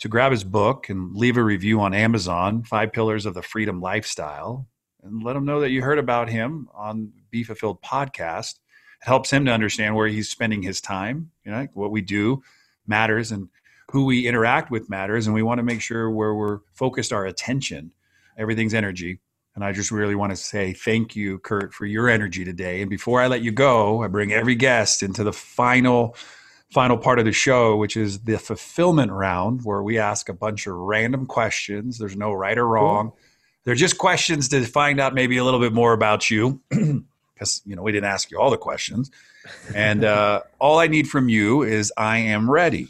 to 0.02 0.10
grab 0.10 0.32
his 0.32 0.44
book 0.44 0.90
and 0.90 1.16
leave 1.16 1.38
a 1.38 1.44
review 1.44 1.80
on 1.80 1.94
Amazon, 1.94 2.64
Five 2.64 2.92
Pillars 2.92 3.28
of 3.28 3.36
the 3.36 3.44
Freedom 3.44 3.80
Lifestyle, 3.80 4.68
and 5.04 5.24
let 5.24 5.36
him 5.36 5.46
know 5.46 5.60
that 5.60 5.70
you 5.70 5.84
heard 5.84 6.00
about 6.00 6.28
him 6.28 6.68
on 6.74 7.14
Be 7.30 7.44
Fulfilled 7.44 7.84
podcast. 7.84 8.56
It 9.02 9.08
helps 9.08 9.32
him 9.32 9.46
to 9.46 9.52
understand 9.52 9.96
where 9.96 10.08
he's 10.08 10.28
spending 10.28 10.64
his 10.64 10.82
time. 10.82 11.30
You 11.46 11.52
know, 11.52 11.68
what 11.76 11.92
we 11.92 12.02
do 12.02 12.42
matters 12.88 13.32
and 13.32 13.50
who 13.92 14.06
we 14.06 14.28
interact 14.28 14.72
with 14.72 14.90
matters. 14.90 15.28
And 15.28 15.36
we 15.36 15.44
want 15.44 15.60
to 15.60 15.64
make 15.64 15.82
sure 15.82 16.10
where 16.10 16.34
we're 16.34 16.60
focused 16.74 17.14
our 17.14 17.26
attention, 17.28 17.94
everything's 18.40 18.74
energy. 18.74 19.20
And 19.54 19.64
I 19.64 19.72
just 19.72 19.92
really 19.92 20.16
want 20.16 20.32
to 20.32 20.36
say 20.36 20.74
thank 20.74 21.16
you, 21.16 21.38
Kurt, 21.40 21.76
for 21.76 21.86
your 21.86 22.10
energy 22.10 22.44
today. 22.44 22.82
And 22.82 22.90
before 22.90 23.22
I 23.22 23.28
let 23.28 23.42
you 23.44 23.52
go, 23.52 24.02
I 24.02 24.08
bring 24.08 24.34
every 24.34 24.56
guest 24.56 25.04
into 25.04 25.24
the 25.24 25.34
final 25.34 26.16
final 26.72 26.98
part 26.98 27.20
of 27.20 27.26
the 27.26 27.32
show, 27.32 27.76
which 27.76 27.98
is 27.98 28.20
the 28.20 28.38
fulfillment 28.38 29.12
round, 29.12 29.62
where 29.64 29.84
we 29.84 30.00
ask 30.00 30.30
a 30.30 30.34
bunch 30.34 30.68
of 30.68 30.76
random 30.76 31.26
questions. 31.26 31.98
There's 31.98 32.16
no 32.16 32.32
right 32.34 32.58
or 32.58 32.68
wrong. 32.68 33.10
Cool. 33.10 33.20
They're 33.64 33.76
just 33.76 33.98
questions 33.98 34.50
to 34.50 34.64
find 34.66 35.00
out 35.00 35.14
maybe 35.14 35.38
a 35.38 35.44
little 35.44 35.60
bit 35.60 35.74
more 35.74 35.94
about 35.94 36.32
you, 36.32 36.62
because 36.70 37.62
you 37.66 37.76
know 37.76 37.84
we 37.84 37.92
didn't 37.92 38.10
ask 38.10 38.32
you 38.32 38.40
all 38.40 38.50
the 38.50 38.58
questions. 38.58 39.12
And 39.76 40.04
uh, 40.04 40.42
all 40.60 40.80
I 40.80 40.88
need 40.88 41.08
from 41.08 41.30
you 41.30 41.62
is 41.64 41.94
I 41.96 42.18
am 42.20 42.50
ready. 42.50 42.88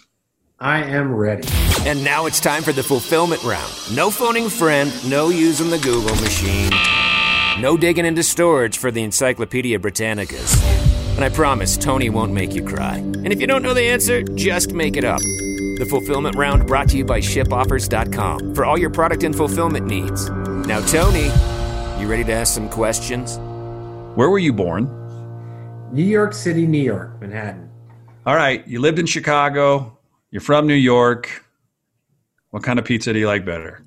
I 0.60 0.84
am 0.84 1.14
ready. 1.14 1.48
And 1.86 2.04
now 2.04 2.28
it's 2.28 2.40
time 2.40 2.62
for 2.62 2.72
the 2.72 2.84
fulfillment 2.84 3.44
round. 3.44 3.74
No 3.96 4.12
phoning 4.12 4.48
friend, 4.48 4.94
no 5.10 5.30
using 5.30 5.72
the 5.72 5.80
Google 5.80 6.16
machine, 6.18 6.70
no 7.60 7.76
digging 7.76 8.06
into 8.06 8.22
storage 8.22 8.78
for 8.78 8.92
the 8.92 9.02
Encyclopedia 9.02 9.80
Britannicas. 9.80 10.81
And 11.16 11.24
I 11.24 11.30
promise 11.30 11.78
Tony 11.78 12.10
won't 12.10 12.34
make 12.34 12.54
you 12.54 12.64
cry. 12.64 12.98
And 12.98 13.32
if 13.32 13.40
you 13.40 13.48
don't 13.48 13.62
know 13.62 13.74
the 13.74 13.84
answer, 13.84 14.24
just 14.24 14.74
make 14.74 14.98
it 14.98 15.04
up. 15.04 15.22
The 15.22 15.88
fulfillment 15.90 16.36
round 16.36 16.68
brought 16.68 16.90
to 16.90 16.98
you 16.98 17.06
by 17.06 17.20
shipoffers.com 17.20 18.56
for 18.56 18.66
all 18.66 18.78
your 18.78 18.90
product 18.90 19.24
and 19.24 19.36
fulfillment 19.36 19.88
needs. 19.88 20.30
Now, 20.68 20.80
Tony, 20.86 21.26
you 22.00 22.08
ready 22.08 22.24
to 22.24 22.32
ask 22.32 22.54
some 22.54 22.70
questions? 22.70 23.38
Where 24.16 24.30
were 24.30 24.40
you 24.40 24.54
born? 24.54 24.86
New 25.92 26.04
York 26.04 26.34
City, 26.34 26.66
New 26.66 26.82
York, 26.82 27.20
Manhattan. 27.20 27.70
All 28.26 28.36
right, 28.36 28.66
you 28.68 28.80
lived 28.80 29.00
in 29.00 29.06
Chicago. 29.06 29.98
You're 30.30 30.42
from 30.42 30.68
New 30.68 30.74
York. 30.74 31.46
What 32.52 32.64
kind 32.64 32.80
of 32.80 32.86
pizza 32.86 33.12
do 33.14 33.20
you 33.20 33.28
like 33.28 33.46
better? 33.46 33.86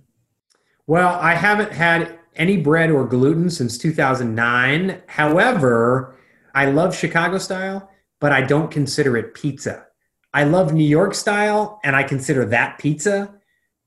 Well, 0.86 1.18
I 1.20 1.34
haven't 1.34 1.72
had 1.72 2.18
any 2.36 2.56
bread 2.56 2.90
or 2.90 3.06
gluten 3.06 3.48
since 3.48 3.78
2009. 3.78 5.00
However, 5.06 6.16
I 6.54 6.66
love 6.66 6.96
Chicago 6.96 7.38
style, 7.38 7.90
but 8.20 8.32
I 8.32 8.42
don't 8.42 8.70
consider 8.70 9.16
it 9.16 9.34
pizza. 9.34 9.86
I 10.32 10.44
love 10.44 10.72
New 10.72 10.86
York 10.86 11.14
style, 11.14 11.80
and 11.84 11.94
I 11.94 12.02
consider 12.02 12.44
that 12.46 12.78
pizza. 12.78 13.34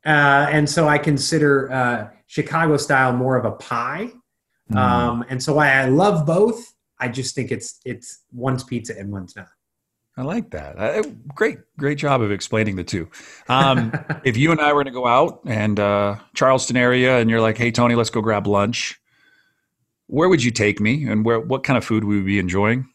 Uh, 0.06 0.48
and 0.50 0.70
so 0.70 0.88
I 0.88 0.98
consider 0.98 1.72
uh, 1.72 2.10
Chicago 2.28 2.78
style 2.78 3.14
more 3.14 3.36
of 3.36 3.46
a 3.46 3.52
pie. 3.52 4.12
Mm. 4.72 4.78
Um, 4.78 5.26
and 5.30 5.42
so 5.42 5.58
I, 5.58 5.70
I 5.70 5.86
love 5.86 6.26
both. 6.26 6.74
I 7.00 7.10
just 7.10 7.36
think 7.36 7.52
it's 7.52 7.80
it's 7.86 8.24
one's 8.32 8.64
pizza 8.64 8.98
and 8.98 9.12
one's 9.12 9.36
not. 9.36 9.48
I 10.16 10.24
like 10.24 10.50
that. 10.52 10.80
Uh, 10.80 11.04
great, 11.36 11.60
great 11.78 12.00
job 12.00 12.22
of 12.22 12.32
explaining 12.32 12.76
the 12.76 12.84
two. 12.84 13.08
Um, 13.48 13.94
if 14.24 14.36
you 14.36 14.52
and 14.52 14.60
I 14.60 14.74
were 14.74 14.84
going 14.84 14.92
to 14.94 15.00
go 15.00 15.06
out 15.06 15.42
and 15.46 15.80
uh, 15.80 16.16
Charleston 16.34 16.76
area, 16.76 17.20
and 17.20 17.30
you're 17.30 17.42
like, 17.42 17.58
"Hey, 17.58 17.72
Tony, 17.72 17.94
let's 17.94 18.10
go 18.10 18.22
grab 18.22 18.48
lunch," 18.48 19.00
where 20.08 20.30
would 20.30 20.44
you 20.44 20.52
take 20.52 20.80
me, 20.80 21.06
and 21.06 21.24
where? 21.24 21.40
What 21.40 21.64
kind 21.64 21.78
of 21.78 21.86
food 21.86 22.04
would 22.04 22.18
we 22.18 22.24
be 22.24 22.40
enjoying? 22.40 22.90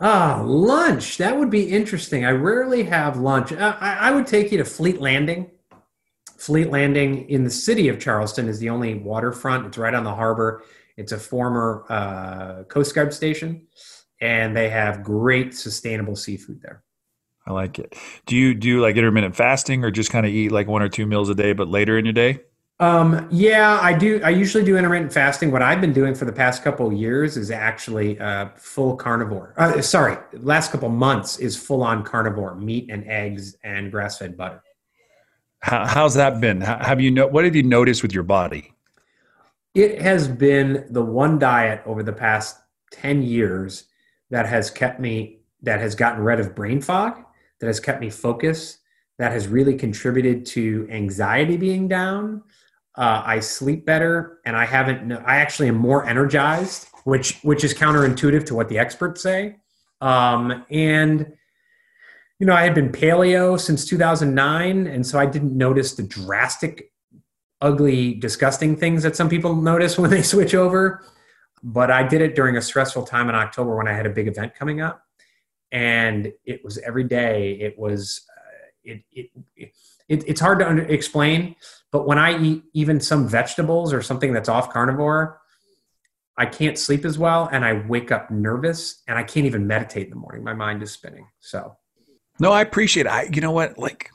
Ah, 0.00 0.42
lunch. 0.44 1.18
That 1.18 1.38
would 1.38 1.50
be 1.50 1.70
interesting. 1.70 2.24
I 2.24 2.30
rarely 2.30 2.82
have 2.84 3.16
lunch. 3.16 3.52
I, 3.52 3.70
I 3.80 4.10
would 4.10 4.26
take 4.26 4.52
you 4.52 4.58
to 4.58 4.64
Fleet 4.64 5.00
Landing. 5.00 5.50
Fleet 6.36 6.70
Landing 6.70 7.28
in 7.30 7.44
the 7.44 7.50
city 7.50 7.88
of 7.88 7.98
Charleston 7.98 8.48
is 8.48 8.58
the 8.58 8.68
only 8.68 8.94
waterfront. 8.94 9.66
It's 9.66 9.78
right 9.78 9.94
on 9.94 10.04
the 10.04 10.14
harbor. 10.14 10.62
It's 10.98 11.12
a 11.12 11.18
former 11.18 11.84
uh, 11.88 12.64
Coast 12.64 12.94
Guard 12.94 13.14
station 13.14 13.66
and 14.20 14.56
they 14.56 14.68
have 14.68 15.02
great 15.02 15.54
sustainable 15.54 16.16
seafood 16.16 16.60
there. 16.62 16.82
I 17.46 17.52
like 17.52 17.78
it. 17.78 17.94
Do 18.26 18.34
you 18.36 18.54
do 18.54 18.80
like 18.80 18.96
intermittent 18.96 19.36
fasting 19.36 19.84
or 19.84 19.90
just 19.90 20.10
kind 20.10 20.26
of 20.26 20.32
eat 20.32 20.50
like 20.50 20.66
one 20.66 20.82
or 20.82 20.88
two 20.88 21.06
meals 21.06 21.28
a 21.28 21.34
day, 21.34 21.52
but 21.52 21.68
later 21.68 21.96
in 21.96 22.04
your 22.04 22.12
day? 22.12 22.40
Um, 22.78 23.26
yeah, 23.30 23.78
I 23.80 23.94
do. 23.94 24.20
I 24.22 24.30
usually 24.30 24.62
do 24.62 24.76
intermittent 24.76 25.12
fasting. 25.12 25.50
What 25.50 25.62
I've 25.62 25.80
been 25.80 25.94
doing 25.94 26.14
for 26.14 26.26
the 26.26 26.32
past 26.32 26.62
couple 26.62 26.92
years 26.92 27.38
is 27.38 27.50
actually 27.50 28.20
uh, 28.20 28.50
full 28.56 28.96
carnivore. 28.96 29.54
Uh, 29.56 29.80
sorry, 29.80 30.18
last 30.34 30.72
couple 30.72 30.90
months 30.90 31.38
is 31.38 31.56
full 31.56 31.82
on 31.82 32.04
carnivore, 32.04 32.54
meat 32.54 32.90
and 32.90 33.08
eggs 33.08 33.56
and 33.64 33.90
grass 33.90 34.18
fed 34.18 34.36
butter. 34.36 34.62
How, 35.60 35.86
how's 35.86 36.14
that 36.14 36.38
been? 36.38 36.60
Have 36.60 37.00
you 37.00 37.10
know? 37.10 37.26
What 37.26 37.44
have 37.44 37.56
you 37.56 37.62
noticed 37.62 38.02
with 38.02 38.12
your 38.12 38.24
body? 38.24 38.74
It 39.74 40.02
has 40.02 40.28
been 40.28 40.86
the 40.90 41.02
one 41.02 41.38
diet 41.38 41.82
over 41.86 42.02
the 42.02 42.12
past 42.12 42.58
ten 42.90 43.22
years 43.22 43.84
that 44.30 44.46
has 44.46 44.70
kept 44.70 45.00
me 45.00 45.40
that 45.62 45.80
has 45.80 45.94
gotten 45.94 46.22
rid 46.22 46.40
of 46.40 46.54
brain 46.54 46.82
fog 46.82 47.24
that 47.60 47.66
has 47.68 47.80
kept 47.80 48.00
me 48.02 48.10
focused 48.10 48.78
that 49.18 49.32
has 49.32 49.48
really 49.48 49.74
contributed 49.74 50.44
to 50.44 50.86
anxiety 50.90 51.56
being 51.56 51.88
down 51.88 52.42
uh, 52.96 53.22
i 53.24 53.40
sleep 53.40 53.84
better 53.84 54.38
and 54.44 54.56
i 54.56 54.64
haven't 54.64 55.12
i 55.12 55.36
actually 55.36 55.68
am 55.68 55.76
more 55.76 56.06
energized 56.06 56.88
which 57.04 57.38
which 57.42 57.64
is 57.64 57.72
counterintuitive 57.74 58.44
to 58.44 58.54
what 58.54 58.68
the 58.68 58.78
experts 58.78 59.22
say 59.22 59.56
um, 60.00 60.64
and 60.70 61.32
you 62.38 62.46
know 62.46 62.54
i 62.54 62.62
had 62.62 62.74
been 62.74 62.90
paleo 62.90 63.58
since 63.58 63.84
2009 63.84 64.86
and 64.86 65.06
so 65.06 65.18
i 65.18 65.26
didn't 65.26 65.56
notice 65.56 65.94
the 65.94 66.02
drastic 66.02 66.90
ugly 67.62 68.14
disgusting 68.14 68.76
things 68.76 69.02
that 69.02 69.16
some 69.16 69.28
people 69.28 69.54
notice 69.54 69.98
when 69.98 70.10
they 70.10 70.22
switch 70.22 70.54
over 70.54 71.04
but 71.62 71.90
I 71.90 72.06
did 72.06 72.20
it 72.20 72.34
during 72.36 72.56
a 72.56 72.62
stressful 72.62 73.04
time 73.04 73.28
in 73.28 73.34
October 73.34 73.76
when 73.76 73.88
I 73.88 73.92
had 73.92 74.06
a 74.06 74.10
big 74.10 74.28
event 74.28 74.54
coming 74.54 74.80
up, 74.80 75.02
and 75.72 76.32
it 76.44 76.64
was 76.64 76.78
every 76.78 77.04
day. 77.04 77.58
It 77.60 77.78
was 77.78 78.22
uh, 78.30 78.68
it, 78.84 79.02
it, 79.12 79.30
it, 79.56 79.72
it's 80.08 80.40
hard 80.40 80.60
to 80.60 80.68
under, 80.68 80.82
explain, 80.82 81.56
but 81.92 82.06
when 82.06 82.18
I 82.18 82.40
eat 82.40 82.64
even 82.74 83.00
some 83.00 83.28
vegetables 83.28 83.92
or 83.92 84.02
something 84.02 84.32
that's 84.32 84.48
off 84.48 84.70
carnivore, 84.70 85.40
I 86.36 86.46
can't 86.46 86.78
sleep 86.78 87.04
as 87.04 87.18
well, 87.18 87.48
and 87.50 87.64
I 87.64 87.84
wake 87.88 88.12
up 88.12 88.30
nervous, 88.30 89.02
and 89.08 89.16
I 89.16 89.22
can't 89.22 89.46
even 89.46 89.66
meditate 89.66 90.04
in 90.04 90.10
the 90.10 90.16
morning. 90.16 90.44
My 90.44 90.52
mind 90.52 90.82
is 90.82 90.92
spinning. 90.92 91.26
So, 91.40 91.76
no, 92.38 92.52
I 92.52 92.60
appreciate. 92.60 93.06
It. 93.06 93.12
I 93.12 93.28
you 93.32 93.40
know 93.40 93.52
what 93.52 93.78
like. 93.78 94.10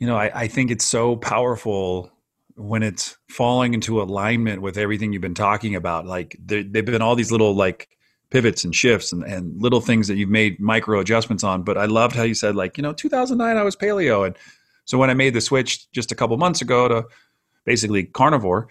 You 0.00 0.08
know, 0.08 0.16
I, 0.16 0.40
I 0.42 0.48
think 0.48 0.72
it's 0.72 0.84
so 0.84 1.16
powerful 1.16 2.10
when 2.56 2.82
it's 2.82 3.16
falling 3.28 3.74
into 3.74 4.00
alignment 4.00 4.62
with 4.62 4.78
everything 4.78 5.12
you've 5.12 5.22
been 5.22 5.34
talking 5.34 5.74
about 5.74 6.06
like 6.06 6.36
there, 6.44 6.62
they've 6.62 6.84
been 6.84 7.02
all 7.02 7.16
these 7.16 7.32
little 7.32 7.54
like 7.54 7.88
pivots 8.30 8.64
and 8.64 8.74
shifts 8.74 9.12
and, 9.12 9.24
and 9.24 9.60
little 9.60 9.80
things 9.80 10.08
that 10.08 10.16
you've 10.16 10.28
made 10.28 10.60
micro 10.60 11.00
adjustments 11.00 11.44
on 11.44 11.62
but 11.62 11.76
i 11.76 11.84
loved 11.84 12.14
how 12.14 12.22
you 12.22 12.34
said 12.34 12.54
like 12.54 12.76
you 12.76 12.82
know 12.82 12.92
2009 12.92 13.56
i 13.56 13.62
was 13.62 13.76
paleo 13.76 14.26
and 14.26 14.36
so 14.84 14.98
when 14.98 15.10
i 15.10 15.14
made 15.14 15.34
the 15.34 15.40
switch 15.40 15.90
just 15.92 16.12
a 16.12 16.14
couple 16.14 16.36
months 16.36 16.60
ago 16.60 16.88
to 16.88 17.04
basically 17.64 18.04
carnivore 18.04 18.68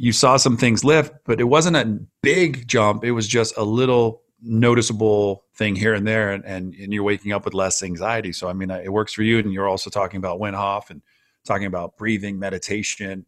you, 0.00 0.12
saw 0.12 0.36
some 0.36 0.56
things 0.56 0.84
lift 0.84 1.12
but 1.24 1.40
it 1.40 1.44
wasn't 1.44 1.76
a 1.76 1.98
big 2.22 2.68
jump 2.68 3.04
it 3.04 3.12
was 3.12 3.26
just 3.26 3.56
a 3.56 3.64
little 3.64 4.22
noticeable 4.40 5.44
thing 5.56 5.74
here 5.74 5.94
and 5.94 6.06
there 6.06 6.30
and, 6.30 6.44
and, 6.44 6.72
and 6.74 6.92
you're 6.92 7.02
waking 7.02 7.32
up 7.32 7.44
with 7.44 7.54
less 7.54 7.82
anxiety 7.82 8.32
so 8.32 8.48
i 8.48 8.52
mean 8.52 8.70
it 8.70 8.92
works 8.92 9.12
for 9.12 9.22
you 9.24 9.38
and 9.38 9.52
you're 9.52 9.68
also 9.68 9.90
talking 9.90 10.18
about 10.18 10.38
Wim 10.38 10.54
Hof 10.54 10.90
and 10.90 11.02
talking 11.48 11.66
about 11.66 11.96
breathing, 11.96 12.38
meditation, 12.38 13.26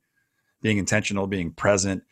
being 0.62 0.78
intentional, 0.78 1.26
being 1.26 1.50
present. 1.50 2.04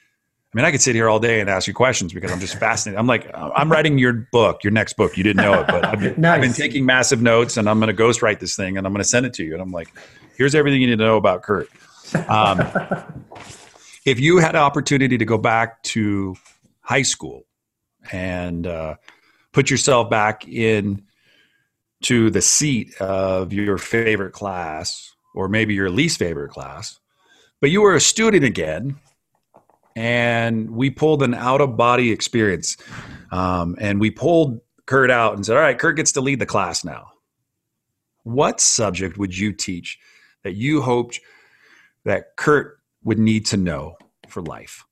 I 0.58 0.60
mean, 0.60 0.66
I 0.66 0.72
could 0.72 0.80
sit 0.80 0.96
here 0.96 1.08
all 1.08 1.20
day 1.20 1.38
and 1.38 1.48
ask 1.48 1.68
you 1.68 1.72
questions 1.72 2.12
because 2.12 2.32
I'm 2.32 2.40
just 2.40 2.58
fascinated. 2.58 2.98
I'm 2.98 3.06
like, 3.06 3.30
I'm 3.32 3.70
writing 3.70 3.96
your 3.96 4.12
book, 4.12 4.64
your 4.64 4.72
next 4.72 4.94
book. 4.94 5.16
You 5.16 5.22
didn't 5.22 5.44
know 5.44 5.60
it, 5.60 5.68
but 5.68 5.84
I've 5.84 6.00
been, 6.00 6.20
nice. 6.20 6.34
I've 6.34 6.40
been 6.40 6.52
taking 6.52 6.84
massive 6.84 7.22
notes 7.22 7.56
and 7.56 7.70
I'm 7.70 7.78
going 7.78 7.94
to 7.94 8.02
ghostwrite 8.02 8.40
this 8.40 8.56
thing 8.56 8.76
and 8.76 8.84
I'm 8.84 8.92
going 8.92 9.00
to 9.00 9.08
send 9.08 9.24
it 9.24 9.34
to 9.34 9.44
you. 9.44 9.52
And 9.52 9.62
I'm 9.62 9.70
like, 9.70 9.86
here's 10.36 10.56
everything 10.56 10.80
you 10.80 10.88
need 10.88 10.98
to 10.98 11.04
know 11.04 11.16
about 11.16 11.44
Kurt. 11.44 11.68
Um, 12.28 12.58
if 14.04 14.18
you 14.18 14.38
had 14.38 14.56
an 14.56 14.62
opportunity 14.62 15.16
to 15.16 15.24
go 15.24 15.38
back 15.38 15.80
to 15.84 16.34
high 16.80 17.02
school 17.02 17.44
and 18.10 18.66
uh, 18.66 18.96
put 19.52 19.70
yourself 19.70 20.10
back 20.10 20.48
in 20.48 21.04
to 22.02 22.30
the 22.30 22.42
seat 22.42 23.00
of 23.00 23.52
your 23.52 23.78
favorite 23.78 24.32
class 24.32 25.14
or 25.36 25.48
maybe 25.48 25.74
your 25.74 25.88
least 25.88 26.18
favorite 26.18 26.50
class, 26.50 26.98
but 27.60 27.70
you 27.70 27.80
were 27.80 27.94
a 27.94 28.00
student 28.00 28.42
again, 28.42 28.98
and 29.98 30.70
we 30.70 30.90
pulled 30.90 31.24
an 31.24 31.34
out 31.34 31.60
of 31.60 31.76
body 31.76 32.12
experience, 32.12 32.76
um, 33.32 33.74
and 33.80 33.98
we 33.98 34.12
pulled 34.12 34.60
Kurt 34.86 35.10
out 35.10 35.34
and 35.34 35.44
said, 35.44 35.56
"All 35.56 35.62
right, 35.62 35.76
Kurt 35.76 35.96
gets 35.96 36.12
to 36.12 36.20
lead 36.20 36.38
the 36.38 36.46
class 36.46 36.84
now." 36.84 37.08
What 38.22 38.60
subject 38.60 39.18
would 39.18 39.36
you 39.36 39.52
teach 39.52 39.98
that 40.44 40.54
you 40.54 40.82
hoped 40.82 41.18
that 42.04 42.36
Kurt 42.36 42.78
would 43.02 43.18
need 43.18 43.44
to 43.46 43.56
know 43.56 43.96
for 44.28 44.40
life? 44.40 44.84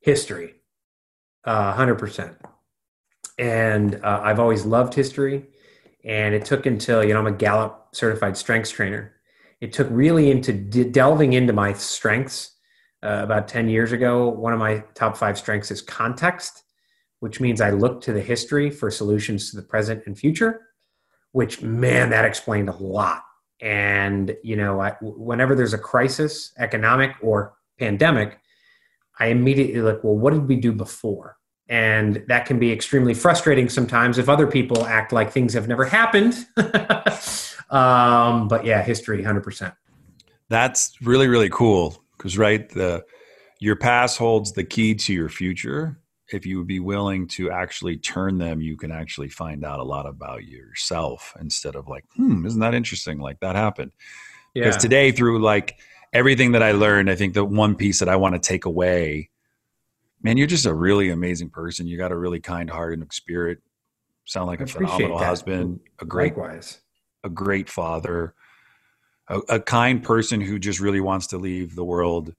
History, 0.00 0.54
uh, 1.44 1.74
hundred 1.74 1.96
percent. 1.96 2.34
And 3.38 3.96
uh, 4.02 4.20
I've 4.22 4.40
always 4.40 4.64
loved 4.64 4.94
history, 4.94 5.44
and 6.02 6.34
it 6.34 6.46
took 6.46 6.64
until 6.64 7.04
you 7.04 7.12
know 7.12 7.20
I'm 7.20 7.26
a 7.26 7.32
Gallup 7.32 7.88
certified 7.92 8.38
strengths 8.38 8.70
trainer 8.70 9.14
it 9.60 9.72
took 9.72 9.86
really 9.90 10.30
into 10.30 10.52
de- 10.52 10.84
delving 10.84 11.32
into 11.32 11.52
my 11.52 11.72
strengths 11.72 12.53
uh, 13.04 13.22
about 13.22 13.48
10 13.48 13.68
years 13.68 13.92
ago. 13.92 14.28
One 14.28 14.52
of 14.52 14.58
my 14.58 14.82
top 14.94 15.16
five 15.16 15.38
strengths 15.38 15.70
is 15.70 15.82
context, 15.82 16.64
which 17.20 17.40
means 17.40 17.60
I 17.60 17.70
look 17.70 18.00
to 18.02 18.12
the 18.12 18.20
history 18.20 18.70
for 18.70 18.90
solutions 18.90 19.50
to 19.50 19.56
the 19.56 19.62
present 19.62 20.02
and 20.06 20.18
future, 20.18 20.62
which, 21.32 21.62
man, 21.62 22.10
that 22.10 22.24
explained 22.24 22.68
a 22.68 22.76
lot. 22.76 23.22
And, 23.60 24.36
you 24.42 24.56
know, 24.56 24.80
I, 24.80 24.96
whenever 25.00 25.54
there's 25.54 25.74
a 25.74 25.78
crisis, 25.78 26.52
economic 26.58 27.12
or 27.22 27.54
pandemic, 27.78 28.38
I 29.18 29.26
immediately 29.26 29.80
look, 29.80 30.02
well, 30.02 30.16
what 30.16 30.32
did 30.32 30.48
we 30.48 30.56
do 30.56 30.72
before? 30.72 31.36
And 31.68 32.24
that 32.28 32.46
can 32.46 32.58
be 32.58 32.72
extremely 32.72 33.14
frustrating 33.14 33.68
sometimes 33.68 34.18
if 34.18 34.28
other 34.28 34.46
people 34.46 34.84
act 34.86 35.12
like 35.12 35.32
things 35.32 35.54
have 35.54 35.68
never 35.68 35.84
happened. 35.84 36.46
Um, 37.70 38.46
but 38.46 38.64
yeah, 38.64 38.82
history, 38.82 39.22
hundred 39.22 39.42
percent. 39.42 39.74
That's 40.48 40.92
really 41.00 41.26
really 41.26 41.48
cool 41.48 42.03
because 42.16 42.38
right 42.38 42.68
the 42.70 43.04
your 43.60 43.76
past 43.76 44.18
holds 44.18 44.52
the 44.52 44.64
key 44.64 44.94
to 44.94 45.12
your 45.12 45.28
future. 45.28 46.00
If 46.32 46.46
you 46.46 46.58
would 46.58 46.66
be 46.66 46.80
willing 46.80 47.28
to 47.28 47.50
actually 47.50 47.98
turn 47.98 48.38
them, 48.38 48.60
you 48.60 48.76
can 48.76 48.90
actually 48.90 49.28
find 49.28 49.64
out 49.64 49.78
a 49.78 49.84
lot 49.84 50.06
about 50.06 50.44
yourself 50.44 51.34
instead 51.38 51.76
of 51.76 51.86
like, 51.86 52.04
hmm, 52.16 52.46
isn't 52.46 52.60
that 52.60 52.74
interesting? 52.74 53.18
Like 53.18 53.40
that 53.40 53.56
happened. 53.56 53.92
Yeah. 54.54 54.64
Because 54.64 54.78
today, 54.78 55.12
through 55.12 55.42
like 55.42 55.78
everything 56.12 56.52
that 56.52 56.62
I 56.62 56.72
learned, 56.72 57.10
I 57.10 57.14
think 57.14 57.34
the 57.34 57.44
one 57.44 57.74
piece 57.74 57.98
that 57.98 58.08
I 58.08 58.16
want 58.16 58.34
to 58.34 58.40
take 58.40 58.64
away 58.64 59.30
man, 60.24 60.38
you're 60.38 60.48
just 60.48 60.66
a 60.66 60.74
really 60.74 61.10
amazing 61.10 61.50
person. 61.50 61.86
You 61.86 61.96
got 61.96 62.10
a 62.10 62.16
really 62.16 62.40
kind 62.40 62.68
heart 62.68 62.98
and 62.98 63.12
spirit. 63.12 63.58
Sound 64.24 64.48
like 64.48 64.60
I 64.60 64.64
a 64.64 64.66
phenomenal 64.66 65.18
that. 65.18 65.26
husband, 65.26 65.80
a 66.00 66.06
great, 66.06 66.36
Likewise. 66.36 66.80
a 67.22 67.28
great 67.28 67.68
father, 67.68 68.34
a, 69.28 69.38
a 69.48 69.60
kind 69.60 70.02
person 70.02 70.40
who 70.40 70.58
just 70.58 70.80
really 70.80 71.00
wants 71.00 71.28
to 71.28 71.38
leave 71.38 71.74
the 71.74 71.84
world 71.84 72.34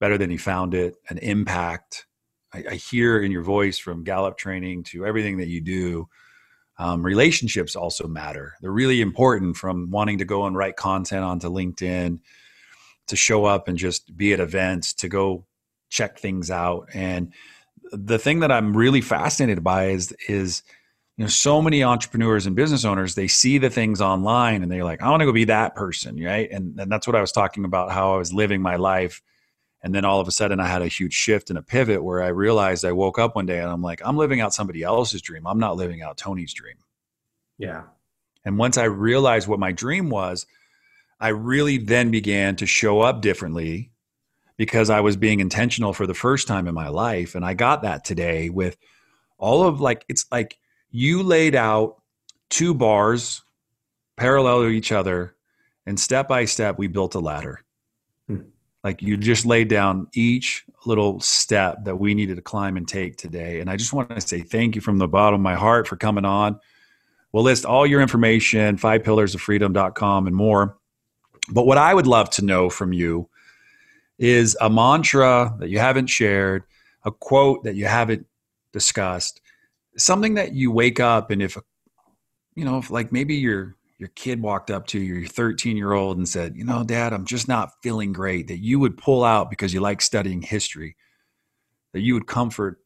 better 0.00 0.18
than 0.18 0.30
he 0.30 0.36
found 0.36 0.74
it, 0.74 0.96
an 1.08 1.18
impact. 1.18 2.06
I, 2.52 2.64
I 2.70 2.74
hear 2.74 3.20
in 3.20 3.30
your 3.30 3.42
voice 3.42 3.78
from 3.78 4.04
Gallup 4.04 4.36
training 4.36 4.84
to 4.84 5.06
everything 5.06 5.38
that 5.38 5.48
you 5.48 5.60
do. 5.60 6.08
Um, 6.78 7.04
relationships 7.04 7.76
also 7.76 8.08
matter. 8.08 8.54
They're 8.60 8.72
really 8.72 9.00
important 9.00 9.56
from 9.56 9.90
wanting 9.90 10.18
to 10.18 10.24
go 10.24 10.46
and 10.46 10.56
write 10.56 10.76
content 10.76 11.22
onto 11.22 11.48
LinkedIn 11.48 12.18
to 13.08 13.16
show 13.16 13.44
up 13.44 13.68
and 13.68 13.76
just 13.76 14.16
be 14.16 14.32
at 14.32 14.40
events 14.40 14.94
to 14.94 15.08
go 15.08 15.46
check 15.90 16.18
things 16.18 16.50
out. 16.50 16.88
And 16.94 17.32
the 17.92 18.18
thing 18.18 18.40
that 18.40 18.50
I'm 18.50 18.76
really 18.76 19.02
fascinated 19.02 19.62
by 19.62 19.88
is 19.88 20.12
is 20.28 20.62
you 21.16 21.24
know 21.24 21.28
so 21.28 21.60
many 21.60 21.84
entrepreneurs 21.84 22.46
and 22.46 22.56
business 22.56 22.84
owners 22.84 23.14
they 23.14 23.28
see 23.28 23.58
the 23.58 23.68
things 23.68 24.00
online 24.00 24.62
and 24.62 24.72
they're 24.72 24.84
like 24.84 25.02
I 25.02 25.10
want 25.10 25.20
to 25.20 25.26
go 25.26 25.32
be 25.32 25.44
that 25.44 25.74
person, 25.74 26.22
right? 26.22 26.50
And 26.50 26.78
and 26.80 26.90
that's 26.90 27.06
what 27.06 27.16
I 27.16 27.20
was 27.20 27.32
talking 27.32 27.64
about 27.64 27.92
how 27.92 28.14
I 28.14 28.16
was 28.16 28.32
living 28.32 28.62
my 28.62 28.76
life. 28.76 29.22
And 29.84 29.94
then 29.94 30.04
all 30.04 30.20
of 30.20 30.28
a 30.28 30.32
sudden 30.32 30.60
I 30.60 30.68
had 30.68 30.80
a 30.80 30.88
huge 30.88 31.12
shift 31.12 31.50
and 31.50 31.58
a 31.58 31.62
pivot 31.62 32.02
where 32.02 32.22
I 32.22 32.28
realized 32.28 32.84
I 32.84 32.92
woke 32.92 33.18
up 33.18 33.34
one 33.36 33.46
day 33.46 33.58
and 33.58 33.68
I'm 33.68 33.82
like 33.82 34.00
I'm 34.04 34.16
living 34.16 34.40
out 34.40 34.54
somebody 34.54 34.82
else's 34.82 35.22
dream. 35.22 35.46
I'm 35.46 35.58
not 35.58 35.76
living 35.76 36.02
out 36.02 36.16
Tony's 36.16 36.54
dream. 36.54 36.76
Yeah. 37.58 37.82
And 38.44 38.58
once 38.58 38.78
I 38.78 38.84
realized 38.84 39.48
what 39.48 39.60
my 39.60 39.72
dream 39.72 40.10
was, 40.10 40.46
I 41.20 41.28
really 41.28 41.78
then 41.78 42.10
began 42.10 42.56
to 42.56 42.66
show 42.66 43.00
up 43.00 43.20
differently 43.20 43.92
because 44.56 44.90
I 44.90 45.00
was 45.00 45.16
being 45.16 45.40
intentional 45.40 45.92
for 45.92 46.06
the 46.06 46.14
first 46.14 46.48
time 46.48 46.66
in 46.66 46.74
my 46.74 46.88
life. 46.88 47.34
And 47.34 47.44
I 47.44 47.54
got 47.54 47.82
that 47.82 48.04
today 48.04 48.48
with 48.48 48.76
all 49.38 49.62
of 49.66 49.80
like, 49.80 50.04
it's 50.08 50.26
like 50.32 50.58
you 50.92 51.22
laid 51.22 51.54
out 51.54 51.96
two 52.50 52.74
bars 52.74 53.42
parallel 54.16 54.62
to 54.62 54.68
each 54.68 54.92
other, 54.92 55.34
and 55.86 55.98
step 55.98 56.28
by 56.28 56.44
step, 56.44 56.78
we 56.78 56.86
built 56.86 57.14
a 57.14 57.18
ladder. 57.18 57.60
Hmm. 58.28 58.42
Like 58.84 59.02
you 59.02 59.16
just 59.16 59.44
laid 59.44 59.68
down 59.68 60.06
each 60.14 60.64
little 60.86 61.18
step 61.20 61.84
that 61.84 61.96
we 61.96 62.14
needed 62.14 62.36
to 62.36 62.42
climb 62.42 62.76
and 62.76 62.86
take 62.86 63.16
today. 63.16 63.60
And 63.60 63.70
I 63.70 63.76
just 63.76 63.92
want 63.92 64.10
to 64.10 64.20
say 64.20 64.42
thank 64.42 64.74
you 64.74 64.80
from 64.80 64.98
the 64.98 65.08
bottom 65.08 65.40
of 65.40 65.40
my 65.40 65.54
heart 65.54 65.88
for 65.88 65.96
coming 65.96 66.24
on. 66.24 66.58
We'll 67.32 67.44
list 67.44 67.64
all 67.64 67.86
your 67.86 68.02
information, 68.02 68.76
five 68.76 69.02
pillars 69.02 69.34
of 69.34 69.40
freedom.com 69.40 70.26
and 70.26 70.36
more. 70.36 70.76
But 71.50 71.66
what 71.66 71.78
I 71.78 71.94
would 71.94 72.06
love 72.06 72.30
to 72.30 72.44
know 72.44 72.68
from 72.70 72.92
you 72.92 73.28
is 74.18 74.56
a 74.60 74.68
mantra 74.68 75.54
that 75.58 75.68
you 75.68 75.78
haven't 75.78 76.08
shared, 76.08 76.64
a 77.04 77.10
quote 77.10 77.64
that 77.64 77.74
you 77.74 77.86
haven't 77.86 78.26
discussed, 78.72 79.40
something 79.96 80.34
that 80.34 80.52
you 80.52 80.70
wake 80.70 81.00
up 81.00 81.30
and 81.30 81.42
if 81.42 81.56
you 82.54 82.64
know, 82.64 82.78
if 82.78 82.90
like 82.90 83.12
maybe 83.12 83.34
your 83.34 83.76
your 83.98 84.10
kid 84.10 84.42
walked 84.42 84.70
up 84.70 84.86
to 84.88 84.98
your 84.98 85.26
13 85.26 85.76
year 85.76 85.92
old 85.92 86.18
and 86.18 86.28
said, 86.28 86.56
"You 86.56 86.64
know, 86.64 86.84
Dad, 86.84 87.12
I'm 87.12 87.24
just 87.24 87.48
not 87.48 87.72
feeling 87.82 88.12
great," 88.12 88.48
that 88.48 88.58
you 88.58 88.78
would 88.78 88.96
pull 88.96 89.24
out 89.24 89.48
because 89.48 89.72
you 89.72 89.80
like 89.80 90.02
studying 90.02 90.42
history, 90.42 90.96
that 91.92 92.00
you 92.00 92.14
would 92.14 92.26
comfort 92.26 92.78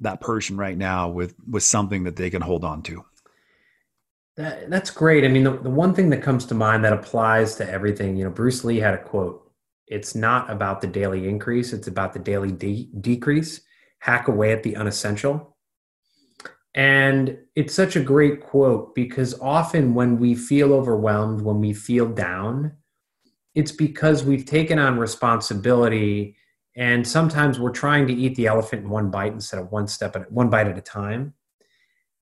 that 0.00 0.20
person 0.20 0.56
right 0.56 0.76
now 0.76 1.08
with 1.08 1.34
with 1.50 1.62
something 1.62 2.04
that 2.04 2.16
they 2.16 2.30
can 2.30 2.42
hold 2.42 2.64
on 2.64 2.82
to. 2.82 3.04
That, 4.36 4.70
that's 4.70 4.90
great. 4.90 5.24
I 5.24 5.28
mean, 5.28 5.42
the, 5.42 5.56
the 5.56 5.70
one 5.70 5.94
thing 5.94 6.10
that 6.10 6.22
comes 6.22 6.46
to 6.46 6.54
mind 6.54 6.84
that 6.84 6.92
applies 6.92 7.56
to 7.56 7.68
everything, 7.68 8.16
you 8.16 8.22
know, 8.22 8.30
Bruce 8.30 8.64
Lee 8.64 8.78
had 8.78 8.94
a 8.94 9.02
quote 9.02 9.44
it's 9.88 10.14
not 10.14 10.50
about 10.50 10.80
the 10.80 10.86
daily 10.86 11.26
increase, 11.28 11.72
it's 11.72 11.88
about 11.88 12.12
the 12.12 12.18
daily 12.18 12.52
de- 12.52 12.90
decrease. 13.00 13.62
Hack 14.00 14.28
away 14.28 14.52
at 14.52 14.62
the 14.62 14.76
unessential. 14.76 15.56
And 16.78 17.36
it's 17.56 17.74
such 17.74 17.96
a 17.96 18.00
great 18.00 18.40
quote 18.40 18.94
because 18.94 19.38
often 19.40 19.94
when 19.94 20.20
we 20.20 20.36
feel 20.36 20.72
overwhelmed, 20.72 21.40
when 21.40 21.58
we 21.58 21.72
feel 21.72 22.06
down, 22.06 22.72
it's 23.56 23.72
because 23.72 24.22
we've 24.22 24.46
taken 24.46 24.78
on 24.78 24.96
responsibility 24.96 26.36
and 26.76 27.04
sometimes 27.04 27.58
we're 27.58 27.70
trying 27.70 28.06
to 28.06 28.14
eat 28.14 28.36
the 28.36 28.46
elephant 28.46 28.84
in 28.84 28.90
one 28.90 29.10
bite 29.10 29.32
instead 29.32 29.58
of 29.58 29.72
one 29.72 29.88
step 29.88 30.14
at 30.14 30.30
one 30.30 30.50
bite 30.50 30.68
at 30.68 30.78
a 30.78 30.80
time. 30.80 31.34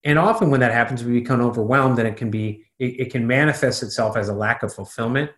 And 0.04 0.18
often 0.18 0.50
when 0.50 0.60
that 0.60 0.72
happens, 0.72 1.04
we 1.04 1.20
become 1.20 1.42
overwhelmed 1.42 1.98
and 1.98 2.08
it 2.08 2.16
can 2.16 2.30
be 2.30 2.64
it, 2.78 3.00
it 3.00 3.12
can 3.12 3.26
manifest 3.26 3.82
itself 3.82 4.16
as 4.16 4.30
a 4.30 4.34
lack 4.34 4.62
of 4.62 4.72
fulfillment. 4.72 5.30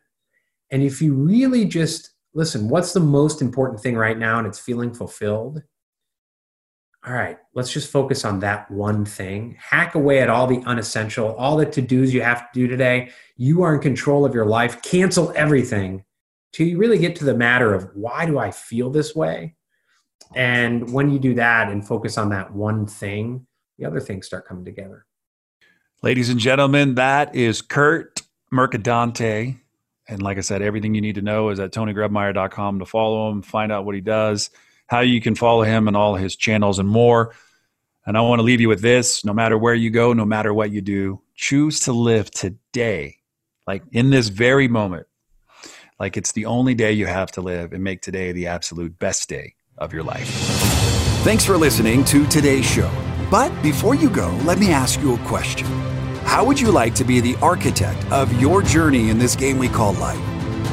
And 0.70 0.80
if 0.80 1.02
you 1.02 1.14
really 1.14 1.64
just 1.64 2.10
listen, 2.34 2.68
what's 2.68 2.92
the 2.92 3.00
most 3.00 3.42
important 3.42 3.80
thing 3.80 3.96
right 3.96 4.16
now? 4.16 4.38
And 4.38 4.46
it's 4.46 4.60
feeling 4.60 4.94
fulfilled. 4.94 5.64
All 7.08 7.14
right, 7.14 7.38
let's 7.54 7.72
just 7.72 7.90
focus 7.90 8.26
on 8.26 8.40
that 8.40 8.70
one 8.70 9.06
thing. 9.06 9.56
Hack 9.58 9.94
away 9.94 10.20
at 10.20 10.28
all 10.28 10.46
the 10.46 10.60
unessential, 10.66 11.34
all 11.36 11.56
the 11.56 11.64
to 11.64 11.80
dos 11.80 12.12
you 12.12 12.20
have 12.20 12.40
to 12.40 12.60
do 12.60 12.68
today. 12.68 13.12
You 13.38 13.62
are 13.62 13.74
in 13.74 13.80
control 13.80 14.26
of 14.26 14.34
your 14.34 14.44
life. 14.44 14.82
Cancel 14.82 15.32
everything 15.34 16.04
till 16.52 16.66
you 16.66 16.76
really 16.76 16.98
get 16.98 17.16
to 17.16 17.24
the 17.24 17.32
matter 17.32 17.72
of 17.72 17.88
why 17.94 18.26
do 18.26 18.38
I 18.38 18.50
feel 18.50 18.90
this 18.90 19.14
way? 19.14 19.54
And 20.34 20.92
when 20.92 21.10
you 21.10 21.18
do 21.18 21.32
that 21.36 21.70
and 21.70 21.86
focus 21.86 22.18
on 22.18 22.28
that 22.28 22.52
one 22.52 22.86
thing, 22.86 23.46
the 23.78 23.86
other 23.86 24.00
things 24.00 24.26
start 24.26 24.46
coming 24.46 24.66
together. 24.66 25.06
Ladies 26.02 26.28
and 26.28 26.38
gentlemen, 26.38 26.96
that 26.96 27.34
is 27.34 27.62
Kurt 27.62 28.20
Mercadante. 28.52 29.56
And 30.08 30.20
like 30.20 30.36
I 30.36 30.42
said, 30.42 30.60
everything 30.60 30.94
you 30.94 31.00
need 31.00 31.14
to 31.14 31.22
know 31.22 31.48
is 31.48 31.58
at 31.58 31.72
tonygrebmeyer.com 31.72 32.80
to 32.80 32.84
follow 32.84 33.30
him, 33.30 33.40
find 33.40 33.72
out 33.72 33.86
what 33.86 33.94
he 33.94 34.02
does, 34.02 34.50
how 34.88 35.00
you 35.00 35.20
can 35.20 35.34
follow 35.34 35.62
him 35.62 35.86
and 35.86 35.96
all 35.96 36.16
his 36.16 36.34
channels 36.34 36.78
and 36.78 36.88
more. 36.88 37.34
And 38.04 38.16
I 38.16 38.22
want 38.22 38.40
to 38.40 38.42
leave 38.42 38.60
you 38.60 38.68
with 38.68 38.80
this 38.80 39.24
no 39.24 39.32
matter 39.32 39.56
where 39.56 39.74
you 39.74 39.90
go, 39.90 40.12
no 40.12 40.24
matter 40.24 40.52
what 40.52 40.72
you 40.72 40.80
do, 40.80 41.20
choose 41.36 41.80
to 41.80 41.92
live 41.92 42.30
today, 42.30 43.18
like 43.66 43.82
in 43.92 44.10
this 44.10 44.28
very 44.28 44.66
moment, 44.66 45.06
like 46.00 46.16
it's 46.16 46.32
the 46.32 46.46
only 46.46 46.74
day 46.74 46.92
you 46.92 47.06
have 47.06 47.30
to 47.32 47.42
live 47.42 47.72
and 47.72 47.84
make 47.84 48.00
today 48.00 48.32
the 48.32 48.46
absolute 48.46 48.98
best 48.98 49.28
day 49.28 49.54
of 49.76 49.92
your 49.92 50.02
life. 50.02 50.28
Thanks 51.22 51.44
for 51.44 51.56
listening 51.56 52.02
to 52.06 52.26
today's 52.26 52.64
show. 52.64 52.90
But 53.30 53.50
before 53.62 53.94
you 53.94 54.08
go, 54.08 54.30
let 54.44 54.58
me 54.58 54.70
ask 54.70 55.00
you 55.00 55.14
a 55.14 55.18
question. 55.18 55.66
How 56.24 56.44
would 56.44 56.58
you 56.58 56.70
like 56.70 56.94
to 56.94 57.04
be 57.04 57.20
the 57.20 57.36
architect 57.36 58.10
of 58.10 58.40
your 58.40 58.62
journey 58.62 59.10
in 59.10 59.18
this 59.18 59.36
game 59.36 59.58
we 59.58 59.68
call 59.68 59.92
life? 59.94 60.37